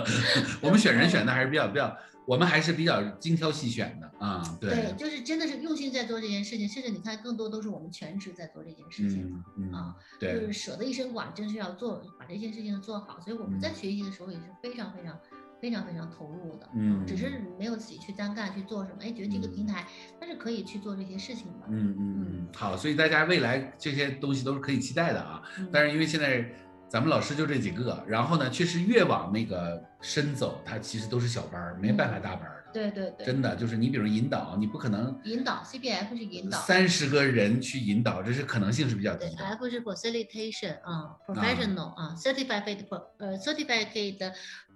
[0.61, 1.97] 我们选人选的还是比较比较，
[2.27, 4.59] 我们还是比较精挑细选的啊。
[4.61, 9.25] 对，对，就是真的是用心在做这件事情，甚至你看，更多都是我们全职在做这件事情。
[9.57, 13.19] 嗯嗯啊，就是舍得一身剐，真是要做把这件事情做好。
[13.21, 15.19] 所以我们在嗯学习的时候也是非常非常
[15.61, 19.87] 非常非常投入的，嗯只是没有自己去单干去做什么，哎，觉得这个平台
[20.21, 25.43] 它是可以去做这些事情的，嗯嗯嗯，好，所以大家未来这些东西都是可以期待的啊。
[25.59, 26.49] 嗯但是因为现在
[26.89, 32.49] 咱们老师就这几个，然后呢，确实越往那个深走，它其实都是小班儿，没办法大班。
[32.73, 36.59] 对对对，真的就是你比如引导，你不可能引导 CBF 是引导。
[36.59, 39.45] 三十个人去引导，这是可能性是比较对低的。
[39.45, 42.85] ，F 是 facilitation 啊，professional 啊 certificate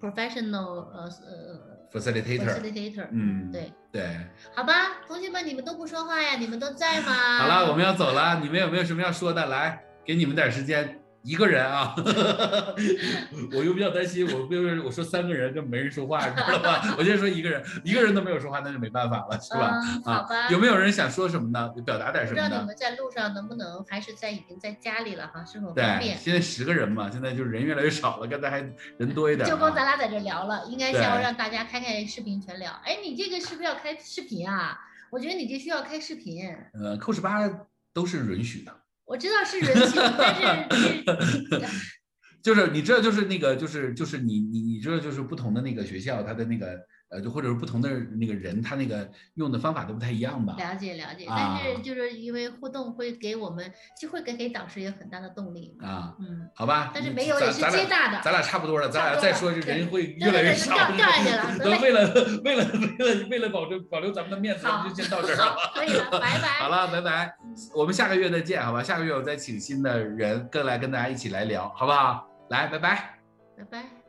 [0.01, 4.17] professional 呃呃 Facilitator，facilitator，嗯，对，对。
[4.55, 7.13] 好吧，同学们你们都不说话呀，你们都在吗？
[7.41, 9.47] 好了，我们要走了，你们有没有什么要说的？
[9.47, 11.95] 来，给你们点时间，一个人啊，
[13.55, 16.95] 我又比较担心，我不是我说三个人，就没人说话，你知道吧？
[16.99, 19.71] 我就说一个人，一个人都没有说话，那就没办法了，是吧？
[19.83, 20.47] 嗯，好吧。
[20.47, 21.69] 啊，有没有人想说什么呢？
[21.87, 22.49] 表达点什么呢？
[22.49, 25.45] 知道你们在路上能不能，还是在已经在家里了哈？
[25.45, 26.17] 是否方，便？
[26.19, 28.59] 现在十个人嘛，现在就是人越来越少了，刚才还
[28.99, 29.51] 人多一点、啊。
[29.51, 32.73] 就光咱俩在这聊了，应该对下回让大家开开视频全聊。
[32.85, 34.79] 哎，你这个是不是要开视频啊？
[35.11, 36.43] 我觉得你这需要开视频。
[36.75, 37.49] 呃，Coach 八
[37.93, 38.73] 都是允许的。
[39.05, 41.47] 我知道是人性，但是
[42.43, 46.79] 就是你知道，就是那个，就是就是你你你知道，就是不同的那个学校，它的那个
[47.13, 50.57] 呃，就或者是不同的那个人，他那个用的方法都不太一样吧。
[50.59, 53.71] 了解了解，啊但是就是因为互动会给我们，
[54.01, 55.77] 就会给给导师有很大的动力。
[55.83, 56.91] 啊，嗯，好吧。
[56.95, 58.21] 但是嗯没有也是咱咱俩接大的。
[58.23, 60.75] 咱俩差不多了，咱俩再说这人会越来越对少。
[60.97, 61.23] 掉掉下
[61.53, 62.15] 去了为了
[62.45, 65.55] 为了为了为了保证保留咱们的面子，咱们就先到这儿了。
[65.55, 66.49] 好，可以了，拜拜。
[66.65, 67.55] 好了，拜拜嗯。
[67.75, 68.83] 我们下个月再见，好吧？
[68.83, 72.27] 下个月我再请新的人跟来跟大家一起来聊，好不好？
[72.49, 73.19] 来，拜拜。
[73.59, 74.02] 拜拜。